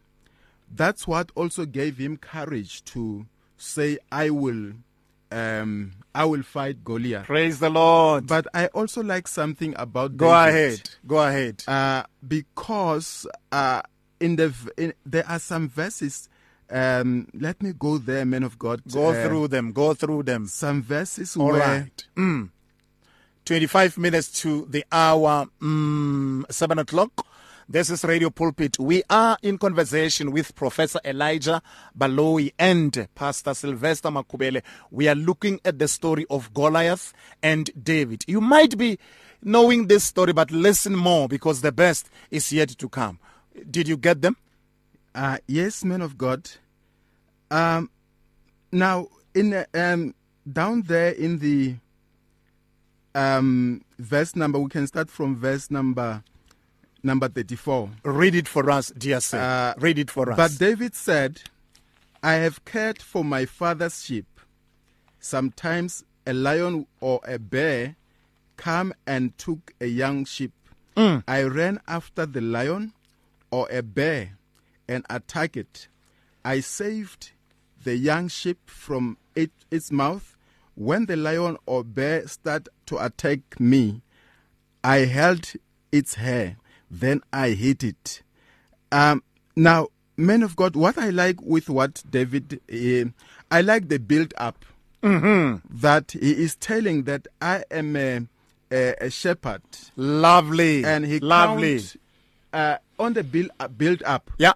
that's 0.74 1.08
what 1.08 1.32
also 1.36 1.66
gave 1.66 1.98
him 1.98 2.18
courage 2.18 2.84
to 2.86 3.26
say, 3.58 3.98
"I 4.12 4.30
will, 4.30 4.74
um, 5.32 5.92
I 6.16 6.26
will 6.26 6.44
fight 6.44 6.84
Goliath." 6.84 7.26
Praise 7.26 7.60
the 7.60 7.70
Lord. 7.70 8.28
But 8.28 8.48
I 8.54 8.68
also 8.68 9.04
like 9.04 9.28
something 9.28 9.74
about 9.78 10.16
Go 10.18 10.28
David, 10.28 10.50
ahead. 10.56 10.90
Go 11.08 11.18
ahead. 11.20 11.64
uh, 11.68 12.04
because 12.26 13.28
uh, 13.52 13.82
in 14.20 14.36
the 14.38 14.54
in, 14.78 14.94
there 15.06 15.28
are 15.28 15.40
some 15.40 15.70
verses. 15.70 16.30
Um, 16.72 17.28
let 17.34 17.64
me 17.64 17.74
go 17.74 17.98
there, 17.98 18.24
man 18.26 18.44
of 18.44 18.60
God. 18.60 18.84
Go 18.92 19.10
uh, 19.10 19.24
through 19.26 19.48
them. 19.48 19.72
Go 19.72 19.96
through 19.96 20.22
them. 20.24 20.46
some 20.46 20.84
verses 20.84 21.36
All 21.36 21.48
where 21.48 21.60
right. 21.60 22.08
Mm. 22.16 22.52
25 23.50 23.98
minutes 23.98 24.32
to 24.44 24.68
the 24.70 24.86
hour, 24.92 25.48
mm, 25.60 26.44
7 26.52 26.78
o'clock. 26.78 27.26
This 27.68 27.90
is 27.90 28.04
Radio 28.04 28.30
Pulpit. 28.30 28.78
We 28.78 29.02
are 29.10 29.40
in 29.42 29.58
conversation 29.58 30.32
with 30.32 30.54
Professor 30.54 31.00
Elijah 31.04 31.60
Baloyi 31.98 32.54
and 32.60 33.08
Pastor 33.16 33.56
Sylvester 33.56 34.10
Makhuvhele. 34.10 34.62
We 34.92 35.08
are 35.08 35.16
looking 35.16 35.60
at 35.66 35.80
the 35.80 35.88
story 35.88 36.28
of 36.30 36.54
Goliath 36.54 37.12
and 37.42 37.72
David. 37.84 38.24
You 38.28 38.40
might 38.40 38.78
be 38.78 39.00
knowing 39.42 39.88
this 39.88 40.04
story, 40.04 40.32
but 40.32 40.52
listen 40.52 40.96
more 40.96 41.28
because 41.28 41.62
the 41.62 41.72
best 41.72 42.08
is 42.30 42.54
yet 42.54 42.70
to 42.78 42.88
come. 42.88 43.18
Did 43.72 43.88
you 43.88 43.98
get 43.98 44.22
them? 44.22 44.38
Uh, 45.16 45.40
yes, 45.48 45.84
man 45.84 46.04
of 46.04 46.20
God. 46.20 46.52
Um, 47.50 47.90
now, 48.72 49.08
in 49.34 49.66
um, 49.74 50.14
down 50.54 50.84
there 50.84 51.14
in 51.14 51.40
the 51.40 51.78
um, 53.16 53.84
verse 53.98 54.36
number, 54.36 54.60
we 54.60 54.70
can 54.70 54.88
start 54.88 55.10
from 55.10 55.36
verse 55.36 55.70
number 55.72 56.24
number 57.02 57.30
thirty-four. 57.30 57.90
Read 58.04 58.36
it 58.36 58.48
for 58.48 58.70
us, 58.70 58.92
dear 58.98 59.22
sir. 59.22 59.40
Uh, 59.40 59.80
Read 59.80 60.00
it 60.00 60.12
for 60.12 60.32
us. 60.32 60.38
But 60.38 60.58
David 60.58 60.96
said, 60.96 61.42
I 62.22 62.34
have 62.34 62.66
cared 62.66 63.02
for 63.02 63.24
my 63.24 63.46
father's 63.46 64.04
sheep. 64.04 64.26
Sometimes 65.20 66.04
a 66.28 66.34
lion 66.34 66.86
or 67.00 67.22
a 67.26 67.40
bear 67.40 67.96
come 68.58 68.94
and 69.08 69.38
took 69.38 69.74
a 69.80 69.86
young 69.86 70.26
sheep. 70.26 70.52
I 70.98 71.44
ran 71.44 71.80
after 71.88 72.26
the 72.26 72.42
lion 72.42 72.92
or 73.52 73.70
a 73.72 73.82
bear 73.82 74.38
and 74.86 75.06
attacked 75.10 75.56
it. 75.56 75.88
I 76.44 76.60
saved 76.60 77.32
the 77.82 77.96
young 77.96 78.28
sheep 78.28 78.58
from 78.66 79.18
it, 79.34 79.52
its 79.72 79.94
mouth. 79.94 80.36
When 80.80 81.08
the 81.08 81.18
lion 81.18 81.58
or 81.66 81.84
bear 81.84 82.26
start 82.30 82.70
to 82.86 83.04
attack 83.04 83.60
me, 83.60 84.02
I 84.82 85.00
held 85.00 85.52
its 85.92 86.14
hair, 86.16 86.56
then 86.90 87.20
I 87.34 87.50
hit 87.50 87.84
it. 87.84 88.24
Um, 88.90 89.22
now, 89.58 89.90
men 90.16 90.42
of 90.42 90.56
God, 90.56 90.78
what 90.78 90.98
I 90.98 91.10
like 91.10 91.42
with 91.42 91.70
what 91.70 92.02
David, 92.10 92.62
uh, 92.72 93.10
I 93.54 93.60
like 93.60 93.90
the 93.90 94.00
build 94.00 94.34
up 94.38 94.64
that 95.02 96.12
he 96.14 96.32
is 96.32 96.56
telling 96.56 97.04
that 97.04 97.28
I 97.42 97.66
am 97.70 97.98
a, 97.98 98.22
a, 98.72 98.96
a 99.02 99.10
shepherd, 99.10 99.64
lovely. 99.98 100.86
and 100.86 101.06
he 101.06 101.20
lovely. 101.20 101.80
count, 101.80 101.96
uh, 102.54 102.78
on 102.98 103.14
the 103.16 103.26
build 103.26 103.52
uh, 103.60 103.68
build 103.68 104.02
up. 104.04 104.32
yeah. 104.38 104.54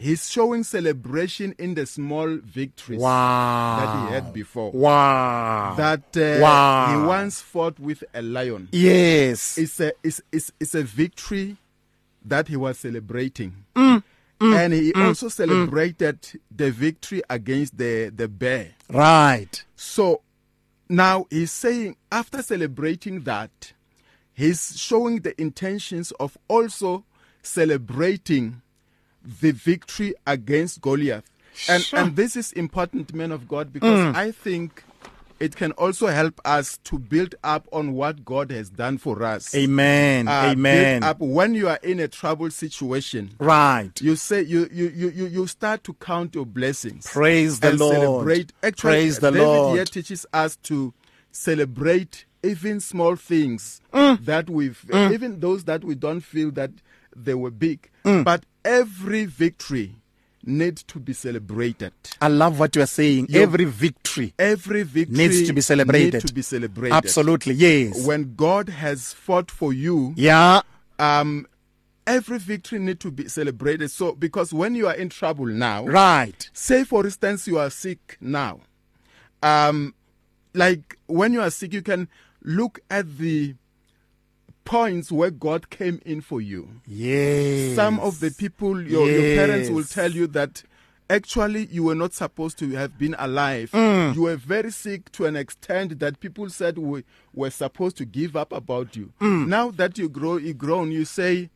He's 0.00 0.30
showing 0.30 0.62
celebration 0.62 1.56
in 1.58 1.74
the 1.74 1.84
small 1.84 2.36
victories 2.36 3.00
Wow. 3.00 3.78
that 3.80 4.08
he 4.08 4.14
had 4.14 4.32
before. 4.32 4.70
Wow. 4.70 5.74
That 5.76 6.16
uh, 6.16 6.40
Wow. 6.40 7.00
he 7.00 7.06
once 7.06 7.40
fought 7.40 7.80
with 7.80 8.04
a 8.14 8.22
lion. 8.22 8.68
yes. 8.70 9.58
It's 9.58 9.80
a 9.80 9.92
it's, 10.04 10.20
it's, 10.30 10.52
it's 10.60 10.74
a 10.76 10.84
victory 10.84 11.56
that 12.24 12.46
he 12.46 12.56
was 12.56 12.78
celebrating. 12.78 13.64
Mm, 13.74 14.02
and 14.40 14.72
he 14.72 14.92
also 14.94 15.28
celebrated 15.28 16.18
the 16.54 16.70
victory 16.70 17.22
against 17.28 17.76
the, 17.76 18.12
the 18.14 18.28
bear. 18.28 18.68
right. 18.88 19.64
So 19.74 20.20
now 20.88 21.26
he's 21.28 21.50
saying, 21.50 21.96
after 22.12 22.40
celebrating 22.42 23.22
that, 23.24 23.72
he's 24.32 24.78
showing 24.78 25.20
the 25.22 25.38
intentions 25.40 26.12
of 26.20 26.38
also 26.46 27.04
celebrating 27.42 28.62
the 29.40 29.52
victory 29.52 30.14
against 30.26 30.80
Goliath. 30.80 31.24
And, 31.68 31.82
Sure. 31.82 31.98
and 31.98 32.14
this 32.16 32.36
is 32.36 32.52
important, 32.52 33.12
men 33.14 33.32
of 33.32 33.48
God, 33.48 33.72
because 33.72 34.14
I 34.14 34.30
think 34.30 34.84
it 35.40 35.54
can 35.56 35.72
also 35.72 36.06
help 36.08 36.40
us 36.44 36.78
to 36.84 36.98
build 36.98 37.34
up 37.44 37.68
on 37.72 37.92
what 37.94 38.24
God 38.24 38.50
has 38.50 38.70
done 38.70 38.98
for 38.98 39.22
us. 39.22 39.54
Amen. 39.54 40.26
Uh, 40.28 40.50
Amen. 40.52 41.00
Build 41.00 41.10
up 41.10 41.18
when 41.20 41.54
you 41.54 41.68
are 41.68 41.78
in 41.82 42.00
a 42.00 42.08
troubled 42.08 42.52
situation. 42.52 43.30
Right. 43.38 43.90
You 44.00 44.14
say 44.16 44.42
you 44.42 44.68
you, 44.72 44.88
you, 44.88 45.10
you 45.10 45.26
you 45.26 45.46
start 45.46 45.84
to 45.84 45.94
count 45.94 46.34
your 46.34 46.46
blessings. 46.46 47.06
Praise 47.08 47.60
the 47.60 47.72
Lord. 47.72 47.94
Celebrate. 47.96 48.52
Actually, 48.62 48.90
Praise 48.90 49.18
the 49.20 49.30
David 49.30 49.44
Lord. 49.46 49.76
here 49.76 49.84
teaches 49.84 50.26
us 50.32 50.56
to 50.64 50.92
celebrate 51.32 52.24
even 52.42 52.80
small 52.80 53.16
things 53.16 53.80
Mm. 53.92 54.24
that 54.26 54.50
we've, 54.50 54.84
even 54.92 55.40
those 55.40 55.64
that 55.64 55.82
we 55.84 55.94
don't 55.94 56.20
feel 56.20 56.50
that 56.52 56.70
they 57.16 57.34
were 57.34 57.50
big. 57.50 57.88
Mm. 58.04 58.22
But 58.24 58.44
every 58.68 59.24
victory 59.24 59.94
needs 60.44 60.82
to 60.84 60.98
be 61.00 61.12
celebrated. 61.12 61.92
I 62.20 62.28
love 62.28 62.58
what 62.58 62.76
you 62.76 62.82
are 62.82 62.86
saying. 62.86 63.26
You- 63.28 63.42
Every 63.42 63.64
victory 63.64 64.32
Every 64.38 64.82
victory 64.82 65.16
needs 65.16 65.46
to 65.46 65.52
be 65.52 65.60
celebrated. 65.60 66.26
To 66.26 66.32
be 66.32 66.42
celebrated. 66.42 66.94
Absolutely. 66.94 67.54
Yes. 67.54 68.06
When 68.06 68.34
God 68.36 68.68
has 68.68 69.12
fought 69.12 69.50
for 69.50 69.72
you, 69.72 70.14
yeah. 70.16 70.60
um, 70.98 71.46
every 72.06 72.38
victory 72.38 72.78
need 72.78 73.00
to 73.00 73.10
be 73.10 73.28
celebrated. 73.28 73.90
So, 73.90 74.12
because 74.12 74.52
when 74.52 74.74
you 74.74 74.86
are 74.86 74.94
in 74.94 75.08
trouble 75.08 75.46
now, 75.46 75.84
Right. 75.84 76.48
say 76.52 76.84
for 76.84 77.04
instance 77.04 77.46
you 77.46 77.58
are 77.58 77.70
sick 77.70 78.16
now 78.20 78.60
um 79.42 79.94
like 80.54 80.98
when 81.06 81.32
you 81.32 81.40
are 81.40 81.50
sick 81.50 81.72
you 81.72 81.80
can 81.82 82.08
look 82.42 82.80
at 82.90 83.18
the 83.18 83.54
points 84.68 85.10
where 85.10 85.30
god 85.30 85.70
came 85.70 86.00
in 86.04 86.20
for 86.20 86.40
you 86.40 86.68
Yes. 86.86 87.74
some 87.74 87.98
of 88.00 88.20
the 88.20 88.30
people 88.30 88.80
your, 88.82 89.08
your 89.10 89.36
parents 89.36 89.70
will 89.70 89.84
tell 89.84 90.10
you 90.10 90.26
that 90.28 90.62
actually 91.10 91.66
you 91.70 91.82
were 91.84 91.94
not 91.94 92.12
supposed 92.12 92.58
to 92.58 92.68
have 92.72 92.98
been 92.98 93.14
alive 93.18 93.70
Mm. 93.72 94.14
you 94.14 94.22
were 94.22 94.36
very 94.36 94.70
sick 94.70 95.10
to 95.12 95.24
an 95.24 95.36
extent 95.36 95.98
that 96.00 96.20
people 96.20 96.50
said 96.50 96.76
we 96.76 97.02
were 97.32 97.50
supposed 97.50 97.96
to 97.96 98.04
give 98.04 98.36
up 98.36 98.52
about 98.52 98.94
you 98.94 99.12
Mm. 99.20 99.48
now 99.48 99.70
that 99.70 99.96
you 99.96 100.08
grow 100.08 100.36
you 100.36 100.52
grown 100.54 100.92
you 100.92 101.04
say 101.06 101.48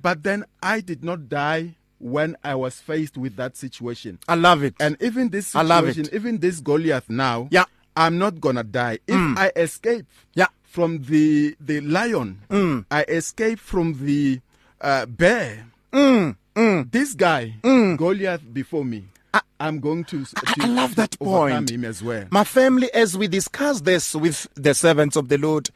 but 0.00 0.22
then 0.22 0.44
i 0.62 0.80
did 0.80 1.02
not 1.02 1.28
die 1.28 1.74
when 1.98 2.36
i 2.44 2.54
was 2.54 2.80
faced 2.80 3.16
with 3.18 3.34
that 3.36 3.56
situation 3.56 4.18
I 4.28 4.36
love 4.36 4.62
it. 4.62 4.74
and 4.78 4.96
even 5.00 5.30
this 5.30 5.54
I 5.56 5.62
love 5.62 5.86
situation, 5.86 6.14
it. 6.14 6.16
even 6.16 6.38
this 6.38 6.60
Goliath 6.60 7.08
now, 7.10 7.48
Yeah. 7.50 7.64
I'm 7.94 8.16
not 8.16 8.40
gonna 8.40 8.64
die. 8.64 9.00
If 9.06 9.38
I 9.38 9.52
escape 9.54 10.06
Yeah. 10.34 10.46
From 10.72 11.02
the 11.04 11.54
the 11.60 11.80
lion, 11.82 12.40
Mm. 12.48 12.86
I 12.90 13.02
escaped 13.04 13.60
from 13.60 14.04
the 14.06 14.40
uh, 14.80 15.04
bear. 15.06 15.66
Mm. 15.92 16.36
This 16.90 17.14
guy, 17.14 17.54
Goliath, 17.62 18.42
before 18.52 18.84
me, 18.84 19.04
I, 19.34 19.40
am 19.60 19.80
going 19.80 20.04
to, 20.04 20.24
to 20.24 20.42
I 20.60 20.66
love 20.66 20.94
that 20.96 21.18
point. 21.18 21.70
him 21.70 21.84
as 21.84 22.02
well. 22.02 22.24
My 22.30 22.44
family, 22.44 22.92
as 22.94 23.16
we 23.16 23.28
discuss 23.28 23.82
this 23.82 24.14
with 24.14 24.46
the 24.54 24.74
servants 24.74 25.16
of 25.16 25.28
the 25.28 25.38
Lord, 25.38 25.70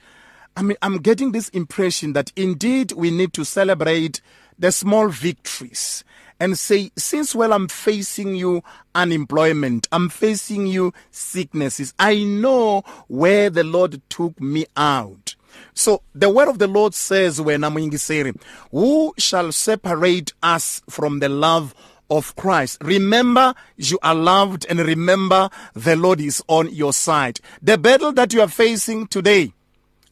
I 0.56 0.62
mean, 0.62 0.76
I'm 0.82 0.98
getting 0.98 1.32
this 1.32 1.48
impression 1.50 2.12
that 2.14 2.32
indeed 2.36 2.92
we 2.92 3.10
need 3.10 3.32
to 3.34 3.44
celebrate 3.44 4.20
the 4.58 4.72
small 4.72 5.08
victories 5.08 6.04
and 6.38 6.58
say, 6.58 6.90
since 6.96 7.34
well, 7.34 7.52
I'm 7.52 7.68
facing 7.68 8.34
you 8.34 8.62
unemployment, 8.94 9.88
I'm 9.92 10.08
facing 10.08 10.66
you 10.66 10.92
sicknesses, 11.10 11.94
I 11.98 12.24
know 12.24 12.82
where 13.08 13.50
the 13.50 13.64
Lord 13.64 14.00
took 14.08 14.40
me 14.40 14.66
out. 14.76 15.34
So 15.74 16.02
the 16.14 16.30
word 16.30 16.48
of 16.48 16.58
the 16.58 16.66
Lord 16.66 16.94
says 16.94 17.40
when 17.40 17.62
Amwingiseri, 17.62 18.40
who 18.70 19.14
shall 19.18 19.52
separate 19.52 20.32
us 20.42 20.82
from 20.88 21.20
the 21.20 21.28
love 21.28 21.74
of 22.10 22.36
Christ? 22.36 22.78
Remember 22.82 23.54
you 23.76 23.98
are 24.02 24.14
loved 24.14 24.66
and 24.68 24.80
remember 24.80 25.50
the 25.74 25.96
Lord 25.96 26.20
is 26.20 26.42
on 26.48 26.72
your 26.74 26.92
side. 26.92 27.40
The 27.62 27.78
battle 27.78 28.12
that 28.12 28.32
you 28.32 28.40
are 28.40 28.48
facing 28.48 29.06
today, 29.06 29.52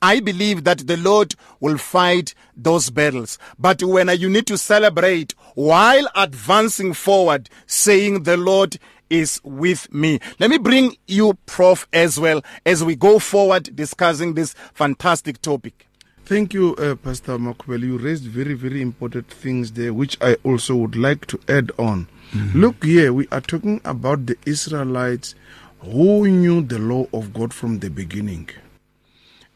I 0.03 0.21
believe 0.21 0.65
that 0.65 0.87
the 0.87 0.97
Lord 0.97 1.35
will 1.61 1.79
fight 1.79 2.35
those 2.57 2.91
battles. 2.91 3.39
But 3.59 3.83
when 3.83 4.09
you 4.19 4.29
need 4.29 4.47
to 4.49 4.59
celebrate 4.59 5.35
while 5.55 6.09
advancing 6.15 6.93
forward, 6.95 7.49
saying 7.67 8.25
the 8.25 8.37
Lord 8.37 8.79
is 9.11 9.41
with 9.45 9.93
me. 9.93 10.19
Let 10.39 10.51
me 10.51 10.59
bring 10.59 10.97
you, 11.07 11.35
Prof, 11.47 11.87
as 11.93 12.19
well 12.19 12.43
as 12.67 12.83
we 12.83 12.97
go 12.97 13.19
forward 13.19 13.75
discussing 13.77 14.35
this 14.35 14.55
fantastic 14.73 15.41
topic. 15.41 15.87
Thank 16.25 16.55
you, 16.55 16.75
uh, 16.77 16.95
Pastor 16.95 17.39
Makhuvhele. 17.39 17.83
You 17.83 17.99
raised 17.99 18.25
very, 18.25 18.55
very 18.55 18.81
important 18.81 19.31
things 19.31 19.73
there, 19.73 19.93
which 19.93 20.17
I 20.23 20.37
also 20.43 20.75
would 20.77 20.97
like 20.97 21.27
to 21.27 21.39
add 21.49 21.71
on. 21.79 22.09
Look 22.53 22.83
here, 22.83 23.13
we 23.13 23.29
are 23.31 23.41
talking 23.43 23.81
about 23.85 24.27
the 24.27 24.37
Israelites 24.45 25.37
who 25.79 26.27
knew 26.27 26.63
the 26.63 26.81
law 26.81 27.07
of 27.13 27.33
God 27.33 27.55
from 27.55 27.79
the 27.79 27.91
beginning. 27.91 28.49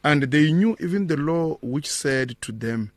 And 0.09 0.23
they 0.23 0.51
knew 0.53 0.75
even 0.81 1.07
the 1.09 1.19
law 1.19 1.59
which 1.61 1.87
said 1.87 2.41
to 2.41 2.51
them, 2.51 2.93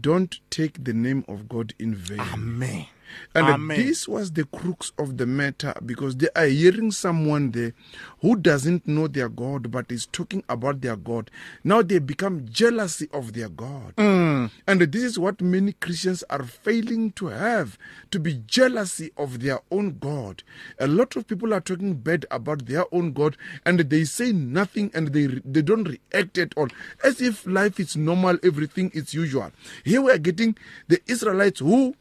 Don't 0.00 0.40
take 0.50 0.82
the 0.82 0.92
name 0.92 1.24
of 1.28 1.48
God 1.48 1.72
in 1.78 1.94
vain. 1.94 2.18
Amen. 2.18 2.86
And 3.34 3.46
Amen. 3.46 3.76
this 3.78 4.08
was 4.08 4.32
the 4.32 4.44
crux 4.44 4.92
of 4.98 5.16
the 5.16 5.26
matter 5.26 5.74
because 5.84 6.16
they 6.16 6.28
are 6.36 6.46
hearing 6.46 6.90
someone 6.90 7.50
there 7.52 7.72
who 8.20 8.36
doesn't 8.36 8.86
know 8.86 9.06
their 9.08 9.28
God 9.28 9.70
but 9.70 9.90
is 9.90 10.06
talking 10.06 10.42
about 10.48 10.80
their 10.80 10.96
God. 10.96 11.30
Now 11.64 11.82
they 11.82 11.98
become 11.98 12.46
jealousy 12.50 13.08
of 13.12 13.32
their 13.32 13.48
God. 13.48 13.94
Mm. 13.96 14.50
And 14.66 14.80
this 14.80 15.02
is 15.02 15.18
what 15.18 15.40
many 15.40 15.72
Christians 15.72 16.22
are 16.30 16.42
failing 16.44 17.12
to 17.12 17.26
have 17.26 17.78
to 18.10 18.18
be 18.18 18.42
jealousy 18.46 19.10
of 19.16 19.40
their 19.40 19.60
own 19.70 19.98
God. 19.98 20.42
A 20.78 20.86
lot 20.86 21.16
of 21.16 21.26
people 21.26 21.54
are 21.54 21.60
talking 21.60 21.94
bad 21.94 22.26
about 22.30 22.66
their 22.66 22.84
own 22.94 23.12
God 23.12 23.36
and 23.64 23.80
they 23.80 24.04
say 24.04 24.32
nothing 24.32 24.90
and 24.94 25.08
they 25.08 25.26
they 25.44 25.62
don't 25.62 25.84
react 25.84 26.38
at 26.38 26.54
all 26.56 26.68
as 27.04 27.20
if 27.20 27.46
life 27.46 27.78
is 27.80 27.96
normal, 27.96 28.38
everything 28.42 28.90
is 28.94 29.14
usual. 29.14 29.50
Here 29.84 30.00
we 30.02 30.12
are 30.12 30.18
getting 30.18 30.56
the 30.88 31.00
Israelites 31.06 31.60
who 31.60 31.94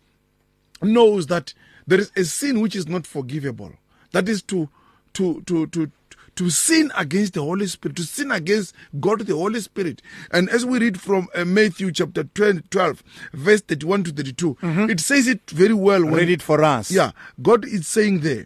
knows 0.82 1.28
that 1.28 1.54
there 1.86 2.00
is 2.00 2.12
a 2.16 2.24
sin 2.26 2.62
which 2.62 2.76
is 2.76 2.88
not 2.88 3.06
forgivable. 3.08 3.72
That 4.12 4.28
is 4.30 4.42
to 4.44 4.70
to 5.14 5.42
to 5.44 5.68
to 5.68 5.92
to 6.36 6.50
sin 6.52 6.92
against 6.96 7.34
the 7.34 7.42
Holy 7.42 7.66
Spirit, 7.66 7.98
to 7.98 8.04
sin 8.04 8.30
against 8.32 8.76
God 9.00 9.22
the 9.22 9.36
Holy 9.36 9.60
Spirit. 9.60 10.04
And 10.32 10.50
as 10.50 10.66
we 10.66 10.78
read 10.80 11.02
from 11.02 11.28
uh, 11.34 11.46
Matthew 11.46 11.92
chapter 11.92 12.26
20, 12.26 12.62
12, 12.70 13.04
verse 13.34 13.62
31 13.62 14.04
to 14.04 14.12
32, 14.12 14.58
it 14.62 15.00
says 15.00 15.28
it 15.28 15.50
very 15.50 15.74
well. 15.74 16.04
When, 16.06 16.14
Read 16.14 16.30
it 16.30 16.42
for 16.44 16.64
us. 16.64 16.92
yeah, 16.92 17.12
God 17.42 17.66
is 17.66 17.88
saying 17.88 18.20
there, 18.20 18.46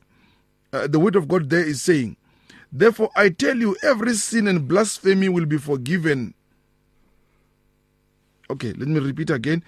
uh, 0.72 0.88
the 0.88 1.00
word 1.00 1.18
of 1.18 1.28
God 1.28 1.50
there 1.50 1.66
is 1.66 1.82
saying, 1.82 2.16
Therefore 2.72 3.10
I 3.14 3.28
tell 3.28 3.58
you, 3.58 3.76
every 3.84 4.14
sin 4.14 4.48
and 4.48 4.70
blasphemy 4.70 5.28
will 5.28 5.46
be 5.46 5.58
forgiven. 5.58 6.34
Okay, 8.50 8.72
let 8.74 8.88
me 8.88 9.00
repeat 9.02 9.30
again. 9.30 9.64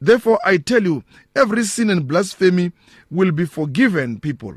Therefore 0.00 0.38
I 0.44 0.58
tell 0.58 0.82
you, 0.82 1.04
every 1.34 1.64
sin 1.64 1.90
and 1.90 2.06
blasphemy 2.06 2.72
will 3.10 3.32
be 3.32 3.44
forgiven, 3.46 4.20
people. 4.20 4.56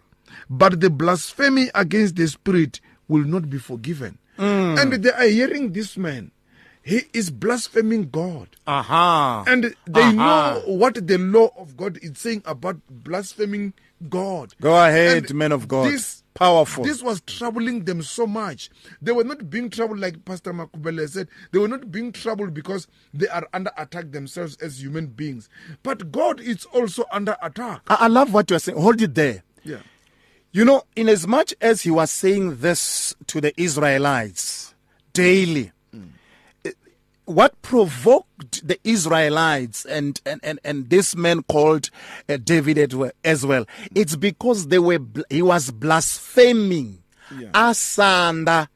But 0.50 0.80
the 0.80 0.90
blasphemy 0.90 1.70
against 1.76 2.16
the 2.16 2.28
Spirit 2.28 2.80
will 3.08 3.24
not 3.24 3.50
be 3.50 3.58
forgiven. 3.58 4.18
Mm. 4.38 4.82
And 4.82 5.04
they 5.04 5.12
are 5.12 5.28
hearing 5.28 5.74
this 5.74 5.98
man. 5.98 6.32
He 6.84 7.02
is 7.14 7.30
blaspheming 7.30 8.10
God. 8.10 8.48
Aha. 8.66 9.44
And 9.46 9.76
they 9.86 10.02
Aha. 10.02 10.62
know 10.66 10.74
what 10.74 10.96
the 11.08 11.18
law 11.18 11.52
of 11.58 11.78
God 11.78 12.00
is 12.02 12.18
saying 12.18 12.42
about 12.46 12.78
blaspheming 12.90 13.74
God. 14.10 14.56
Go 14.60 14.74
ahead, 14.74 15.26
And 15.26 15.34
man 15.36 15.52
of 15.52 15.68
God. 15.68 15.92
This, 15.92 16.21
Powerful. 16.34 16.84
This 16.84 17.04
was 17.04 17.22
troubling 17.22 17.84
them 17.84 18.02
so 18.02 18.26
much. 18.26 18.70
They 19.02 19.12
were 19.12 19.24
not 19.24 19.50
being 19.50 19.70
troubled, 19.70 20.00
like 20.00 20.24
Pastor 20.24 20.54
Makhuvhele 20.54 21.08
said. 21.10 21.28
They 21.52 21.60
were 21.60 21.68
not 21.68 21.92
being 21.92 22.12
troubled 22.12 22.54
because 22.54 22.88
they 23.14 23.28
are 23.28 23.48
under 23.54 23.72
attack 23.78 24.12
themselves 24.12 24.56
as 24.58 24.82
human 24.82 25.08
beings. 25.08 25.50
But 25.84 26.12
God 26.12 26.40
is 26.40 26.66
also 26.66 27.04
under 27.12 27.36
attack. 27.42 27.82
I, 27.88 27.98
I 28.02 28.08
love 28.08 28.34
what 28.34 28.50
you're 28.50 28.60
saying. 28.60 28.80
Hold 28.80 29.02
it 29.02 29.14
there. 29.14 29.44
Yeah. 29.64 29.82
You 30.54 30.66
know, 30.66 30.84
in 30.96 31.10
as 31.10 31.28
much 31.28 31.54
as 31.62 31.82
he 31.82 31.92
was 31.92 32.12
saying 32.12 32.58
this 32.58 33.16
to 33.28 33.42
the 33.42 33.54
Israelites 33.62 34.74
daily, 35.14 35.72
what 37.36 37.62
provoked 37.62 38.68
the 38.68 38.78
Israelites 38.84 39.86
and, 39.86 40.20
and, 40.26 40.40
and, 40.44 40.60
and 40.64 40.90
this 40.90 41.16
man 41.16 41.44
called 41.44 41.90
uh, 42.30 42.38
David 42.44 42.78
as 43.24 43.46
well- 43.46 43.66
it's 43.96 44.16
because 44.16 44.68
they 44.68 44.80
were 44.80 45.00
he 45.30 45.42
was 45.42 45.72
blaspheming 45.72 47.00
Yeah. 47.40 47.50
asanda 47.54 48.68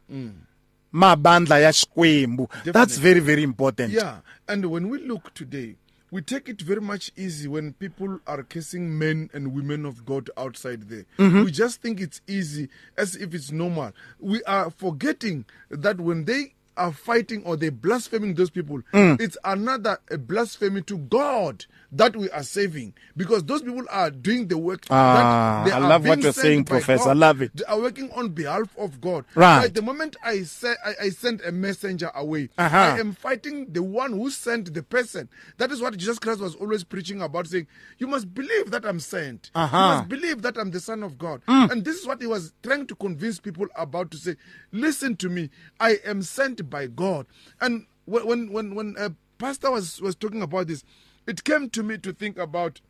mabandla 0.94 1.60
ya 1.60 1.72
Xikwembu. 1.72 2.48
That's 2.64 2.98
very 2.98 3.20
very 3.20 3.44
important. 3.44 3.92
Yeah, 3.94 4.20
and 4.48 4.66
when 4.68 4.90
we 4.90 5.00
look 5.00 5.34
today, 5.34 5.76
we 6.12 6.22
take 6.22 6.48
it 6.48 6.62
very 6.62 6.80
much 6.82 7.12
easy 7.18 7.48
when 7.50 7.74
people 7.74 8.20
are 8.26 8.44
kissing 8.44 8.98
men 8.98 9.30
and 9.34 9.54
women 9.54 9.86
of 9.86 10.06
God 10.06 10.30
outside 10.38 10.84
there. 10.90 11.06
We 11.18 11.52
just 11.52 11.82
think 11.82 12.00
it's 12.00 12.22
easy 12.28 12.70
as 12.98 13.16
if 13.16 13.34
it's 13.34 13.52
normal. 13.52 13.92
We 14.20 14.42
are 14.44 14.72
forgetting 14.72 15.46
that 15.70 16.00
when 16.00 16.24
they 16.26 16.54
are 16.78 16.92
fighting 16.92 17.44
or 17.44 17.56
they're 17.58 17.72
blaspheming 17.72 18.34
those 18.36 18.50
people, 18.50 18.82
it's 18.94 19.38
another 19.44 19.98
a 20.12 20.18
blasphemy 20.18 20.82
to 20.84 20.98
God 20.98 21.66
that 21.92 22.16
we 22.16 22.30
are 22.32 22.44
saving 22.44 22.94
because 23.16 23.44
those 23.46 23.62
people 23.62 23.86
are 23.90 24.12
doing 24.12 24.48
the 24.48 24.58
work. 24.58 24.86
Ah, 24.90 25.64
that 25.64 25.70
they 25.70 25.76
I 25.76 25.80
love 25.88 26.06
what 26.06 26.20
you're 26.22 26.34
saying, 26.34 26.66
Professor. 26.66 27.06
God. 27.06 27.10
I 27.12 27.14
love 27.14 27.42
it. 27.42 27.56
They 27.56 27.64
are 27.66 27.80
working 27.80 28.12
on 28.12 28.30
behalf 28.30 28.76
of 28.78 29.00
God. 29.00 29.24
Right. 29.36 29.62
Like 29.64 29.74
the 29.74 29.82
moment 29.82 30.18
I 30.24 30.44
say 30.44 30.74
I, 30.86 31.06
I 31.06 31.10
send 31.10 31.42
a 31.42 31.52
messenger 31.52 32.12
away, 32.14 32.50
Uh-huh. 32.58 32.78
I 32.78 33.00
am 33.00 33.14
fighting 33.14 33.68
the 33.72 33.82
one 33.84 34.12
who 34.14 34.30
sent 34.30 34.74
the 34.74 34.84
person. 34.84 35.30
That 35.58 35.72
is 35.72 35.82
what 35.82 35.96
Jesus 35.98 36.20
Christ 36.20 36.42
was 36.42 36.56
always 36.56 36.84
preaching 36.84 37.22
about, 37.22 37.48
saying, 37.48 37.68
You 37.98 38.08
must 38.08 38.34
believe 38.34 38.72
that 38.72 38.86
I'm 38.86 39.00
sent. 39.00 39.52
Uh-huh. 39.56 39.78
You 39.78 39.84
must 39.98 40.10
believe 40.10 40.42
that 40.42 40.58
I'm 40.58 40.72
the 40.72 40.80
Son 40.82 41.02
of 41.04 41.18
God. 41.18 41.42
And 41.48 41.86
this 41.86 41.98
is 42.02 42.08
what 42.08 42.20
he 42.22 42.28
was 42.28 42.54
trying 42.64 42.88
to 42.88 42.96
convince 42.96 43.40
people 43.40 43.68
about 43.78 44.12
to 44.12 44.18
say, 44.18 44.36
Listen 44.72 45.16
to 45.18 45.30
me, 45.30 45.50
I 45.80 46.00
am 46.04 46.22
sent 46.22 46.65
by 46.70 46.88
God. 46.88 47.26
And 47.62 47.86
when 48.06 48.26
when 48.28 48.52
when, 48.52 48.76
when 48.76 48.96
a 48.98 49.12
pastor 49.38 49.72
was, 49.72 50.02
was 50.02 50.16
talking 50.16 50.42
about 50.42 50.68
this, 50.68 50.84
it 51.28 51.44
came 51.44 51.70
to 51.72 51.84
me 51.84 51.98
to 52.00 52.14
think 52.14 52.38
about 52.38 52.82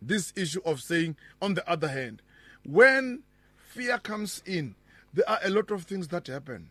this 0.00 0.32
issue 0.36 0.60
of 0.64 0.80
saying, 0.80 1.16
on 1.40 1.54
the 1.54 1.68
other 1.70 1.88
hand, 1.88 2.22
when 2.64 3.22
fear 3.68 3.98
comes 3.98 4.42
in, 4.46 4.74
there 5.14 5.28
are 5.28 5.38
a 5.44 5.50
lot 5.50 5.70
of 5.70 5.84
things 5.84 6.08
that 6.08 6.26
happen. 6.26 6.70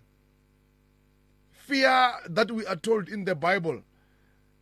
Fear 1.52 2.14
that 2.30 2.52
we 2.52 2.66
are 2.66 2.76
told 2.76 3.08
in 3.08 3.26
the 3.26 3.36
Bible, 3.36 3.84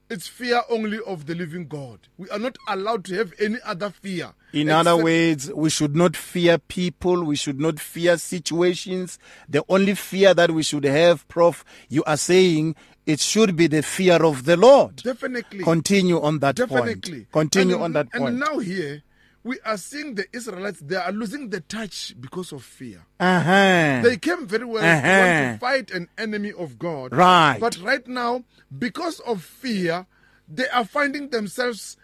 it's 0.10 0.28
fear 0.28 0.62
only 0.70 1.00
of 1.06 1.26
the 1.28 1.36
living 1.36 1.68
God. 1.68 2.00
We 2.18 2.30
are 2.30 2.40
not 2.40 2.58
allowed 2.68 3.06
to 3.06 3.16
have 3.16 3.34
any 3.40 3.58
other 3.66 3.90
fear. 3.92 4.32
In 4.54 4.70
other 4.70 4.98
words, 4.98 5.52
we 5.54 5.70
should 5.70 5.96
not 5.96 6.16
fear 6.16 6.58
people. 6.58 7.24
We 7.24 7.36
should 7.36 7.60
not 7.60 7.80
fear 7.80 8.18
situations. 8.18 9.20
The 9.48 9.64
only 9.70 9.94
fear 9.96 10.34
that 10.34 10.52
we 10.52 10.64
should 10.64 10.84
have, 10.86 11.28
Prof, 11.28 11.64
you 11.90 12.04
are 12.06 12.18
saying 12.18 12.76
it 13.06 13.20
should 13.20 13.56
be 13.56 13.68
the 13.68 13.82
fear 13.84 14.24
of 14.24 14.46
the 14.46 14.58
Lord. 14.58 14.98
definitely. 14.98 15.64
Continue 15.64 16.20
on 16.22 16.40
that 16.40 16.56
Definitely. 16.56 17.26
point. 17.26 17.32
Continue 17.32 17.76
And- 17.76 17.84
on 17.84 17.94
that 17.94 18.12
point. 18.12 18.30
And 18.30 18.40
now 18.40 18.60
here, 18.60 19.02
we 19.44 19.60
are 19.66 19.78
seeing 19.78 20.16
the 20.16 20.26
Israelites, 20.34 20.80
they 20.82 20.96
are 20.96 21.12
losing 21.12 21.50
the 21.50 21.62
touch 21.62 22.14
because 22.20 22.52
of 22.52 22.64
fear. 22.64 23.06
uh-huh. 23.20 24.02
They 24.04 24.18
came 24.18 24.46
very 24.48 24.66
well 24.66 24.82
to 24.82 24.88
Uh-huh. 24.88 25.20
want 25.20 25.54
to 25.54 25.60
fight 25.60 25.92
an 25.92 26.08
enemy 26.18 26.52
of 26.58 26.78
God. 26.78 27.14
Right. 27.14 27.58
But 27.60 27.78
right 27.80 28.06
now, 28.08 28.44
because 28.78 29.20
of 29.22 29.44
fear, 29.44 30.06
they 30.48 30.68
are 30.70 30.86
finding 30.86 31.30
themselves 31.30 31.96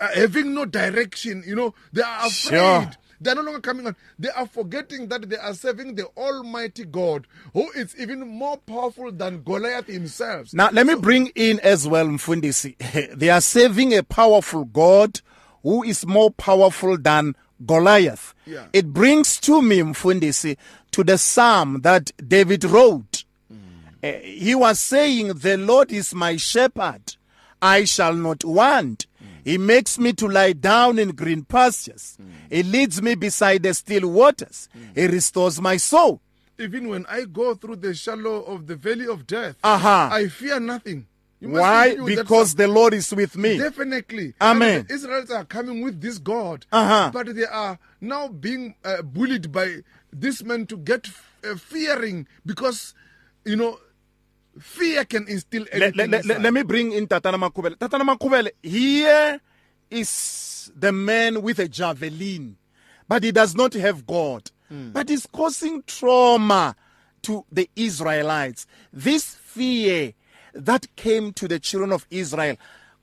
uh, 0.00 0.08
having 0.14 0.54
no 0.54 0.64
direction. 0.64 1.42
You 1.46 1.56
know, 1.56 1.74
they 1.92 2.02
are 2.02 2.26
afraid. 2.26 2.50
Sure. 2.84 2.90
They're 3.22 3.34
no 3.34 3.42
longer 3.42 3.60
coming 3.60 3.86
on. 3.86 3.96
They 4.18 4.30
are 4.30 4.46
forgetting 4.46 5.08
that 5.08 5.28
they 5.28 5.36
are 5.36 5.52
serving 5.52 5.94
the 5.96 6.06
Almighty 6.16 6.86
God, 6.86 7.26
who 7.52 7.70
is 7.72 7.94
even 7.98 8.26
more 8.26 8.56
powerful 8.56 9.12
than 9.12 9.42
Goliath 9.42 9.88
himself. 9.88 10.54
Now, 10.54 10.70
let 10.72 10.86
me 10.86 10.94
bring 10.94 11.26
in 11.34 11.60
as 11.60 11.86
well, 11.86 12.06
Mfundisi. 12.06 12.76
They 13.18 13.28
are 13.28 13.42
serving 13.42 13.92
a 13.94 14.02
powerful 14.02 14.64
God 14.64 15.20
who 15.62 15.82
is 15.82 16.06
more 16.06 16.30
powerful 16.30 16.96
than 16.98 17.34
Goliath. 17.66 18.34
Yeah. 18.46 18.66
It 18.72 18.92
brings 18.92 19.38
to 19.40 19.60
me, 19.62 19.78
Mfundisi, 19.80 20.56
to 20.92 21.04
the 21.04 21.18
psalm 21.18 21.80
that 21.82 22.10
David 22.26 22.64
wrote. 22.64 23.24
Uh, 24.02 24.12
he 24.22 24.54
was 24.54 24.80
saying, 24.80 25.28
The 25.34 25.58
Lord 25.58 25.92
is 25.92 26.14
my 26.14 26.36
shepherd, 26.36 27.16
I 27.60 27.84
shall 27.84 28.14
not 28.14 28.44
want. 28.44 29.06
He 29.44 29.58
makes 29.58 29.98
me 29.98 30.12
to 30.14 30.26
lie 30.28 30.52
down 30.54 30.98
in 30.98 31.10
green 31.10 31.44
pastures. 31.44 32.16
He 32.50 32.62
leads 32.62 33.00
me 33.02 33.14
beside 33.14 33.62
the 33.62 33.74
still 33.74 34.08
waters. 34.10 34.68
He 34.94 35.06
restores 35.06 35.60
my 35.60 35.76
soul. 35.76 36.20
Even 36.58 36.88
when 36.88 37.06
I 37.06 37.24
go 37.24 37.54
through 37.54 37.76
the 37.76 37.94
shallow 37.94 38.42
of 38.42 38.66
the 38.66 38.76
valley 38.76 39.06
of 39.06 39.26
death, 39.26 39.56
Uh-huh. 39.62 40.08
I 40.12 40.28
fear 40.28 40.60
nothing. 40.60 41.06
Why? 41.40 41.96
Because 41.96 42.54
the 42.54 42.68
Lord 42.68 42.94
is 42.94 43.14
with 43.14 43.36
me. 43.36 43.56
Definitely. 43.58 44.34
Amen. 44.40 44.80
And 44.80 44.90
Israelites 44.90 45.30
are 45.30 45.44
coming 45.44 45.82
with 45.82 46.00
this 46.00 46.18
God. 46.18 46.66
Uh-huh. 46.70 47.10
But 47.12 47.34
they 47.34 47.46
are 47.46 47.78
now 48.00 48.28
being 48.28 48.74
uh, 48.84 49.02
bullied 49.02 49.50
by 49.50 49.78
this 50.12 50.42
man 50.42 50.66
to 50.66 50.76
get 50.76 51.08
uh, 51.44 51.56
fearing 51.56 52.26
because, 52.44 52.94
you 53.44 53.56
know, 53.56 53.78
fear 54.58 55.04
can 55.04 55.26
instill 55.28 55.64
let, 55.72 55.96
let, 55.96 56.10
let, 56.10 56.26
let 56.26 56.52
me 56.52 56.62
bring 56.62 56.92
in 56.92 57.06
Tatana 57.06 57.38
Makhuvhele. 57.38 57.76
Tatana 57.76 58.16
Makhuvhele, 58.16 58.50
here 58.62 59.40
is 59.90 60.70
the 60.76 60.92
man 60.92 61.40
with 61.42 61.58
a 61.58 61.68
javelin, 61.68 62.56
but 63.08 63.22
he 63.22 63.32
does 63.32 63.54
not 63.54 63.72
have 63.74 64.06
God. 64.06 64.50
But 64.72 65.08
he's 65.08 65.26
causing 65.26 65.82
trauma 65.82 66.76
to 67.22 67.44
the 67.50 67.68
Israelites. 67.74 68.68
This 68.92 69.34
fear 69.34 70.12
that 70.54 70.94
came 70.96 71.32
to 71.34 71.48
the 71.48 71.58
children 71.58 71.92
of 71.92 72.06
Israel, 72.10 72.56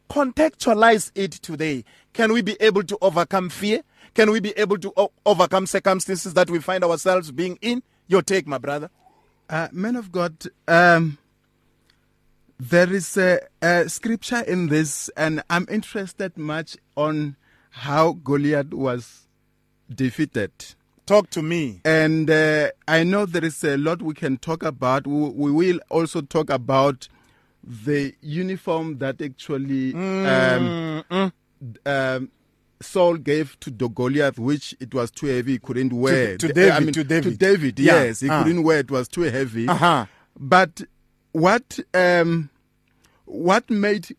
contextualize 0.10 1.12
it 1.16 1.32
today. 1.32 1.84
Can 2.14 2.34
we 2.34 2.42
be 2.42 2.58
able 2.60 2.84
to 2.84 2.98
overcome 3.02 3.50
fear? 3.50 3.82
Can 4.14 4.32
we 4.32 4.40
be 4.40 4.52
able 4.58 4.78
to 4.80 4.94
o- 4.98 5.12
overcome 5.26 5.68
circumstances 5.68 6.34
that 6.34 6.50
we 6.50 6.60
find 6.60 6.84
ourselves 6.84 7.32
being 7.32 7.58
in? 7.62 7.84
Your 8.08 8.22
take, 8.22 8.48
my 8.48 8.58
brother. 8.58 8.90
Uh, 9.50 9.68
man 9.72 9.96
of 9.96 10.12
God, 10.12 10.34
um, 10.68 11.18
there 12.60 12.92
is 12.92 13.16
a, 13.18 13.40
a 13.62 13.88
scripture 13.88 14.42
in 14.42 14.68
this, 14.68 15.10
and 15.16 15.44
I'm 15.50 15.68
interested 15.70 16.38
much 16.38 16.78
on 16.96 17.36
how 17.70 18.14
Goliath 18.14 18.74
was 18.74 19.28
defeated. 19.94 20.52
Talk 21.06 21.30
to 21.32 21.42
me. 21.42 21.82
And 21.86 22.30
uh, 22.30 22.72
I 22.88 23.04
know 23.04 23.26
there 23.26 23.46
is 23.46 23.64
a 23.64 23.78
lot 23.78 24.02
we 24.02 24.14
can 24.14 24.38
talk 24.38 24.64
about. 24.64 25.06
We, 25.06 25.30
we 25.30 25.52
will 25.52 25.80
also 25.90 26.22
talk 26.22 26.50
about 26.50 27.08
the 27.68 28.16
uniform 28.22 28.98
that 29.00 29.22
actually 29.22 29.94
um, 29.94 31.04
um, 31.86 32.32
Saul 32.82 33.18
gave 33.18 33.60
to 33.62 33.70
the 33.72 33.90
Goliath, 33.90 34.40
which 34.40 34.76
it 34.80 34.94
was 34.94 35.12
too 35.12 35.26
heavy, 35.28 35.54
he 35.54 35.60
couldn't 35.60 35.92
wear. 35.94 36.38
to 36.38 36.48
The- 36.48 36.54
David, 36.54 36.72
I 36.72 36.80
mean, 36.80 36.94
to 36.94 37.04
David. 37.04 37.38
David, 37.40 37.80
Yeah. 37.80 38.04
yes, 38.04 38.20
he 38.22 38.30
Ah. 38.30 38.44
couldn't 38.44 38.64
wear. 38.64 38.80
It 38.80 38.92
was 38.92 39.08
too 39.08 39.22
heavy. 39.22 39.68
Uh-huh. 39.68 40.06
But 40.40 40.82
what 41.32 41.80
um, 41.94 42.50
what 43.26 43.70
made 43.70 44.16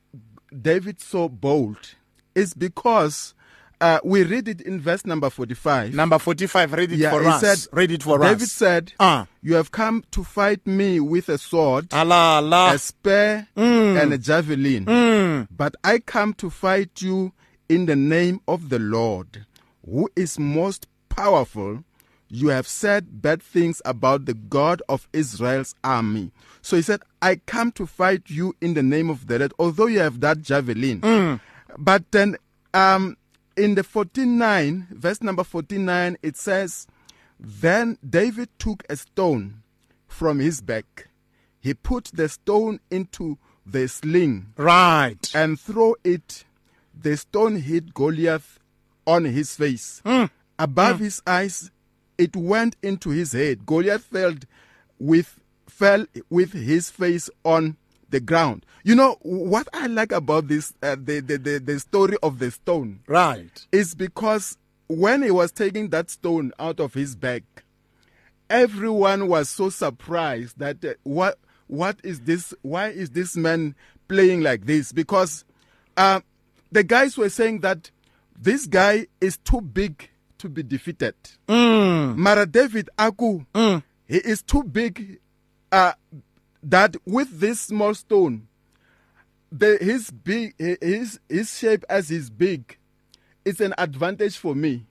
David 0.60 1.00
so 1.00 1.28
bold 1.28 1.94
is 2.34 2.52
because 2.54 3.34
uh, 3.80 4.00
we 4.04 4.22
read 4.24 4.48
it 4.48 4.60
in 4.60 4.80
verse 4.80 5.06
number 5.06 5.30
forty-five. 5.30 5.94
Number 5.94 6.18
45, 6.18 6.72
read 6.72 6.92
it 6.92 6.98
yeah, 6.98 7.10
for 7.10 7.22
he 7.22 7.28
us. 7.28 7.40
said, 7.40 7.58
read 7.72 7.90
it 7.92 8.02
for 8.02 8.18
David 8.18 8.42
us. 8.42 8.52
said, 8.52 8.92
Ah. 8.98 9.26
"You 9.42 9.54
have 9.54 9.70
come 9.70 10.04
to 10.10 10.24
fight 10.24 10.66
me 10.66 10.98
with 11.00 11.28
a 11.28 11.38
sword." 11.38 11.92
Allah, 11.92 12.40
Allah. 12.42 12.74
a 12.74 12.78
spear 12.78 13.46
Mm. 13.56 14.02
and 14.02 14.12
a 14.12 14.18
javelin. 14.18 15.46
But 15.56 15.74
I 15.84 16.00
come 16.00 16.34
to 16.34 16.50
fight 16.50 17.00
you 17.02 17.32
in 17.68 17.86
the 17.86 17.96
name 17.96 18.40
of 18.48 18.68
the 18.68 18.78
Lord, 18.78 19.44
who 19.88 20.08
is 20.16 20.38
most 20.38 20.86
powerful. 21.08 21.84
You 22.30 22.48
have 22.48 22.66
said 22.68 23.22
bad 23.22 23.42
things 23.42 23.80
about 23.86 24.24
the 24.26 24.34
God 24.34 24.82
of 24.88 25.08
Israel's 25.14 25.74
army. 25.82 26.30
So 26.62 26.76
he 26.76 26.82
said, 26.82 27.00
I 27.22 27.36
come 27.46 27.72
to 27.72 27.86
fight 27.86 28.24
you 28.28 28.54
in 28.60 28.74
the 28.74 28.82
name 28.82 29.08
of 29.08 29.28
the 29.28 29.38
Lord, 29.38 29.54
although 29.58 29.86
you 29.86 30.00
have 30.00 30.20
that 30.20 30.42
javelin. 30.42 31.40
But 31.78 32.10
then 32.10 32.36
um, 32.74 33.16
in 33.58 33.74
the 33.74 33.82
49, 33.82 34.86
verse 34.90 35.20
number 35.20 35.44
49, 35.44 36.16
it 36.22 36.36
says, 36.36 36.86
Then 37.38 37.98
David 38.08 38.48
took 38.58 38.84
a 38.88 38.96
stone 38.96 39.62
from 40.06 40.38
his 40.38 40.60
back. 40.60 41.08
He 41.60 41.74
put 41.74 42.10
the 42.14 42.28
stone 42.28 42.80
into 42.90 43.36
the 43.66 43.88
sling 43.88 44.52
Right. 44.56 45.30
and 45.34 45.58
threw 45.58 45.96
it. 46.04 46.44
The 46.98 47.16
stone 47.16 47.56
hit 47.56 47.94
Goliath 47.94 48.58
on 49.06 49.24
his 49.24 49.56
face. 49.56 50.00
Hmm. 50.06 50.26
Above 50.58 50.98
hmm. 50.98 51.04
his 51.04 51.22
eyes, 51.26 51.70
it 52.16 52.36
went 52.36 52.76
into 52.82 53.10
his 53.10 53.32
head. 53.32 53.66
Goliath 53.66 54.04
fell 54.04 54.34
with 54.98 55.38
fell 55.68 56.06
with 56.28 56.52
his 56.52 56.90
face 56.90 57.30
on 57.44 57.76
the 58.10 58.20
ground. 58.20 58.64
You 58.84 58.94
know 58.94 59.16
what 59.22 59.68
I 59.72 59.86
like 59.86 60.12
about 60.12 60.48
this 60.48 60.72
uh, 60.82 60.96
the, 60.98 61.20
the 61.20 61.36
the 61.38 61.58
the 61.58 61.80
story 61.80 62.16
of 62.22 62.38
the 62.38 62.50
stone 62.50 63.00
Right. 63.06 63.66
is 63.72 63.94
because 63.94 64.56
when 64.88 65.22
he 65.22 65.30
was 65.30 65.52
taking 65.52 65.90
that 65.90 66.10
stone 66.10 66.52
out 66.58 66.80
of 66.80 66.94
his 66.94 67.14
bag, 67.16 67.44
everyone 68.48 69.28
was 69.28 69.48
so 69.48 69.68
surprised 69.68 70.58
that 70.58 70.84
uh, 70.84 70.94
what 71.04 71.38
what 71.66 71.98
is 72.02 72.20
this? 72.20 72.54
Why 72.62 72.88
is 72.88 73.10
this 73.10 73.36
man 73.36 73.74
playing 74.08 74.40
like 74.40 74.64
this? 74.64 74.90
Because 74.92 75.44
uh, 75.96 76.20
the 76.72 76.82
guys 76.82 77.18
were 77.18 77.28
saying 77.28 77.60
that 77.60 77.90
this 78.40 78.66
guy 78.66 79.06
is 79.20 79.36
too 79.38 79.60
big 79.60 80.08
to 80.38 80.48
be 80.48 80.62
defeated. 80.62 81.14
Mara 81.48 82.46
David 82.46 82.88
Aku, 82.98 83.44
he 83.54 84.16
is 84.16 84.42
too 84.42 84.62
big. 84.62 85.18
Uh, 85.70 85.92
that 86.70 86.96
with 87.06 87.40
this 87.40 87.60
small 87.60 87.94
stone, 87.94 88.46
the 89.50 89.78
his 89.80 90.10
big 90.10 90.54
his 90.58 91.18
his 91.28 91.56
shape 91.58 91.84
as 91.88 92.08
he's 92.10 92.28
big 92.30 92.76
it's 93.44 93.60
an 93.60 93.72
advantage 93.78 94.36
for 94.36 94.54
me 94.54 94.84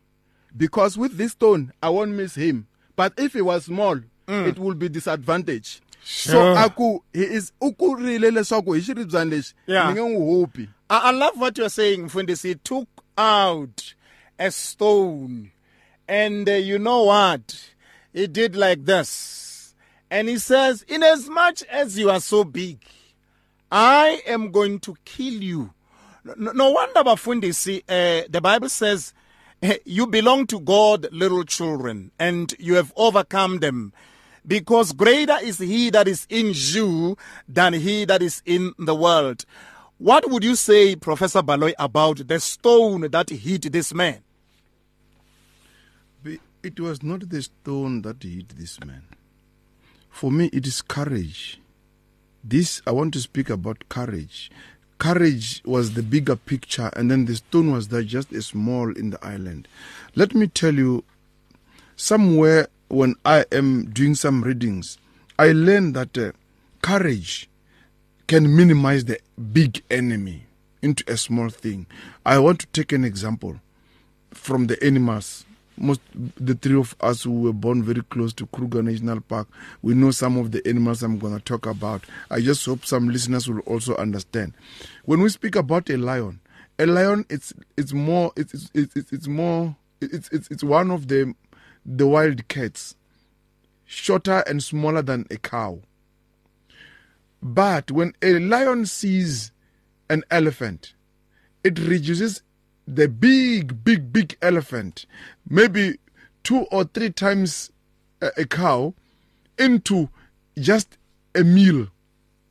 because 0.56 0.98
with 0.98 1.16
this 1.18 1.34
stone 1.34 1.72
I 1.84 1.90
won't 1.90 2.12
miss 2.12 2.34
him. 2.36 2.68
But 2.96 3.14
if 3.18 3.34
he 3.34 3.42
was 3.42 3.66
small, 3.66 4.00
it 4.28 4.58
will 4.58 4.74
be 4.74 4.90
disadvantage. 4.90 5.82
Sure. 6.04 6.32
So 6.34 6.56
aku 6.56 7.04
he 7.14 7.22
is 7.22 7.52
ukurile 7.62 8.32
leswaku 8.32 8.74
hi 8.74 8.82
xiribyani 8.82 9.32
lexi 9.32 9.54
Yeah. 9.68 9.94
ni 9.94 10.00
nge 10.02 10.10
n'wi 10.10 10.40
hopi. 10.40 10.70
I, 10.90 10.98
I 11.10 11.12
love 11.12 11.38
what 11.40 11.58
you're 11.60 11.70
saying, 11.70 12.10
Fundisi. 12.10 12.50
He 12.50 12.56
took 12.56 12.88
out 13.18 13.94
a 14.40 14.50
stone, 14.50 15.52
and 16.08 16.48
uh, 16.50 16.54
you 16.54 16.80
know 16.80 17.04
what? 17.04 17.70
He 18.14 18.26
did 18.26 18.56
like 18.56 18.86
this. 18.86 19.10
And 20.10 20.30
he 20.30 20.38
says, 20.38 20.84
Inasmuch 20.88 21.64
as 21.70 21.98
you 21.98 22.10
are 22.10 22.22
so 22.22 22.44
big, 22.44 22.80
I 23.72 24.22
am 24.26 24.52
going 24.52 24.80
to 24.80 24.96
kill 25.04 25.34
you. 25.44 25.74
No, 26.24 26.52
no 26.52 26.72
wonder, 26.72 27.04
Bafundisi, 27.04 27.84
uh, 27.88 28.26
the 28.30 28.42
Bible 28.42 28.70
says, 28.70 29.14
eh, 29.62 29.78
You 29.86 30.08
belong 30.08 30.48
to 30.48 30.60
God, 30.60 31.08
little 31.12 31.44
children, 31.44 32.12
and 32.20 32.54
you 32.60 32.76
have 32.76 32.94
overcome 32.96 33.60
them. 33.60 33.94
Because 34.46 34.94
greater 34.94 35.38
is 35.42 35.58
he 35.58 35.90
that 35.90 36.08
is 36.08 36.26
in 36.30 36.52
you 36.54 37.18
than 37.50 37.74
he 37.74 38.06
that 38.06 38.22
is 38.22 38.42
in 38.46 38.74
the 38.80 38.96
world. 38.96 39.44
What 39.98 40.30
would 40.30 40.44
you 40.44 40.56
say, 40.56 40.96
Professor 40.96 41.42
Baloyi, 41.42 41.74
about 41.78 42.28
the 42.28 42.40
stone 42.40 43.02
that 43.12 43.30
hit 43.30 43.72
this 43.74 43.94
man? 43.94 44.22
It 46.64 46.80
was 46.80 47.04
not 47.04 47.30
the 47.30 47.42
stone 47.42 48.02
that 48.04 48.24
hit 48.24 48.50
this 48.50 48.80
man. 48.80 49.04
For 50.18 50.32
me, 50.32 50.50
it 50.52 50.66
is 50.66 50.82
courage. 50.82 51.62
This, 52.44 52.82
I 52.88 52.92
want 52.92 53.14
to 53.14 53.20
speak 53.20 53.52
about 53.52 53.88
courage. 53.88 54.50
Courage 54.98 55.62
was 55.64 55.94
the 55.94 56.02
bigger 56.02 56.36
picture, 56.36 56.90
and 56.96 57.12
then 57.12 57.26
the 57.26 57.36
stone 57.36 57.72
was 57.72 57.90
there 57.90 58.02
just 58.02 58.32
a 58.32 58.42
small 58.42 58.92
in 58.98 59.12
the 59.12 59.24
island. 59.24 59.68
Let 60.16 60.34
me 60.34 60.48
tell 60.48 60.74
you, 60.74 61.04
somewhere 61.98 62.68
when 62.88 63.14
I 63.26 63.46
am 63.52 63.92
doing 63.92 64.16
some 64.16 64.42
readings, 64.42 64.98
I 65.38 65.52
learned 65.52 65.94
that 65.94 66.18
uh, 66.18 66.32
courage 66.82 67.48
can 68.26 68.56
minimize 68.56 69.06
the 69.06 69.20
big 69.54 69.84
enemy 69.92 70.48
into 70.82 71.04
a 71.08 71.16
small 71.16 71.50
thing. 71.50 71.86
I 72.26 72.40
want 72.40 72.62
to 72.62 72.68
take 72.74 72.92
an 72.92 73.06
example 73.06 73.60
from 74.34 74.66
the 74.66 74.84
animals. 74.84 75.46
Most 75.78 76.02
the 76.38 76.56
three 76.56 76.76
of 76.78 76.96
us 77.02 77.24
who 77.24 77.42
were 77.42 77.54
born 77.54 77.84
very 77.84 78.02
close 78.02 78.34
to 78.34 78.48
Kruger 78.48 78.82
National 78.82 79.22
Park, 79.22 79.48
we 79.82 79.94
know 79.94 80.12
some 80.12 80.38
of 80.38 80.52
the 80.52 80.68
animals 80.68 81.04
I'm 81.04 81.20
going 81.20 81.36
to 81.36 81.44
talk 81.44 81.66
about. 81.66 82.04
I 82.32 82.42
just 82.42 82.66
hope 82.66 82.86
some 82.86 83.10
listeners 83.10 83.48
will 83.48 83.60
also 83.62 83.96
understand. 83.96 84.54
When 85.06 85.22
we 85.22 85.30
speak 85.30 85.56
about 85.56 85.90
a 85.90 85.98
lion, 85.98 86.40
a 86.80 86.86
lion 86.86 87.26
it's 87.30 87.54
it's 87.78 87.94
more 87.94 88.32
it's 88.36 88.70
it's 88.74 88.96
it's, 88.96 89.12
it's 89.12 89.28
more 89.28 89.76
it's, 90.02 90.30
it's 90.32 90.48
it's 90.50 90.64
one 90.64 90.92
of 90.92 91.08
the 91.08 91.34
the 91.86 92.08
wild 92.08 92.48
cats, 92.48 92.96
shorter 93.86 94.44
and 94.48 94.64
smaller 94.64 95.02
than 95.02 95.26
a 95.32 95.38
cow. 95.38 95.80
But 97.42 97.92
when 97.92 98.14
a 98.22 98.40
lion 98.40 98.86
sees 98.86 99.52
an 100.10 100.24
elephant, 100.32 100.94
it 101.64 101.80
reduces 101.80 102.42
the 102.88 103.08
big, 103.08 103.84
big, 103.84 104.14
big 104.14 104.38
elephant, 104.42 105.06
maybe 105.50 106.00
two 106.44 106.62
or 106.72 106.86
three 106.86 107.10
times 107.10 107.72
a, 108.22 108.32
a 108.38 108.46
cow, 108.46 108.94
into 109.58 110.10
just 110.58 110.98
a 111.36 111.44
meal. 111.44 111.88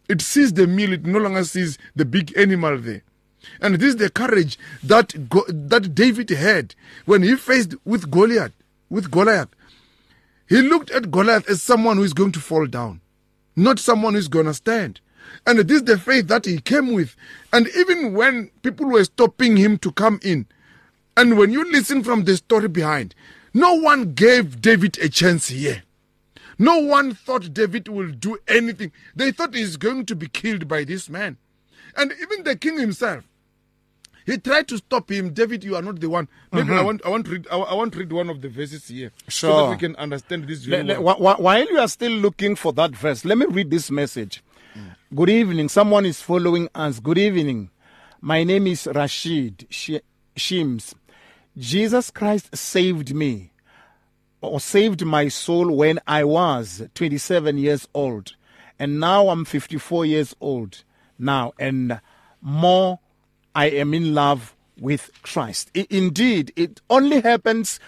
It 0.09 0.21
sees 0.21 0.53
the 0.53 0.67
meal, 0.67 0.93
it 0.93 1.05
no 1.05 1.19
longer 1.19 1.45
sees 1.45 1.79
the 1.95 2.05
big 2.05 2.37
animal 2.37 2.79
there. 2.79 3.03
And 3.61 3.77
this 3.77 3.91
is 3.91 3.97
the 3.97 4.11
courage 4.11 4.59
that 4.83 5.29
Go- 5.29 5.47
that 5.49 5.95
David 5.95 6.31
had 6.31 6.75
when 7.05 7.23
he 7.23 7.37
faced 7.37 7.75
with 7.85 8.11
Goliath. 8.11 8.53
With 8.89 9.11
Goliath, 9.11 9.49
he 10.49 10.63
looked 10.63 10.91
at 10.93 11.11
Goliath 11.11 11.49
as 11.49 11.61
someone 11.63 11.97
who 11.97 12.05
is 12.05 12.13
going 12.13 12.33
to 12.33 12.41
fall 12.41 12.67
down 12.67 13.01
not 13.57 13.79
someone 13.79 14.15
who's 14.15 14.29
going 14.29 14.47
to 14.47 14.55
stand. 14.55 15.01
And 15.47 15.59
this 15.61 15.79
is 15.79 15.85
the 15.85 15.99
faith 15.99 16.29
that 16.29 16.45
he 16.45 16.61
came 16.61 16.93
with. 16.93 17.15
And 17.53 17.69
even 17.77 18.15
when 18.15 18.51
people 18.63 18.87
were 18.87 19.05
stopping 19.05 19.57
him 19.57 19.79
to 19.79 19.93
come 19.93 20.21
in, 20.23 20.47
and 21.17 21.39
when 21.39 21.51
you 21.53 21.71
listen 21.71 22.03
from 22.05 22.25
the 22.25 22.37
story 22.37 22.69
behind, 22.69 23.15
no 23.55 23.75
one 23.75 24.13
gave 24.13 24.61
David 24.61 24.99
a 24.99 25.09
chance 25.09 25.49
here. 25.49 25.83
No 26.59 26.79
one 26.79 27.15
thought 27.15 27.53
David 27.53 27.89
will 27.89 28.11
do 28.11 28.39
anything. 28.49 28.93
They 29.15 29.31
thought 29.33 29.55
he's 29.55 29.77
going 29.77 30.07
to 30.07 30.17
be 30.17 30.27
killed 30.29 30.69
by 30.69 30.85
this 30.85 31.09
man. 31.09 31.37
And 31.97 32.13
even 32.21 32.45
the 32.45 32.57
king 32.57 32.79
himself, 32.79 33.25
he 34.27 34.39
tried 34.39 34.67
to 34.69 34.79
stop 34.79 35.11
him. 35.11 35.33
David, 35.33 35.63
you 35.65 35.77
are 35.77 35.83
not 35.83 36.01
the 36.01 36.09
one. 36.11 36.29
Maybe 36.53 36.69
I 36.71 36.77
mm-hmm. 36.77 36.85
want 36.85 37.07
I 37.07 37.09
want 37.11 37.27
to 37.27 37.33
read 37.33 37.47
I, 37.51 37.57
want 37.75 37.93
to 37.93 37.99
read 38.01 38.13
one 38.13 38.29
of 38.29 38.41
the 38.43 38.49
verses 38.49 38.89
here 38.89 39.13
so 39.29 39.57
that 39.57 39.71
we 39.71 39.77
can 39.77 39.95
understand 39.97 40.49
this. 40.49 40.67
Le- 40.67 40.79
Really 40.79 40.95
le- 40.95 41.01
well. 41.01 41.15
wh- 41.15 41.37
wh- 41.39 41.41
while 41.41 41.65
you 41.69 41.79
are 41.79 41.89
still 41.89 42.11
looking 42.13 42.57
for 42.57 42.73
that 42.73 42.91
verse, 42.91 43.25
let 43.25 43.39
me 43.39 43.47
read 43.47 43.71
this 43.71 43.91
message. 43.91 44.43
Good 45.15 45.31
evening. 45.31 45.69
Someone 45.69 46.05
is 46.05 46.21
following 46.21 46.69
us. 46.75 46.99
Good 46.99 47.17
evening. 47.17 47.71
My 48.21 48.43
name 48.43 48.67
is 48.67 48.89
Rashid 48.93 49.69
Shims. 49.71 50.95
Jesus 51.57 52.11
Christ 52.11 52.57
saved 52.57 53.15
me 53.15 53.53
or 54.41 54.59
saved 54.59 55.07
my 55.07 55.29
soul 55.29 55.71
when 55.71 56.01
I 56.09 56.25
was 56.25 56.89
27 56.97 57.57
years 57.57 57.87
old. 57.95 58.35
And 58.81 58.99
now 58.99 59.29
I'm 59.29 59.45
54 59.45 60.07
years 60.07 60.35
old 60.41 60.83
now. 61.21 61.53
And 61.57 62.01
more, 62.41 62.99
I 63.55 63.67
am 63.67 63.95
in 63.95 64.13
love 64.13 64.57
with 64.77 65.13
Christ. 65.23 65.71
Indeed, 65.89 66.53
it 66.57 66.81
only 66.91 67.21
happens 67.21 67.79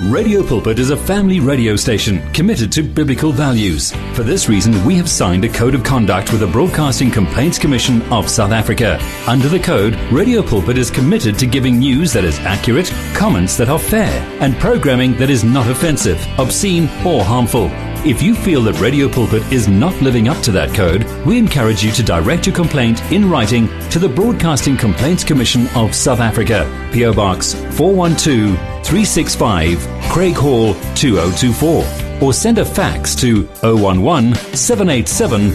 Radio 0.00 0.42
Pulpit 0.42 0.78
is 0.78 0.90
a 0.90 0.96
family 0.96 1.40
radio 1.40 1.76
station 1.76 2.20
committed 2.32 2.72
to 2.72 2.82
biblical 2.82 3.32
values. 3.32 3.92
For 4.14 4.22
this 4.22 4.48
reason, 4.48 4.84
we 4.84 4.96
have 4.96 5.08
signed 5.08 5.44
a 5.44 5.48
code 5.48 5.74
of 5.74 5.84
conduct 5.84 6.32
with 6.32 6.40
the 6.40 6.46
Broadcasting 6.46 7.10
Complaints 7.10 7.58
Commission 7.58 8.02
of 8.12 8.28
South 8.28 8.52
Africa. 8.52 8.98
Under 9.26 9.48
the 9.48 9.58
code, 9.58 9.94
Radio 10.12 10.42
Pulpit 10.42 10.76
is 10.76 10.90
committed 10.90 11.38
to 11.38 11.46
giving 11.46 11.78
news 11.78 12.12
that 12.12 12.24
is 12.24 12.38
accurate, 12.40 12.92
comments 13.14 13.56
that 13.56 13.68
are 13.68 13.78
fair, 13.78 14.10
and 14.40 14.56
programming 14.56 15.16
that 15.18 15.30
is 15.30 15.44
not 15.44 15.68
offensive, 15.68 16.24
obscene, 16.38 16.84
or 17.06 17.22
harmful. 17.22 17.70
If 18.04 18.22
you 18.22 18.34
feel 18.34 18.62
that 18.62 18.80
Radio 18.80 19.08
Pulpit 19.08 19.42
is 19.52 19.66
not 19.66 20.00
living 20.00 20.28
up 20.28 20.40
to 20.44 20.52
that 20.52 20.74
code, 20.74 21.04
we 21.26 21.38
encourage 21.38 21.82
you 21.82 21.90
to 21.92 22.02
direct 22.02 22.46
your 22.46 22.54
complaint 22.54 23.00
in 23.10 23.28
writing 23.28 23.66
to 23.90 23.98
the 23.98 24.08
Broadcasting 24.08 24.76
Complaints 24.76 25.24
Commission 25.24 25.66
of 25.74 25.94
South 25.94 26.20
Africa, 26.20 26.70
PO 26.92 27.14
Box 27.14 27.54
412 27.76 28.75
365, 28.86 29.78
Craighall 30.12 30.74
2024, 30.94 31.84
or 32.22 32.32
send 32.32 32.58
a 32.58 32.64
fax 32.64 33.14
to 33.16 33.48
011 33.62 34.34
787 34.54 35.50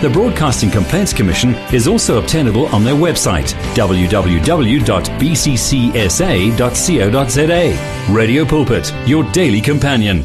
The 0.00 0.10
Broadcasting 0.10 0.70
Complaints 0.70 1.12
Commission 1.12 1.54
is 1.72 1.86
also 1.86 2.18
obtainable 2.18 2.66
on 2.68 2.82
their 2.84 2.94
website 2.94 3.52
www.bccsa.co.za. 3.74 4.34
Radio 8.14 8.44
Pulpit, 8.44 8.92
your 9.06 9.24
daily 9.32 9.60
companion. 9.60 10.24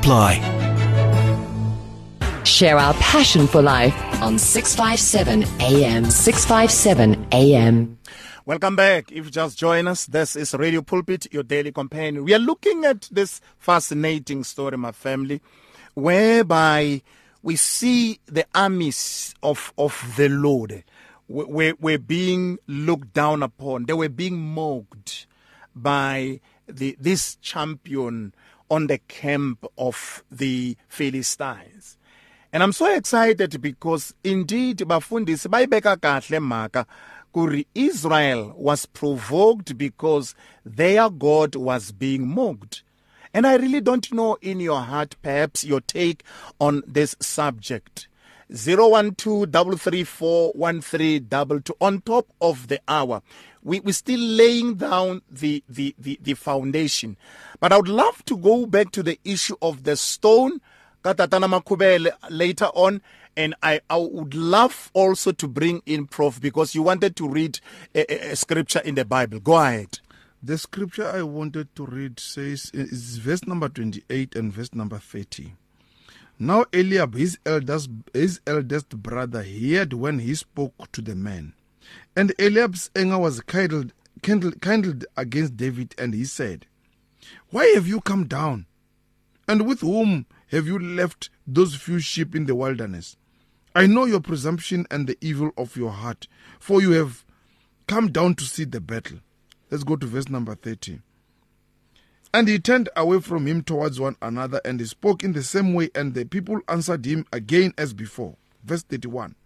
apply. 0.00 0.40
Share 2.44 2.78
our 2.78 2.94
passion 2.94 3.46
for 3.46 3.60
life 3.62 3.94
on 4.22 4.38
657 4.38 5.44
AM. 5.60 6.04
657 6.06 7.26
AM. 7.32 7.98
Welcome 8.46 8.76
back. 8.76 9.12
If 9.12 9.26
you 9.26 9.30
just 9.30 9.58
join 9.58 9.86
us, 9.86 10.06
this 10.06 10.36
is 10.36 10.54
Radio 10.54 10.80
Pulpit, 10.80 11.32
your 11.32 11.42
daily 11.42 11.70
companion. 11.70 12.24
We 12.24 12.34
are 12.34 12.38
looking 12.38 12.84
at 12.86 13.08
this 13.12 13.40
fascinating 13.58 14.42
story, 14.44 14.78
my 14.78 14.92
family, 14.92 15.42
whereby 15.94 17.02
we 17.42 17.56
see 17.56 18.20
the 18.26 18.46
armies 18.54 19.34
of, 19.42 19.72
of 19.76 20.14
the 20.16 20.30
Lord 20.30 20.82
were, 21.28 21.74
were 21.78 21.98
being 21.98 22.58
looked 22.66 23.12
down 23.12 23.42
upon. 23.42 23.84
They 23.84 23.92
were 23.92 24.08
being 24.08 24.38
mocked 24.38 25.26
by 25.76 26.40
the, 26.66 26.96
this 26.98 27.36
champion 27.36 28.32
on 28.70 28.86
the 28.86 28.98
camp 28.98 29.66
of 29.76 30.22
the 30.30 30.76
Philistines. 30.88 31.98
And 32.52 32.62
I'm 32.62 32.72
so 32.72 32.92
excited 32.94 33.60
because 33.60 34.14
indeed 34.24 34.78
bafundisi 34.78 35.48
bayibeka 35.48 35.96
kahle 36.00 36.40
maka 36.40 36.86
kuri 37.32 37.66
Israel 37.74 38.52
was 38.56 38.86
provoked 38.86 39.76
because 39.78 40.34
their 40.64 41.10
God 41.10 41.54
was 41.54 41.92
being 41.92 42.26
mocked. 42.26 42.82
And 43.32 43.46
I 43.46 43.56
really 43.56 43.80
don't 43.80 44.12
know 44.12 44.36
in 44.40 44.58
your 44.58 44.80
heart 44.80 45.14
perhaps 45.22 45.62
your 45.62 45.80
take 45.80 46.24
on 46.58 46.82
this 46.86 47.14
subject. 47.20 48.08
012 48.52 49.54
on 51.80 52.00
top 52.00 52.26
of 52.40 52.66
the 52.66 52.80
hour 52.88 53.22
we, 53.62 53.80
we're 53.80 53.92
still 53.92 54.20
laying 54.20 54.74
down 54.74 55.22
the, 55.30 55.62
the, 55.68 55.94
the, 55.98 56.18
the 56.22 56.34
foundation 56.34 57.16
but 57.60 57.72
i 57.72 57.76
would 57.76 57.88
love 57.88 58.24
to 58.24 58.36
go 58.36 58.66
back 58.66 58.90
to 58.90 59.02
the 59.02 59.18
issue 59.24 59.56
of 59.62 59.84
the 59.84 59.96
stone 59.96 60.60
katatana 61.04 61.48
makhuvhele 61.48 62.10
later 62.30 62.66
on 62.74 63.00
and 63.36 63.54
I, 63.62 63.80
I 63.88 63.96
would 63.96 64.34
love 64.34 64.90
also 64.92 65.30
to 65.32 65.46
bring 65.46 65.82
in 65.86 66.08
prof 66.08 66.40
because 66.40 66.74
you 66.74 66.82
wanted 66.82 67.14
to 67.16 67.28
read 67.28 67.60
a, 67.94 68.00
a, 68.12 68.32
a 68.32 68.36
scripture 68.36 68.80
in 68.80 68.96
the 68.96 69.04
bible 69.04 69.40
go 69.40 69.56
ahead 69.56 70.00
The 70.42 70.56
scripture 70.56 71.06
I 71.06 71.20
wanted 71.22 71.74
to 71.76 71.84
read 71.84 72.18
says 72.18 72.70
is 72.72 73.18
verse 73.18 73.46
number 73.46 73.68
28 73.68 74.34
and 74.36 74.50
verse 74.50 74.72
number 74.74 74.98
30. 74.98 75.52
Now 76.38 76.64
Eliab, 76.72 77.14
his 77.14 77.38
eldest, 77.44 77.90
his 78.14 78.40
eldest 78.46 78.88
brother, 78.88 79.42
heard 79.42 79.92
when 79.92 80.18
he 80.20 80.34
spoke 80.34 80.72
to 80.92 81.02
the 81.02 81.14
man. 81.14 81.52
And 82.20 82.34
Eliab's 82.38 82.90
anger 82.94 83.16
was 83.16 83.40
kindled, 83.40 83.94
kindled, 84.20 84.60
kindled 84.60 85.06
against 85.16 85.56
David, 85.56 85.94
and 85.96 86.12
he 86.12 86.26
said, 86.26 86.66
Why 87.48 87.64
have 87.68 87.88
you 87.88 88.02
come 88.02 88.26
down? 88.26 88.66
And 89.48 89.66
with 89.66 89.80
whom 89.80 90.26
have 90.48 90.66
you 90.66 90.78
left 90.78 91.30
those 91.46 91.74
few 91.74 91.98
sheep 91.98 92.34
in 92.34 92.44
the 92.44 92.54
wilderness? 92.54 93.16
I 93.74 93.86
know 93.86 94.04
your 94.04 94.20
presumption 94.20 94.84
and 94.90 95.06
the 95.06 95.16
evil 95.22 95.52
of 95.56 95.78
your 95.78 95.92
heart, 95.92 96.28
for 96.58 96.82
you 96.82 96.90
have 96.90 97.24
come 97.86 98.12
down 98.12 98.34
to 98.34 98.44
see 98.44 98.64
the 98.64 98.82
battle. 98.82 99.20
Let's 99.70 99.84
go 99.84 99.96
to 99.96 100.06
verse 100.06 100.28
number 100.28 100.54
30. 100.54 101.00
And 102.34 102.48
he 102.48 102.58
turned 102.58 102.90
away 102.96 103.20
from 103.20 103.46
him 103.46 103.62
towards 103.62 103.98
one 103.98 104.16
another, 104.20 104.60
and 104.62 104.78
he 104.78 104.84
spoke 104.84 105.24
in 105.24 105.32
the 105.32 105.42
same 105.42 105.72
way, 105.72 105.88
and 105.94 106.12
the 106.12 106.26
people 106.26 106.60
answered 106.68 107.06
him 107.06 107.24
again 107.32 107.72
as 107.78 107.94
before. 107.94 108.36
Verse 108.62 108.82
31. 108.82 109.36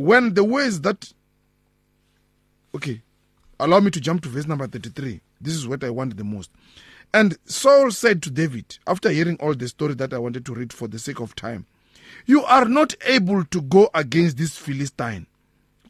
When 0.00 0.34
the 0.34 0.44
words 0.44 0.80
that. 0.82 1.12
Okay, 2.74 3.02
allow 3.58 3.80
me 3.80 3.90
to 3.90 4.00
jump 4.00 4.22
to 4.22 4.28
verse 4.28 4.46
number 4.46 4.66
33. 4.66 5.20
This 5.40 5.54
is 5.54 5.66
what 5.66 5.84
I 5.84 5.90
want 5.90 6.16
the 6.16 6.24
most. 6.24 6.50
And 7.12 7.36
Saul 7.44 7.90
said 7.90 8.22
to 8.22 8.30
David, 8.30 8.78
after 8.86 9.10
hearing 9.10 9.36
all 9.40 9.54
the 9.54 9.68
story 9.68 9.94
that 9.94 10.12
I 10.14 10.18
wanted 10.18 10.46
to 10.46 10.54
read 10.54 10.72
for 10.72 10.86
the 10.86 10.98
sake 10.98 11.20
of 11.20 11.34
time, 11.34 11.66
You 12.26 12.44
are 12.44 12.64
not 12.66 12.94
able 13.04 13.44
to 13.44 13.60
go 13.60 13.90
against 13.94 14.36
this 14.36 14.56
Philistine 14.56 15.26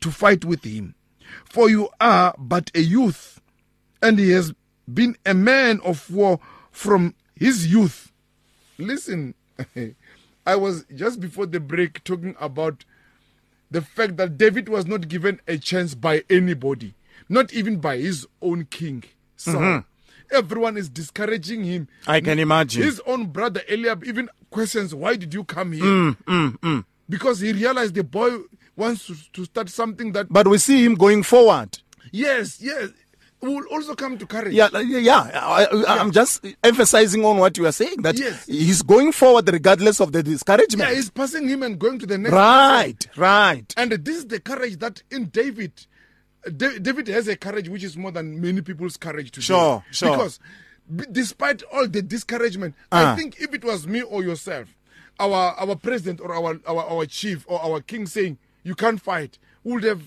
to 0.00 0.10
fight 0.10 0.44
with 0.44 0.64
him, 0.64 0.94
for 1.44 1.68
you 1.68 1.88
are 2.00 2.34
but 2.38 2.70
a 2.74 2.80
youth, 2.80 3.40
and 4.02 4.18
he 4.18 4.30
has 4.30 4.52
been 4.92 5.16
a 5.26 5.34
man 5.34 5.80
of 5.84 6.10
war 6.10 6.40
from 6.70 7.14
his 7.34 7.70
youth. 7.70 8.12
Listen, 8.78 9.34
I 10.46 10.56
was 10.56 10.84
just 10.94 11.20
before 11.20 11.46
the 11.46 11.60
break 11.60 12.02
talking 12.04 12.34
about 12.40 12.84
the 13.70 13.82
fact 13.82 14.16
that 14.16 14.36
David 14.36 14.68
was 14.68 14.86
not 14.86 15.08
given 15.08 15.40
a 15.46 15.58
chance 15.58 15.94
by 15.94 16.22
anybody, 16.28 16.94
not 17.28 17.52
even 17.52 17.78
by 17.78 17.96
his 17.98 18.26
own 18.42 18.64
king, 18.66 19.04
Saul. 19.36 19.54
Mm-hmm. 19.54 20.36
everyone 20.36 20.76
is 20.76 20.88
discouraging 20.88 21.64
him. 21.64 21.88
I 22.06 22.20
can 22.20 22.38
imagine. 22.38 22.82
His 22.82 23.00
own 23.06 23.26
brother 23.26 23.62
Eliab 23.68 24.04
even 24.04 24.28
questions, 24.50 24.94
Why 24.94 25.16
did 25.16 25.32
you 25.34 25.44
come 25.44 25.72
here? 25.72 25.84
Mm, 25.84 26.16
mm, 26.26 26.58
mm, 26.58 26.84
Because 27.08 27.40
he 27.40 27.52
realized 27.52 27.94
the 27.94 28.04
boy 28.04 28.38
wants 28.76 29.06
to, 29.06 29.14
to 29.32 29.44
start 29.44 29.68
something 29.68 30.12
that. 30.12 30.26
But 30.30 30.48
we 30.48 30.58
see 30.58 30.84
him 30.84 30.94
going 30.94 31.22
forward. 31.22 31.78
Yes, 32.12 32.60
yes. 32.60 32.90
Will 33.42 33.64
also 33.70 33.94
come 33.94 34.18
to 34.18 34.26
courage. 34.26 34.52
Yeah, 34.52 34.68
like, 34.70 34.86
yeah. 34.86 35.30
I, 35.34 35.66
I'm 35.88 36.10
just 36.10 36.44
emphasizing 36.62 37.24
on 37.24 37.38
what 37.38 37.56
you 37.56 37.64
are 37.66 37.72
saying 37.72 38.02
that 38.02 38.18
Yes. 38.18 38.44
he's 38.46 38.82
going 38.82 39.12
forward 39.12 39.48
regardless 39.50 39.98
of 40.00 40.12
the 40.12 40.22
discouragement. 40.22 40.90
Yeah, 40.90 40.94
he's 40.94 41.08
passing 41.10 41.48
him 41.48 41.62
and 41.62 41.78
going 41.78 41.98
to 42.00 42.06
the 42.06 42.18
next. 42.18 42.34
right, 42.34 43.06
right. 43.16 43.72
And 43.78 43.92
this 43.92 44.16
is 44.18 44.26
the 44.26 44.40
courage 44.40 44.78
that 44.80 45.02
in 45.10 45.26
David, 45.30 45.72
David 46.56 47.08
has 47.08 47.28
a 47.28 47.36
courage 47.36 47.68
which 47.70 47.82
is 47.82 47.96
more 47.96 48.10
than 48.12 48.40
many 48.40 48.60
people's 48.60 48.98
courage 48.98 49.30
today. 49.30 49.44
Sure, 49.46 49.84
sure. 49.90 50.10
Because 50.10 50.38
despite 51.10 51.62
all 51.72 51.86
the 51.88 52.02
discouragement, 52.02 52.74
Ah. 52.92 53.12
I 53.12 53.16
think 53.16 53.40
if 53.40 53.54
it 53.54 53.64
was 53.64 53.86
me 53.86 54.02
or 54.02 54.22
yourself, 54.22 54.68
our 55.18 55.54
our 55.58 55.76
president 55.76 56.20
or 56.20 56.34
our 56.34 56.58
our, 56.66 56.84
our 56.90 57.06
chief 57.06 57.44
or 57.48 57.62
our 57.62 57.80
king 57.80 58.06
saying 58.06 58.38
you 58.64 58.74
can't 58.74 59.00
fight, 59.00 59.38
would 59.64 59.82
have 59.84 60.02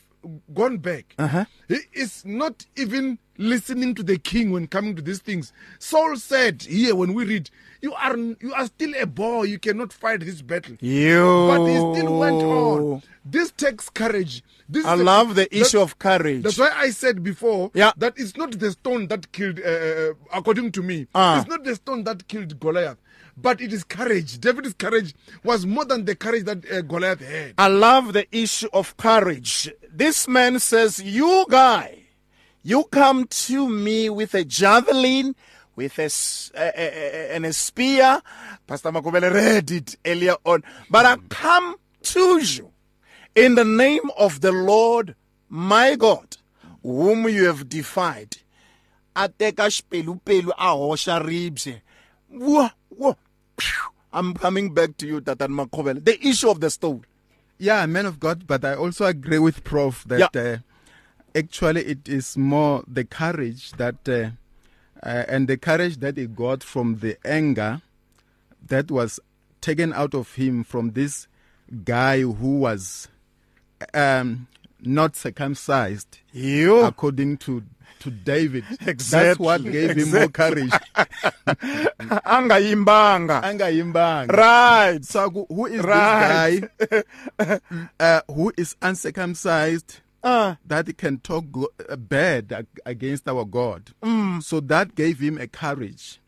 gone 0.53 0.77
back. 0.77 1.13
Uh-huh. 1.17 1.45
He 1.67 1.79
is 1.93 2.23
not 2.25 2.65
even 2.75 3.19
listening 3.38 3.95
to 3.95 4.03
the 4.03 4.17
king 4.17 4.51
when 4.51 4.67
coming 4.67 4.95
to 4.95 5.01
these 5.01 5.19
things. 5.19 5.51
Saul 5.79 6.15
said 6.17 6.63
here 6.63 6.95
when 6.95 7.13
we 7.13 7.25
read, 7.25 7.49
"You 7.81 7.93
are 7.93 8.15
you 8.17 8.53
are 8.53 8.65
still 8.67 8.93
a 8.99 9.05
boy. 9.05 9.43
You 9.43 9.59
cannot 9.59 9.91
fight 9.93 10.21
this 10.21 10.41
battle." 10.41 10.75
You. 10.79 11.47
But 11.49 11.65
he 11.67 11.75
still 11.77 12.19
went 12.19 12.41
on. 12.43 13.01
This 13.25 13.51
takes 13.51 13.89
courage. 13.89 14.43
This 14.69 14.86
I 14.86 14.95
is 14.95 15.01
a- 15.01 15.03
love 15.03 15.29
the 15.29 15.43
that- 15.49 15.53
issue 15.55 15.79
of 15.79 15.97
courage. 15.99 16.43
That's 16.43 16.57
why 16.57 16.71
I 16.75 16.89
said 16.91 17.23
before 17.23 17.71
Yeah. 17.73 17.91
that 17.97 18.13
it's 18.17 18.36
not 18.38 18.51
the 18.59 18.71
stone 18.71 19.07
that 19.07 19.31
killed, 19.31 19.59
uh, 19.59 19.63
uh, 19.69 20.13
according 20.34 20.71
to 20.73 20.84
me, 20.84 21.07
Ah. 21.15 21.39
it's 21.39 21.49
not 21.49 21.63
the 21.63 21.75
stone 21.75 22.03
that 22.03 22.27
killed 22.27 22.59
Goliath, 22.59 22.97
but 23.38 23.61
it 23.61 23.71
is 23.73 23.84
courage. 23.84 24.39
David's 24.39 24.73
courage 24.73 25.13
was 25.43 25.65
more 25.65 25.86
than 25.86 26.05
the 26.05 26.15
courage 26.15 26.43
that 26.45 26.69
uh, 26.71 26.81
Goliath 26.81 27.21
had. 27.21 27.53
I 27.57 27.67
love 27.67 28.13
the 28.13 28.25
issue 28.36 28.69
of 28.73 28.95
courage. 28.97 29.71
This 29.91 30.27
man 30.27 30.59
says, 30.59 31.01
You 31.01 31.45
guy, 31.49 32.03
you 32.64 32.86
come 32.86 33.26
to 33.28 33.70
me 33.70 34.09
with 34.09 34.34
a 34.34 34.43
javelin, 34.45 35.36
with 35.76 35.97
a, 35.99 36.09
a- 36.55 36.74
a- 36.76 37.32
a- 37.32 37.36
and 37.36 37.45
a 37.45 37.53
spear. 37.53 38.22
Pastor 38.68 38.91
Makhuvhele 38.91 39.34
read 39.34 39.72
it 39.72 39.95
earlier 40.05 40.36
on. 40.45 40.64
But 40.89 41.05
I 41.05 41.18
come 41.30 41.76
to 42.03 42.39
you 42.43 42.72
in 43.36 43.55
the 43.55 43.66
name 43.66 44.09
of 44.18 44.41
the 44.41 44.51
Lord 44.51 45.16
my 45.49 45.95
God, 45.95 46.38
whom 46.82 47.28
you 47.30 47.45
have 47.45 47.68
defied. 47.70 48.38
A 49.16 49.30
teka 49.30 49.68
xipelupelu 49.70 50.49
a 50.57 50.68
hoxa 50.76 51.22
ribye. 51.24 51.82
Whoa, 52.30 52.70
whoa. 52.89 53.16
I'm 54.11 54.34
coming 54.36 54.74
back 54.74 54.95
to 54.97 55.07
you, 55.07 55.22
Tatan 55.22 55.49
Makhuvhele. 55.49 56.03
The 56.03 56.26
issue 56.28 56.49
of 56.49 56.59
the 56.59 56.70
stone. 56.70 57.03
Yeah, 57.57 57.86
man 57.88 58.05
of 58.05 58.20
God, 58.20 58.45
but 58.47 58.64
I 58.66 58.76
also 58.76 59.05
agree 59.05 59.39
with 59.39 59.64
Prof 59.64 60.03
that 60.07 60.30
Yeah. 60.34 60.41
uh, 60.41 60.57
actually 61.36 61.81
it 61.86 62.07
is 62.07 62.38
more 62.38 62.84
the 62.88 63.03
courage 63.03 63.71
that 63.73 63.95
uh, 64.07 64.29
uh, 65.05 65.23
and 65.27 65.47
the 65.47 65.57
courage 65.57 65.97
that 65.97 66.17
he 66.17 66.27
got 66.27 66.63
from 66.63 66.97
the 66.99 67.17
anger 67.25 67.81
that 68.67 68.89
was 68.91 69.19
taken 69.61 69.91
out 69.93 70.13
of 70.13 70.36
him 70.36 70.63
from 70.63 70.91
this 70.91 71.27
guy 71.86 72.19
who 72.21 72.59
was 72.59 73.07
um, 73.93 74.47
not 74.81 75.15
circumcised 75.15 76.19
You. 76.31 76.81
according 76.81 77.38
to 77.39 77.63
to 77.99 78.11
David. 78.11 78.65
That's 78.81 79.39
what 79.39 79.63
gave 79.63 79.95
him 79.95 80.11
more 80.11 80.27
courage. 80.27 80.71
Angayimbanga. 82.25 83.41
Angayimbanga. 83.41 84.31
Right. 84.36 85.05
So 85.05 85.29
who- 85.29 85.45
who 85.49 85.65
is 85.67 85.81
Right. 85.81 86.63
this 86.77 87.03
guy 87.39 87.59
uh, 87.99 88.21
who 88.27 88.51
is 88.57 88.75
uncircumcised 88.81 90.01
Uh, 90.24 90.55
that 90.65 90.88
he 90.88 90.93
can 90.93 91.17
talk 91.19 91.43
uh, 91.89 91.95
bad 91.97 92.65
against 92.86 93.28
our 93.28 93.43
God? 93.43 93.91
Mm. 94.01 94.41
So 94.41 94.61
that 94.61 94.95
gave 94.95 95.19
him 95.19 95.38
a 95.38 95.47
courage. 95.47 96.19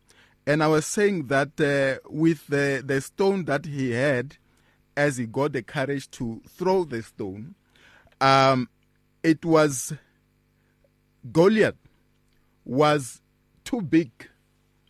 And 0.45 0.61
I 0.61 0.67
was 0.67 0.85
saying 0.85 1.27
that 1.27 1.59
uh, 1.61 2.05
with 2.09 2.45
the, 2.47 2.83
the 2.85 2.99
stone 3.01 3.45
that 3.45 3.65
he 3.65 3.91
had, 3.91 4.35
as 4.97 5.17
he 5.17 5.25
got 5.25 5.53
the 5.53 5.63
courage 5.63 6.11
to 6.11 6.41
throw 6.47 6.83
the 6.83 7.01
stone, 7.03 7.55
um, 8.21 8.67
it 9.23 9.43
was 9.45 9.93
Goliath 11.31 11.75
was 12.63 13.21
too 13.63 13.81
big 13.81 14.11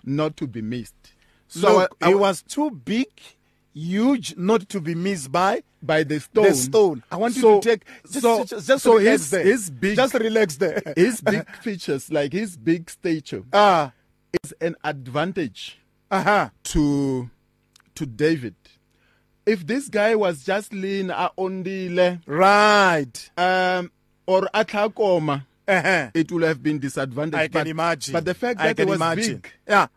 not 0.04 0.36
to 0.38 0.48
be 0.48 0.62
missed. 0.62 0.96
So 1.48 1.80
Look, 1.80 1.98
I- 2.02 2.08
I- 2.08 2.12
it 2.12 2.20
was 2.20 2.42
too 2.42 2.72
big, 2.72 3.08
huge, 3.74 4.36
not 4.36 4.68
to 4.70 4.82
be 4.82 4.96
missed 4.96 5.32
by 5.32 5.64
by 5.86 6.04
the 6.04 6.20
stone. 6.20 6.44
the 6.46 6.54
stone. 6.54 7.04
I 7.12 7.18
want 7.18 7.34
So- 7.36 7.56
you 7.56 7.62
to 7.62 7.70
take 7.70 7.86
just, 8.10 8.22
so, 8.22 8.44
just, 8.46 8.68
just 8.68 8.84
so 8.84 8.96
relax 8.98 9.22
his, 9.22 9.30
there. 9.32 9.44
his 9.44 9.70
big 9.70 9.96
just 9.96 10.14
relax 10.14 10.56
there. 10.58 10.82
his 10.96 11.22
big 11.22 11.50
features, 11.62 12.12
like 12.12 12.34
his 12.34 12.58
big 12.58 12.90
stature, 12.90 13.44
Ah, 13.54 13.92
is 14.44 14.54
an 14.62 14.76
advantage 14.84 15.78
uh-huh. 16.12 16.50
to 16.64 17.30
to 17.96 18.06
David. 18.06 18.56
If 19.46 19.66
this 19.68 19.90
guy 19.90 20.16
was 20.16 20.44
just 20.44 20.74
lean 20.74 21.12
a 21.12 21.30
ondile 21.38 22.20
Right. 22.26 23.30
um 23.38 23.92
or 24.26 24.50
atlakoma, 24.54 25.46
Uh-huh. 25.68 26.10
it 26.14 26.32
would 26.32 26.44
have 26.44 26.62
been 26.62 26.80
disadvantage. 26.80 27.36
I 27.40 27.48
can 27.48 27.62
but, 27.62 27.68
imagine. 27.68 28.14
But 28.14 28.26
the 28.26 28.34
fact 28.34 28.60
I 28.60 28.68
that 28.68 28.78
can 28.78 28.88
it 28.88 28.92
was 28.92 28.98
imagine. 28.98 29.36
big, 29.38 29.52
Yeah. 29.68 29.88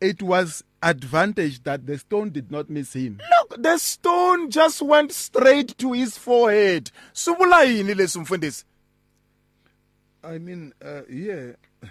it 0.00 0.22
was 0.22 0.62
advantage 0.82 1.62
that 1.64 1.86
the 1.86 1.98
stone 1.98 2.30
did 2.30 2.50
not 2.50 2.70
miss 2.70 2.92
him. 2.92 3.20
Look, 3.40 3.62
the 3.62 3.78
stone 3.78 4.50
just 4.50 4.82
went 4.82 5.12
straight 5.12 5.76
to 5.78 5.92
his 5.92 6.16
forehead. 6.18 6.90
Suvula 7.12 7.64
yini 7.66 7.94
leswi? 7.94 8.64
I 10.24 10.38
mean, 10.38 10.72
uh, 10.84 11.02
yeah. 11.08 11.52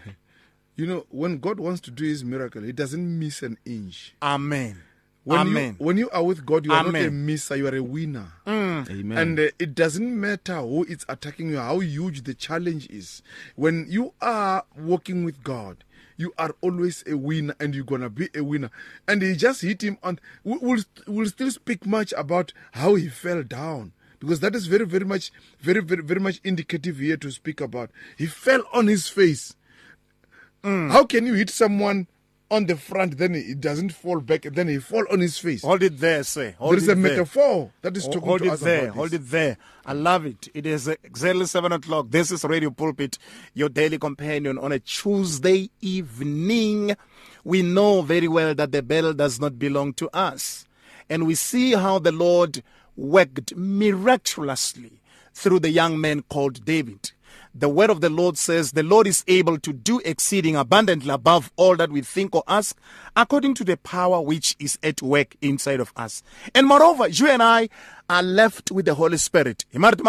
You 0.77 0.85
know, 0.85 1.05
when 1.09 1.39
God 1.39 1.59
wants 1.59 1.81
to 1.81 1.91
do 1.91 2.05
his 2.05 2.23
miracle, 2.23 2.61
he 2.61 2.71
doesn't 2.71 3.19
miss 3.19 3.41
an 3.41 3.57
inch. 3.65 4.13
Amen. 4.21 4.77
When 5.27 5.39
Amen. 5.41 5.75
You, 5.77 5.85
when 5.85 5.97
you 5.97 6.09
are 6.11 6.23
with 6.23 6.45
God, 6.45 6.65
you 6.65 6.71
are 6.71 6.83
not 6.85 6.95
a 6.95 6.97
Amen. 6.99 7.11
Mm. 7.11 7.25
misser, 7.25 7.57
you 7.57 7.67
are 7.67 7.75
a 7.75 7.83
winner. 7.83 8.31
Amen. 8.47 9.11
And 9.17 9.37
uh, 9.37 9.49
it 9.59 9.75
doesn't 9.75 10.17
matter 10.17 10.55
who 10.61 10.85
is 10.85 11.05
attacking 11.09 11.49
you, 11.49 11.57
how 11.57 11.79
huge 11.79 12.23
the 12.23 12.33
challenge 12.33 12.87
is. 12.89 13.21
When 13.57 13.87
you 13.89 14.13
are 14.21 14.63
working 14.77 15.25
with 15.25 15.43
God, 15.43 15.83
you 16.15 16.33
are 16.37 16.55
always 16.61 17.03
a 17.05 17.17
winner 17.17 17.55
and 17.59 17.75
you're 17.75 17.83
going 17.83 17.99
to 18.01 18.09
be 18.09 18.29
a 18.33 18.41
winner. 18.41 18.69
And 19.05 19.21
he 19.21 19.35
just 19.35 19.63
hit 19.63 19.81
him 19.83 19.97
on. 20.01 20.19
we- 20.45 20.59
We'll, 20.61 20.83
we'll 21.05 21.27
still 21.29 21.51
speak 21.51 21.85
much 21.85 22.13
about 22.15 22.53
how 22.71 22.95
he 22.95 23.09
fell 23.09 23.43
down. 23.43 23.91
Because 24.19 24.39
that 24.39 24.55
is 24.55 24.67
very, 24.67 24.85
very 24.85 25.03
much, 25.05 25.31
very, 25.59 25.81
very, 25.81 26.03
very 26.03 26.21
much 26.21 26.39
indicative 26.45 26.99
here 26.99 27.17
to 27.17 27.31
speak 27.31 27.59
about. 27.59 27.91
He 28.17 28.27
fell 28.27 28.63
on 28.71 28.87
his 28.87 29.09
face. 29.09 29.55
How 30.63 31.03
can 31.05 31.25
you 31.25 31.33
hit 31.33 31.49
someone 31.49 32.07
on 32.49 32.65
the 32.65 32.77
front, 32.77 33.17
then 33.17 33.35
it 33.35 33.59
doesn't 33.59 33.91
fall 33.93 34.19
back, 34.21 34.45
and 34.45 34.55
then 34.55 34.67
he 34.67 34.77
fall 34.79 35.05
on 35.11 35.19
his 35.19 35.37
face? 35.37 35.63
Hold 35.63 35.83
it 35.83 35.99
there, 35.99 36.23
sir. 36.23 36.55
Hold 36.57 36.71
there 36.73 36.77
is 36.77 36.83
a 36.85 36.87
there. 36.87 36.95
metaphor 36.95 37.71
that 37.81 37.95
is 37.97 38.05
talking 38.05 38.21
Hold 38.21 38.39
to 38.39 38.45
it 38.45 38.51
us 38.51 38.59
there. 38.61 38.83
about 38.85 38.95
Hold 38.95 39.09
this. 39.11 39.19
it 39.19 39.29
there. 39.31 39.57
I 39.85 39.93
love 39.93 40.25
it. 40.25 40.47
It 40.53 40.65
is 40.65 40.87
exactly 40.87 41.45
seven 41.45 41.71
o'clock. 41.71 42.07
This 42.09 42.31
is 42.31 42.43
Radio 42.43 42.69
Pulpit, 42.71 43.17
your 43.53 43.69
daily 43.69 43.97
companion 43.97 44.57
on 44.57 44.71
a 44.71 44.79
Tuesday 44.79 45.69
evening. 45.81 46.95
We 47.43 47.61
know 47.61 48.01
very 48.01 48.27
well 48.27 48.53
that 48.55 48.71
the 48.71 48.81
battle 48.81 49.13
does 49.13 49.39
not 49.39 49.57
belong 49.59 49.93
to 49.95 50.09
us. 50.13 50.65
And 51.09 51.25
we 51.25 51.35
see 51.35 51.73
how 51.73 51.99
the 51.99 52.11
Lord 52.11 52.63
worked 52.97 53.55
miraculously 53.55 55.01
through 55.33 55.59
the 55.59 55.69
young 55.69 55.99
man 56.01 56.23
called 56.23 56.65
David. 56.65 57.11
The 57.59 57.69
word 57.69 57.89
of 57.89 58.01
the 58.01 58.11
Lord 58.11 58.37
says, 58.37 58.73
The 58.73 58.83
Lord 58.83 59.07
is 59.07 59.23
able 59.27 59.57
to 59.59 59.73
do 59.73 59.99
exceeding 60.05 60.55
abundantly 60.55 61.09
above 61.09 61.51
all 61.55 61.75
that 61.77 61.89
we 61.89 62.01
think 62.01 62.35
or 62.35 62.43
ask, 62.47 62.77
according 63.15 63.55
to 63.55 63.63
the 63.63 63.77
power 63.77 64.21
which 64.21 64.55
is 64.59 64.77
at 64.83 65.01
work 65.01 65.35
inside 65.41 65.79
of 65.79 65.91
us. 65.95 66.21
And 66.53 66.67
moreover, 66.67 67.07
you 67.07 67.27
and 67.27 67.41
I 67.41 67.69
are 68.07 68.21
left 68.21 68.69
with 68.69 68.85
the 68.85 68.93
Holy 68.93 69.17
Spirit. 69.17 69.65
Perhaps 69.73 70.03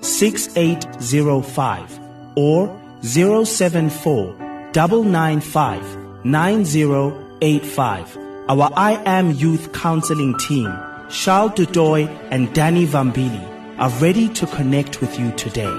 6805 0.00 2.00
or 2.36 2.68
074 3.02 4.34
995 4.72 6.24
9085. 6.24 8.18
Our 8.48 8.70
I 8.76 8.92
Am 9.06 9.30
Youth 9.30 9.72
Counseling 9.72 10.36
team, 10.38 10.66
Charles 11.08 11.52
Dudoy 11.52 12.08
and 12.30 12.52
Danny 12.52 12.86
Vambili, 12.86 13.46
are 13.78 13.90
ready 14.00 14.28
to 14.30 14.46
connect 14.46 15.00
with 15.00 15.18
you 15.18 15.30
today. 15.32 15.72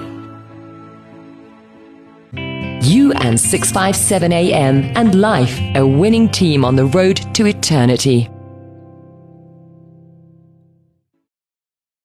You 2.82 3.12
and 3.12 3.38
657 3.38 4.32
AM 4.32 4.84
and 4.96 5.14
life, 5.14 5.60
a 5.76 5.86
winning 5.86 6.28
team 6.28 6.64
on 6.64 6.74
the 6.76 6.86
road 6.86 7.20
to 7.34 7.46
eternity. 7.46 8.28